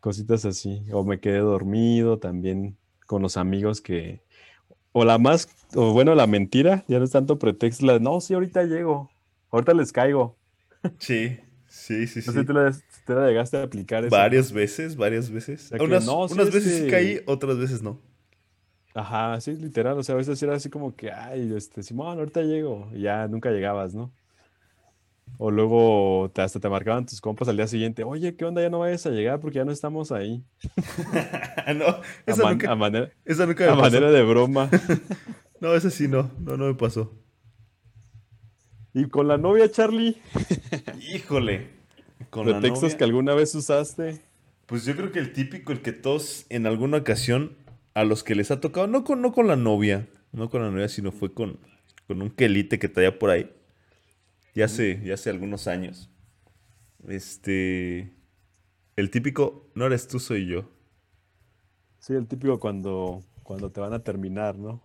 Cositas 0.00 0.44
así. 0.44 0.82
O 0.92 1.04
me 1.04 1.20
quedé 1.20 1.38
dormido 1.38 2.18
también 2.18 2.76
con 3.06 3.22
los 3.22 3.36
amigos 3.36 3.80
que... 3.80 4.20
O 4.90 5.04
la 5.04 5.18
más, 5.18 5.48
o 5.76 5.92
bueno, 5.92 6.14
la 6.16 6.26
mentira, 6.26 6.84
ya 6.88 6.98
no 6.98 7.04
es 7.04 7.12
tanto 7.12 7.38
pretexto, 7.38 7.86
la 7.86 7.94
de, 7.94 8.00
no, 8.00 8.20
sí, 8.20 8.34
ahorita 8.34 8.64
llego, 8.64 9.10
ahorita 9.50 9.72
les 9.74 9.92
caigo. 9.92 10.36
Sí, 10.98 11.38
sí, 11.68 12.06
sí, 12.06 12.20
sí. 12.20 12.28
No 12.28 12.32
sé 12.34 12.40
si 12.40 12.46
te 12.46 12.52
la, 12.52 12.72
te 13.06 13.14
la 13.14 13.26
llegaste 13.28 13.56
a 13.58 13.62
aplicar 13.62 14.04
eso. 14.04 14.14
Varias 14.14 14.52
veces, 14.52 14.96
varias 14.96 15.30
veces. 15.30 15.62
sea 15.62 15.78
que 15.78 15.84
unas 15.84 16.06
no, 16.06 16.24
unas 16.24 16.48
es 16.48 16.54
veces 16.54 16.78
sí 16.84 16.90
caí, 16.90 17.20
otras 17.26 17.56
veces 17.58 17.82
no. 17.82 18.00
Ajá, 18.94 19.40
sí, 19.40 19.52
literal, 19.56 19.96
o 19.98 20.02
sea, 20.02 20.14
a 20.14 20.18
veces 20.18 20.42
era 20.42 20.54
así 20.54 20.68
como 20.68 20.94
que, 20.94 21.10
ay, 21.10 21.54
este, 21.56 21.82
Simón, 21.82 22.18
ahorita 22.18 22.42
llego, 22.42 22.90
y 22.94 23.02
ya 23.02 23.26
nunca 23.28 23.50
llegabas, 23.50 23.94
¿no? 23.94 24.10
O 25.38 25.50
luego 25.50 26.30
te, 26.34 26.42
hasta 26.42 26.60
te 26.60 26.68
marcaban 26.68 27.04
tus 27.06 27.20
compas 27.20 27.48
al 27.48 27.56
día 27.56 27.66
siguiente, 27.66 28.04
oye, 28.04 28.36
¿qué 28.36 28.44
onda? 28.44 28.62
Ya 28.62 28.70
no 28.70 28.78
vayas 28.80 29.04
a 29.06 29.10
llegar 29.10 29.40
porque 29.40 29.56
ya 29.58 29.64
no 29.64 29.72
estamos 29.72 30.12
ahí. 30.12 30.44
no, 31.76 31.86
A, 31.86 32.02
esa 32.26 32.42
man- 32.44 32.52
nunca, 32.52 32.70
a 32.70 32.74
manera, 32.76 33.10
esa 33.24 33.46
nunca 33.46 33.64
a 33.64 33.68
pasó. 33.70 33.80
manera 33.82 34.10
de 34.10 34.22
broma. 34.22 34.68
No, 35.60 35.74
esa 35.76 35.90
sí 35.90 36.08
no. 36.08 36.28
No, 36.40 36.56
no 36.56 36.66
me 36.66 36.74
pasó. 36.74 37.12
Y 38.94 39.04
con 39.08 39.28
la 39.28 39.38
novia, 39.38 39.70
Charlie, 39.70 40.16
Híjole. 41.14 41.68
Con 42.30 42.46
la 42.48 42.54
pretextos 42.58 42.82
novia. 42.82 42.98
que 42.98 43.04
alguna 43.04 43.34
vez 43.34 43.54
usaste. 43.54 44.20
Pues 44.66 44.84
yo 44.84 44.96
creo 44.96 45.12
que 45.12 45.18
el 45.20 45.32
típico, 45.32 45.70
el 45.72 45.80
que 45.80 45.92
todos 45.92 46.46
en 46.48 46.66
alguna 46.66 46.98
ocasión 46.98 47.56
a 47.94 48.02
los 48.04 48.24
que 48.24 48.34
les 48.34 48.50
ha 48.50 48.60
tocado, 48.60 48.86
no 48.88 49.04
con, 49.04 49.22
no 49.22 49.32
con 49.32 49.46
la 49.46 49.54
novia, 49.56 50.08
no 50.32 50.50
con 50.50 50.62
la 50.62 50.70
novia, 50.70 50.88
sino 50.88 51.12
fue 51.12 51.32
con, 51.32 51.58
con 52.08 52.22
un 52.22 52.30
quelite 52.30 52.78
que 52.80 52.88
traía 52.88 53.18
por 53.18 53.30
ahí. 53.30 53.48
Ya 54.54 54.66
hace, 54.66 55.00
ya 55.04 55.14
hace 55.14 55.30
algunos 55.30 55.66
años. 55.66 56.10
Este. 57.08 58.12
El 58.96 59.10
típico, 59.10 59.70
no 59.74 59.86
eres 59.86 60.06
tú, 60.08 60.20
soy 60.20 60.46
yo. 60.46 60.68
Sí, 61.98 62.12
el 62.14 62.26
típico 62.26 62.58
cuando, 62.60 63.22
cuando 63.42 63.70
te 63.70 63.80
van 63.80 63.92
a 63.94 64.02
terminar, 64.02 64.56
¿no? 64.58 64.82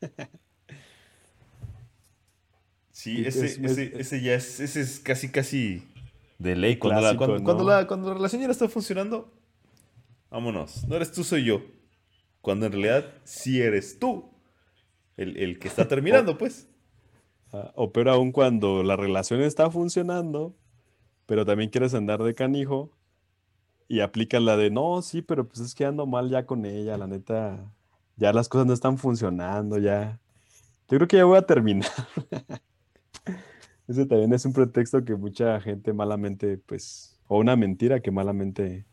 Sí, 2.90 3.24
ese, 3.26 3.46
es- 3.46 3.58
ese, 3.58 3.84
es- 3.84 3.94
ese 4.00 4.22
ya 4.22 4.34
es, 4.34 4.60
ese 4.60 4.80
es 4.80 5.00
casi, 5.00 5.28
casi 5.30 5.82
de 6.38 6.56
ley. 6.56 6.76
Cuando, 6.76 7.00
la, 7.00 7.08
Clásico, 7.08 7.24
cuando, 7.26 7.44
cuando 7.44 7.64
¿no? 7.64 7.70
la, 7.70 7.86
cuando 7.86 8.08
la 8.08 8.14
relación 8.14 8.40
ya 8.42 8.48
no 8.48 8.52
está 8.52 8.68
funcionando, 8.68 9.32
vámonos. 10.30 10.86
No 10.86 10.96
eres 10.96 11.10
tú, 11.12 11.24
soy 11.24 11.44
yo. 11.44 11.62
Cuando 12.42 12.66
en 12.66 12.72
realidad 12.72 13.12
sí 13.24 13.60
eres 13.60 13.98
tú. 13.98 14.30
El, 15.16 15.36
el 15.36 15.58
que 15.58 15.68
está 15.68 15.88
terminando, 15.88 16.36
pues. 16.36 16.68
Ah, 17.52 17.72
O 17.76 17.92
peor 17.92 18.08
aún 18.08 18.32
cuando 18.32 18.82
la 18.82 18.96
relación 18.96 19.40
está 19.42 19.70
funcionando, 19.70 20.54
pero 21.26 21.44
también 21.46 21.70
quieres 21.70 21.94
andar 21.94 22.22
de 22.22 22.34
canijo 22.34 22.90
y 23.88 24.00
aplicas 24.00 24.42
la 24.42 24.56
de, 24.56 24.70
no, 24.70 25.02
sí, 25.02 25.22
pero 25.22 25.46
pues 25.48 25.60
es 25.60 25.74
que 25.74 25.84
ando 25.84 26.06
mal 26.06 26.30
ya 26.30 26.46
con 26.46 26.64
ella, 26.66 26.96
la 26.98 27.06
neta, 27.06 27.72
ya 28.16 28.32
las 28.32 28.48
cosas 28.48 28.66
no 28.66 28.72
están 28.74 28.98
funcionando, 28.98 29.78
ya. 29.78 30.20
Yo 30.88 30.98
creo 30.98 31.08
que 31.08 31.18
ya 31.18 31.24
voy 31.24 31.38
a 31.38 31.42
terminar. 31.46 31.90
Ese 33.88 34.06
también 34.06 34.32
es 34.32 34.44
un 34.46 34.52
pretexto 34.52 35.04
que 35.04 35.14
mucha 35.16 35.60
gente 35.60 35.92
malamente, 35.92 36.58
pues, 36.58 37.20
o 37.28 37.38
una 37.38 37.56
mentira 37.56 38.00
que 38.00 38.10
malamente, 38.10 38.86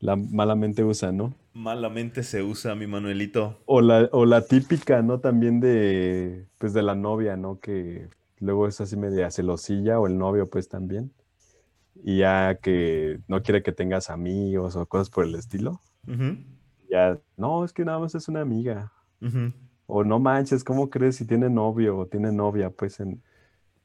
la 0.00 0.16
malamente 0.16 0.84
usa, 0.84 1.12
¿no? 1.12 1.34
Malamente 1.58 2.22
se 2.22 2.42
usa, 2.42 2.76
mi 2.76 2.86
Manuelito. 2.86 3.58
O 3.66 3.80
la, 3.80 4.08
o 4.12 4.24
la 4.24 4.46
típica, 4.46 5.02
¿no? 5.02 5.20
También 5.20 5.60
de, 5.60 6.46
pues, 6.58 6.72
de 6.72 6.82
la 6.82 6.94
novia, 6.94 7.36
¿no? 7.36 7.60
Que 7.60 8.08
luego 8.38 8.66
es 8.68 8.80
así 8.80 8.96
media 8.96 9.30
celosilla, 9.30 10.00
o 10.00 10.06
el 10.06 10.16
novio, 10.16 10.48
pues, 10.48 10.68
también. 10.68 11.12
Y 12.04 12.18
ya 12.18 12.58
que 12.62 13.20
no 13.28 13.42
quiere 13.42 13.62
que 13.62 13.72
tengas 13.72 14.10
amigos 14.10 14.76
o 14.76 14.86
cosas 14.86 15.10
por 15.10 15.24
el 15.24 15.34
estilo. 15.34 15.82
Ya, 16.90 17.18
no, 17.36 17.64
es 17.64 17.72
que 17.72 17.84
nada 17.84 17.98
más 17.98 18.14
es 18.14 18.28
una 18.28 18.40
amiga. 18.40 18.92
O 19.86 20.04
no 20.04 20.18
manches, 20.18 20.64
¿cómo 20.64 20.90
crees 20.90 21.16
si 21.16 21.26
tiene 21.26 21.50
novio 21.50 21.98
o 21.98 22.06
tiene 22.06 22.32
novia? 22.32 22.70
Pues 22.70 23.00
en... 23.00 23.22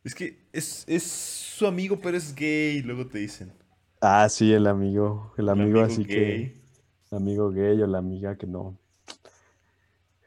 Es 0.04 0.14
que 0.16 0.38
es, 0.52 0.84
es 0.88 1.04
su 1.04 1.66
amigo, 1.66 2.00
pero 2.02 2.18
es 2.18 2.36
gay. 2.36 2.82
Luego 2.82 3.08
te 3.08 3.20
dicen. 3.20 3.54
Ah, 4.02 4.28
sí, 4.30 4.52
el 4.54 4.68
amigo, 4.68 5.34
el 5.38 5.50
"Un 5.50 5.62
amigo 5.62 5.82
así 5.82 6.06
que, 6.06 6.36
gay". 6.36 6.44
el 6.46 6.63
amigo 7.16 7.50
gay 7.52 7.82
o 7.82 7.88
la 7.88 7.98
amiga 7.98 8.38
que 8.38 8.48
no. 8.48 8.78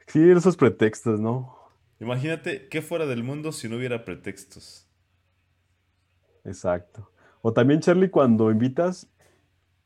Sí, 0.07 0.29
esos 0.29 0.55
pretextos, 0.55 1.19
¿no? 1.19 1.55
Imagínate 1.99 2.67
qué 2.69 2.81
fuera 2.81 3.05
del 3.05 3.23
mundo 3.23 3.51
si 3.51 3.67
no 3.67 3.75
hubiera 3.77 4.05
pretextos. 4.05 4.87
Exacto. 6.45 7.11
O 7.41 7.53
también, 7.53 7.81
Charlie, 7.81 8.09
cuando 8.09 8.51
invitas 8.51 9.07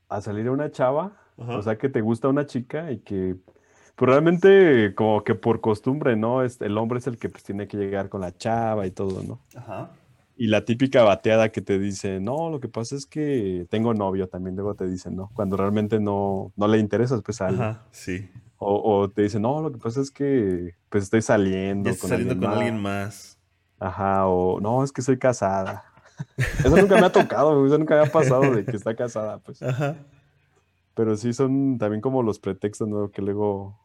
a 0.10 0.22
salir 0.22 0.48
a 0.48 0.52
una 0.52 0.72
chava, 0.72 1.18
Ajá. 1.38 1.58
o 1.58 1.62
sea, 1.62 1.78
que 1.78 1.90
te 1.90 2.02
gusta 2.02 2.28
una 2.28 2.46
chica 2.46 2.92
y 2.92 3.00
que, 3.00 3.36
pues 3.96 4.10
realmente 4.10 4.94
como 4.96 5.24
que 5.24 5.36
por 5.36 5.62
costumbre, 5.62 6.16
¿no? 6.16 6.44
Este, 6.44 6.66
el 6.66 6.78
hombre 6.78 7.00
es 7.00 7.08
el 7.08 7.18
que 7.18 7.30
pues 7.30 7.44
tiene 7.44 7.68
que 7.68 7.78
llegar 7.78 8.10
con 8.10 8.22
la 8.22 8.36
chava 8.36 8.86
y 8.86 8.92
todo, 8.92 9.24
¿no? 9.24 9.40
Ajá. 9.56 9.92
Y 10.42 10.48
la 10.48 10.66
típica 10.66 11.04
bateada 11.04 11.52
que 11.52 11.62
te 11.62 11.78
dice, 11.78 12.20
no, 12.20 12.50
lo 12.50 12.60
que 12.60 12.68
pasa 12.68 12.96
es 12.96 13.06
que 13.06 13.68
tengo 13.70 13.94
novio, 13.94 14.28
también 14.28 14.56
luego 14.56 14.74
te 14.74 14.88
dicen, 14.88 15.16
¿no? 15.16 15.30
Cuando 15.36 15.56
realmente 15.56 16.00
no, 16.00 16.52
no 16.56 16.68
le 16.68 16.80
interesas, 16.80 17.22
pues 17.22 17.42
a 17.42 17.50
alguien. 17.50 17.64
Ajá, 17.64 17.86
sí. 17.92 18.28
O, 18.58 19.02
o 19.02 19.08
te 19.08 19.22
dicen, 19.22 19.44
no, 19.44 19.62
lo 19.62 19.72
que 19.72 19.78
pasa 19.78 20.02
es 20.02 20.10
que 20.10 20.74
pues 20.90 21.04
estoy 21.04 21.22
saliendo 21.22 21.92
Ya 21.92 21.96
saliendo 21.96 22.36
con 22.40 22.58
alguien 22.58 22.82
más. 22.82 23.38
Ajá, 23.78 24.26
o 24.26 24.60
no, 24.60 24.84
es 24.84 24.92
que 24.92 25.04
soy 25.04 25.20
casada. 25.20 25.84
Eso 26.66 26.76
nunca 26.76 26.96
me 26.96 27.06
ha 27.06 27.12
tocado, 27.12 27.64
eso 27.64 27.78
nunca 27.78 27.98
me 27.98 28.08
ha 28.08 28.12
pasado 28.12 28.42
de 28.42 28.66
que 28.66 28.78
está 28.78 28.96
casada, 28.96 29.38
pues. 29.38 29.62
Ajá. 29.62 29.96
Pero 30.96 31.18
sí 31.18 31.34
son 31.34 31.78
también 31.78 32.02
como 32.02 32.24
los 32.24 32.40
pretextos, 32.40 32.88
¿no? 32.88 33.12
Que 33.12 33.22
luego, 33.22 33.80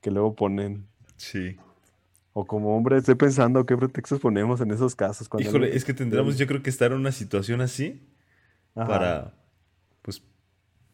que 0.00 0.10
luego 0.10 0.34
ponen. 0.34 0.88
Sí. 1.16 1.58
O 2.34 2.46
como 2.46 2.76
hombre, 2.76 2.96
estoy 2.96 3.14
pensando 3.14 3.66
qué 3.66 3.76
pretextos 3.76 4.18
ponemos 4.18 4.60
en 4.60 4.70
esos 4.70 4.96
casos. 4.96 5.28
Cuando 5.28 5.48
Híjole, 5.48 5.76
es 5.76 5.84
que 5.84 5.92
tendríamos 5.92 6.38
yo 6.38 6.46
creo 6.46 6.62
que 6.62 6.70
estar 6.70 6.90
en 6.92 6.98
una 6.98 7.12
situación 7.12 7.60
así 7.60 8.00
Ajá. 8.74 8.86
para, 8.86 9.34
pues, 10.00 10.22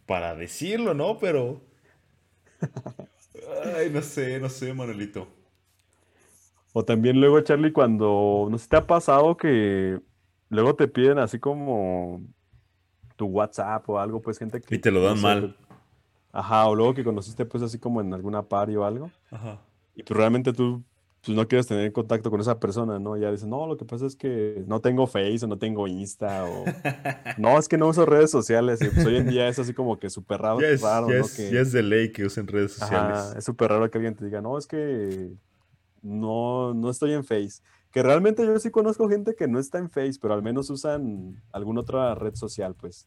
para 0.06 0.34
decirlo, 0.34 0.94
¿no? 0.94 1.18
Pero... 1.18 1.60
Ay, 3.76 3.88
no 3.90 4.02
sé, 4.02 4.40
no 4.40 4.48
sé, 4.48 4.74
Manuelito. 4.74 5.28
O 6.72 6.84
también 6.84 7.20
luego, 7.20 7.40
Charlie, 7.40 7.72
cuando, 7.72 8.48
no 8.50 8.58
sé 8.58 8.68
te 8.68 8.76
ha 8.76 8.86
pasado 8.86 9.36
que 9.36 10.00
luego 10.48 10.74
te 10.74 10.88
piden 10.88 11.18
así 11.18 11.38
como 11.38 12.20
tu 13.14 13.26
WhatsApp 13.26 13.88
o 13.88 14.00
algo, 14.00 14.20
pues 14.20 14.38
gente 14.38 14.60
que... 14.60 14.74
Y 14.74 14.78
te 14.78 14.90
lo 14.90 15.02
dan 15.02 15.14
no 15.14 15.16
sé, 15.16 15.22
mal. 15.22 15.56
Ajá, 16.32 16.66
o 16.66 16.74
luego 16.74 16.94
que 16.94 17.04
conociste 17.04 17.44
pues 17.44 17.62
así 17.62 17.78
como 17.78 18.00
en 18.00 18.12
alguna 18.12 18.42
party 18.42 18.74
o 18.76 18.84
algo. 18.84 19.10
Ajá. 19.30 19.60
Y 19.94 20.02
pues 20.02 20.16
realmente 20.16 20.52
tú 20.52 20.82
pues, 21.28 21.36
no 21.36 21.46
quieres 21.46 21.66
tener 21.66 21.92
contacto 21.92 22.30
con 22.30 22.40
esa 22.40 22.58
persona, 22.58 22.98
¿no? 22.98 23.16
Ya 23.16 23.30
dices, 23.30 23.46
no, 23.46 23.66
lo 23.66 23.76
que 23.76 23.84
pasa 23.84 24.06
es 24.06 24.16
que 24.16 24.64
no 24.66 24.80
tengo 24.80 25.06
Face 25.06 25.40
o 25.44 25.46
no 25.48 25.58
tengo 25.58 25.86
Insta 25.86 26.44
o... 26.46 26.64
no, 27.38 27.58
es 27.58 27.68
que 27.68 27.76
no 27.76 27.88
uso 27.88 28.06
redes 28.06 28.30
sociales. 28.30 28.80
Y 28.82 28.88
pues 28.88 29.04
hoy 29.06 29.16
en 29.16 29.28
día 29.28 29.46
es 29.48 29.58
así 29.58 29.74
como 29.74 29.98
que 29.98 30.08
súper 30.10 30.40
raro, 30.40 30.60
Ya 30.60 30.68
es, 30.68 30.80
raro, 30.80 31.08
ya 31.10 31.18
¿no? 31.18 31.24
es- 31.24 31.36
Que- 31.36 31.52
ya 31.52 31.60
es 31.60 31.72
de 31.72 31.82
ley 31.82 32.12
que 32.12 32.24
usen 32.24 32.46
redes 32.46 32.72
sociales. 32.72 33.16
Ajá, 33.18 33.38
es 33.38 33.44
súper 33.44 33.68
raro 33.70 33.90
que 33.90 33.98
alguien 33.98 34.14
te 34.16 34.24
diga, 34.24 34.40
no, 34.40 34.56
es 34.58 34.66
que 34.66 35.30
no, 36.02 36.74
no 36.74 36.90
estoy 36.90 37.12
en 37.12 37.24
Face. 37.24 37.60
Que 37.90 38.02
realmente 38.02 38.44
yo 38.44 38.58
sí 38.58 38.70
conozco 38.70 39.08
gente 39.08 39.34
que 39.34 39.48
no 39.48 39.58
está 39.58 39.78
en 39.78 39.90
Face, 39.90 40.18
pero 40.20 40.34
al 40.34 40.42
menos 40.42 40.70
usan 40.70 41.42
alguna 41.52 41.80
otra 41.80 42.14
red 42.14 42.34
social, 42.34 42.74
pues. 42.74 43.06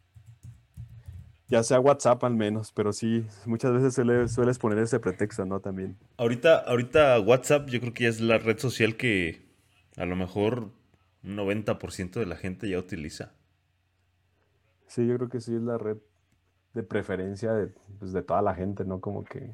Ya 1.51 1.61
sea 1.63 1.79
WhatsApp 1.81 2.23
al 2.23 2.33
menos, 2.35 2.71
pero 2.71 2.93
sí, 2.93 3.25
muchas 3.45 3.73
veces 3.73 3.93
suele- 3.93 4.27
sueles 4.29 4.57
poner 4.57 4.79
ese 4.79 4.99
pretexto, 4.99 5.45
¿no? 5.45 5.59
También. 5.59 5.97
Ahorita, 6.17 6.59
ahorita 6.59 7.19
WhatsApp 7.19 7.67
yo 7.67 7.79
creo 7.81 7.93
que 7.93 8.03
ya 8.05 8.09
es 8.09 8.21
la 8.21 8.37
red 8.37 8.57
social 8.57 8.95
que 8.95 9.41
a 9.97 10.05
lo 10.05 10.15
mejor 10.15 10.69
un 11.23 11.35
90% 11.35 12.19
de 12.21 12.25
la 12.25 12.37
gente 12.37 12.69
ya 12.69 12.79
utiliza. 12.79 13.33
Sí, 14.87 15.05
yo 15.05 15.15
creo 15.17 15.29
que 15.29 15.39
sí 15.41 15.53
es 15.55 15.61
la 15.61 15.77
red 15.77 15.97
de 16.73 16.83
preferencia 16.83 17.53
de, 17.53 17.67
pues, 17.99 18.13
de 18.13 18.21
toda 18.23 18.41
la 18.41 18.55
gente, 18.55 18.85
¿no? 18.85 18.99
Como 19.01 19.23
que, 19.25 19.51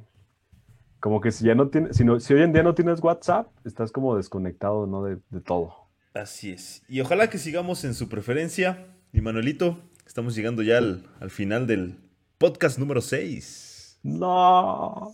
como 0.99 1.19
que 1.21 1.31
si 1.31 1.45
ya 1.45 1.55
no 1.55 1.69
tienes, 1.69 1.97
si, 1.97 2.03
no- 2.05 2.19
si 2.19 2.33
hoy 2.33 2.43
en 2.43 2.53
día 2.53 2.63
no 2.63 2.75
tienes 2.75 3.01
WhatsApp, 3.01 3.47
estás 3.65 3.91
como 3.91 4.15
desconectado, 4.15 4.85
¿no? 4.87 5.03
De, 5.03 5.17
de 5.29 5.41
todo. 5.41 5.73
Así 6.13 6.51
es. 6.51 6.83
Y 6.87 7.01
ojalá 7.01 7.29
que 7.29 7.37
sigamos 7.37 7.83
en 7.85 7.93
su 7.93 8.07
preferencia. 8.09 8.87
Y 9.13 9.21
Manuelito, 9.21 9.79
estamos 10.07 10.35
llegando 10.35 10.63
ya 10.63 10.77
al, 10.77 11.03
al 11.19 11.29
final 11.29 11.67
del 11.67 11.97
podcast 12.37 12.79
número 12.79 13.01
6. 13.01 13.99
No. 14.03 15.13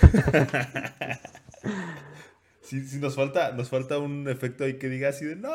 Sí, 2.62 2.82
sí, 2.86 2.98
nos 2.98 3.14
falta, 3.14 3.52
nos 3.52 3.68
falta 3.68 3.98
un 3.98 4.26
efecto 4.26 4.64
ahí 4.64 4.78
que 4.78 4.88
diga 4.88 5.10
así 5.10 5.26
de 5.26 5.36
no. 5.36 5.50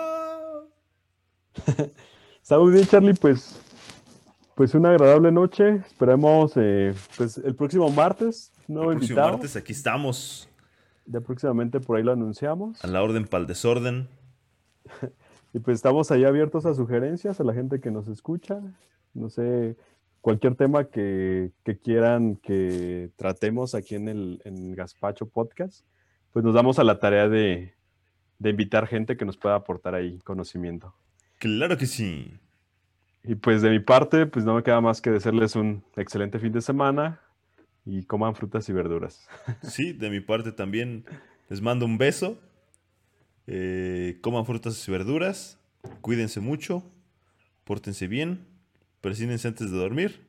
Está 2.42 2.60
muy 2.60 2.72
bien, 2.72 2.86
Charlie, 2.86 3.16
pues, 3.16 3.60
pues 4.56 4.76
una 4.76 4.92
agradable 4.92 5.32
noche. 5.32 5.78
Esperemos, 5.88 6.54
eh, 6.56 6.94
pues, 7.18 7.38
el 7.40 7.56
próximo 7.56 7.90
martes, 7.90 8.52
nuevo 8.68 8.92
El 8.92 8.98
próximo 9.00 9.16
invitado. 9.18 9.38
martes 9.38 9.56
aquí 9.56 9.72
estamos. 9.74 10.48
Ya 11.08 11.20
próximamente 11.20 11.80
por 11.80 11.98
ahí 11.98 12.04
lo 12.04 12.12
anunciamos. 12.12 12.84
A 12.84 12.88
la 12.88 13.02
orden 13.02 13.26
para 13.28 13.42
el 13.42 13.48
desorden. 13.48 14.08
Y 15.54 15.60
pues 15.60 15.76
estamos 15.76 16.12
ahí 16.12 16.26
abiertos 16.26 16.66
a 16.66 16.74
sugerencias, 16.74 17.40
a 17.40 17.44
la 17.44 17.54
gente 17.54 17.80
que 17.80 17.92
nos 17.92 18.08
escucha. 18.08 18.62
No 19.14 19.30
sé, 19.30 19.76
cualquier 20.22 20.56
tema 20.56 20.86
que, 20.86 21.52
que 21.64 21.78
quieran 21.78 22.36
que 22.36 23.10
tratemos 23.16 23.76
aquí 23.76 23.96
en 23.96 24.08
el 24.08 24.42
en 24.46 24.76
Gaspacho 24.76 25.28
Podcast, 25.28 25.86
pues 26.32 26.46
nos 26.46 26.54
damos 26.54 26.78
a 26.80 26.84
la 26.84 27.00
tarea 27.00 27.28
de, 27.28 27.74
de 28.38 28.50
invitar 28.50 28.88
gente 28.88 29.18
que 29.18 29.26
nos 29.26 29.38
pueda 29.38 29.56
aportar 29.56 29.96
ahí 29.96 30.20
conocimiento. 30.20 30.94
Claro 31.40 31.78
que 31.78 31.86
sí. 31.86 32.34
Y 33.24 33.36
pues 33.36 33.62
de 33.62 33.70
mi 33.70 33.80
parte, 33.80 34.26
pues 34.26 34.46
no 34.46 34.56
me 34.56 34.64
queda 34.64 34.82
más 34.82 35.02
que 35.02 35.12
desearles 35.12 35.56
un 35.56 35.84
excelente 35.96 36.40
fin 36.40 36.52
de 36.52 36.62
semana 36.62 37.20
y 37.86 38.04
coman 38.04 38.36
frutas 38.36 38.68
y 38.70 38.74
verduras. 38.74 39.28
Sí, 39.62 39.94
de 39.94 40.10
mi 40.10 40.20
parte 40.20 40.52
también 40.52 41.06
les 41.50 41.62
mando 41.62 41.86
un 41.86 41.98
beso. 41.98 42.38
Eh, 43.52 44.20
coman 44.22 44.46
frutas 44.46 44.88
y 44.88 44.92
verduras. 44.92 45.58
Cuídense 46.02 46.40
mucho. 46.40 46.84
Pórtense 47.64 48.08
bien. 48.08 48.46
Persínense 49.02 49.48
antes 49.48 49.72
de 49.72 49.78
dormir. 49.78 50.22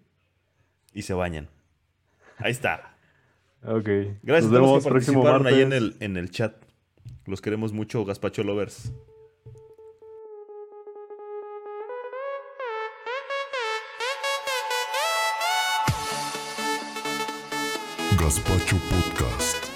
Y 0.94 1.02
se 1.02 1.12
bañan. 1.12 1.50
Ahí 2.38 2.52
está. 2.52 2.96
Ok. 3.62 3.88
Gracias 4.22 4.24
nos 4.24 4.24
a 4.24 4.40
todos 4.40 4.52
vemos 4.52 4.72
los 4.72 4.84
que 4.84 4.90
participaron 4.90 5.46
ahí 5.46 5.60
en 5.60 5.74
el, 5.74 5.96
en 6.00 6.16
el 6.16 6.30
chat. 6.30 6.54
Los 7.26 7.42
queremos 7.42 7.74
mucho, 7.74 8.06
Gaspacho 8.06 8.42
Lovers. 8.42 8.90
Gaspacho 18.18 18.76
Podcast. 18.88 19.69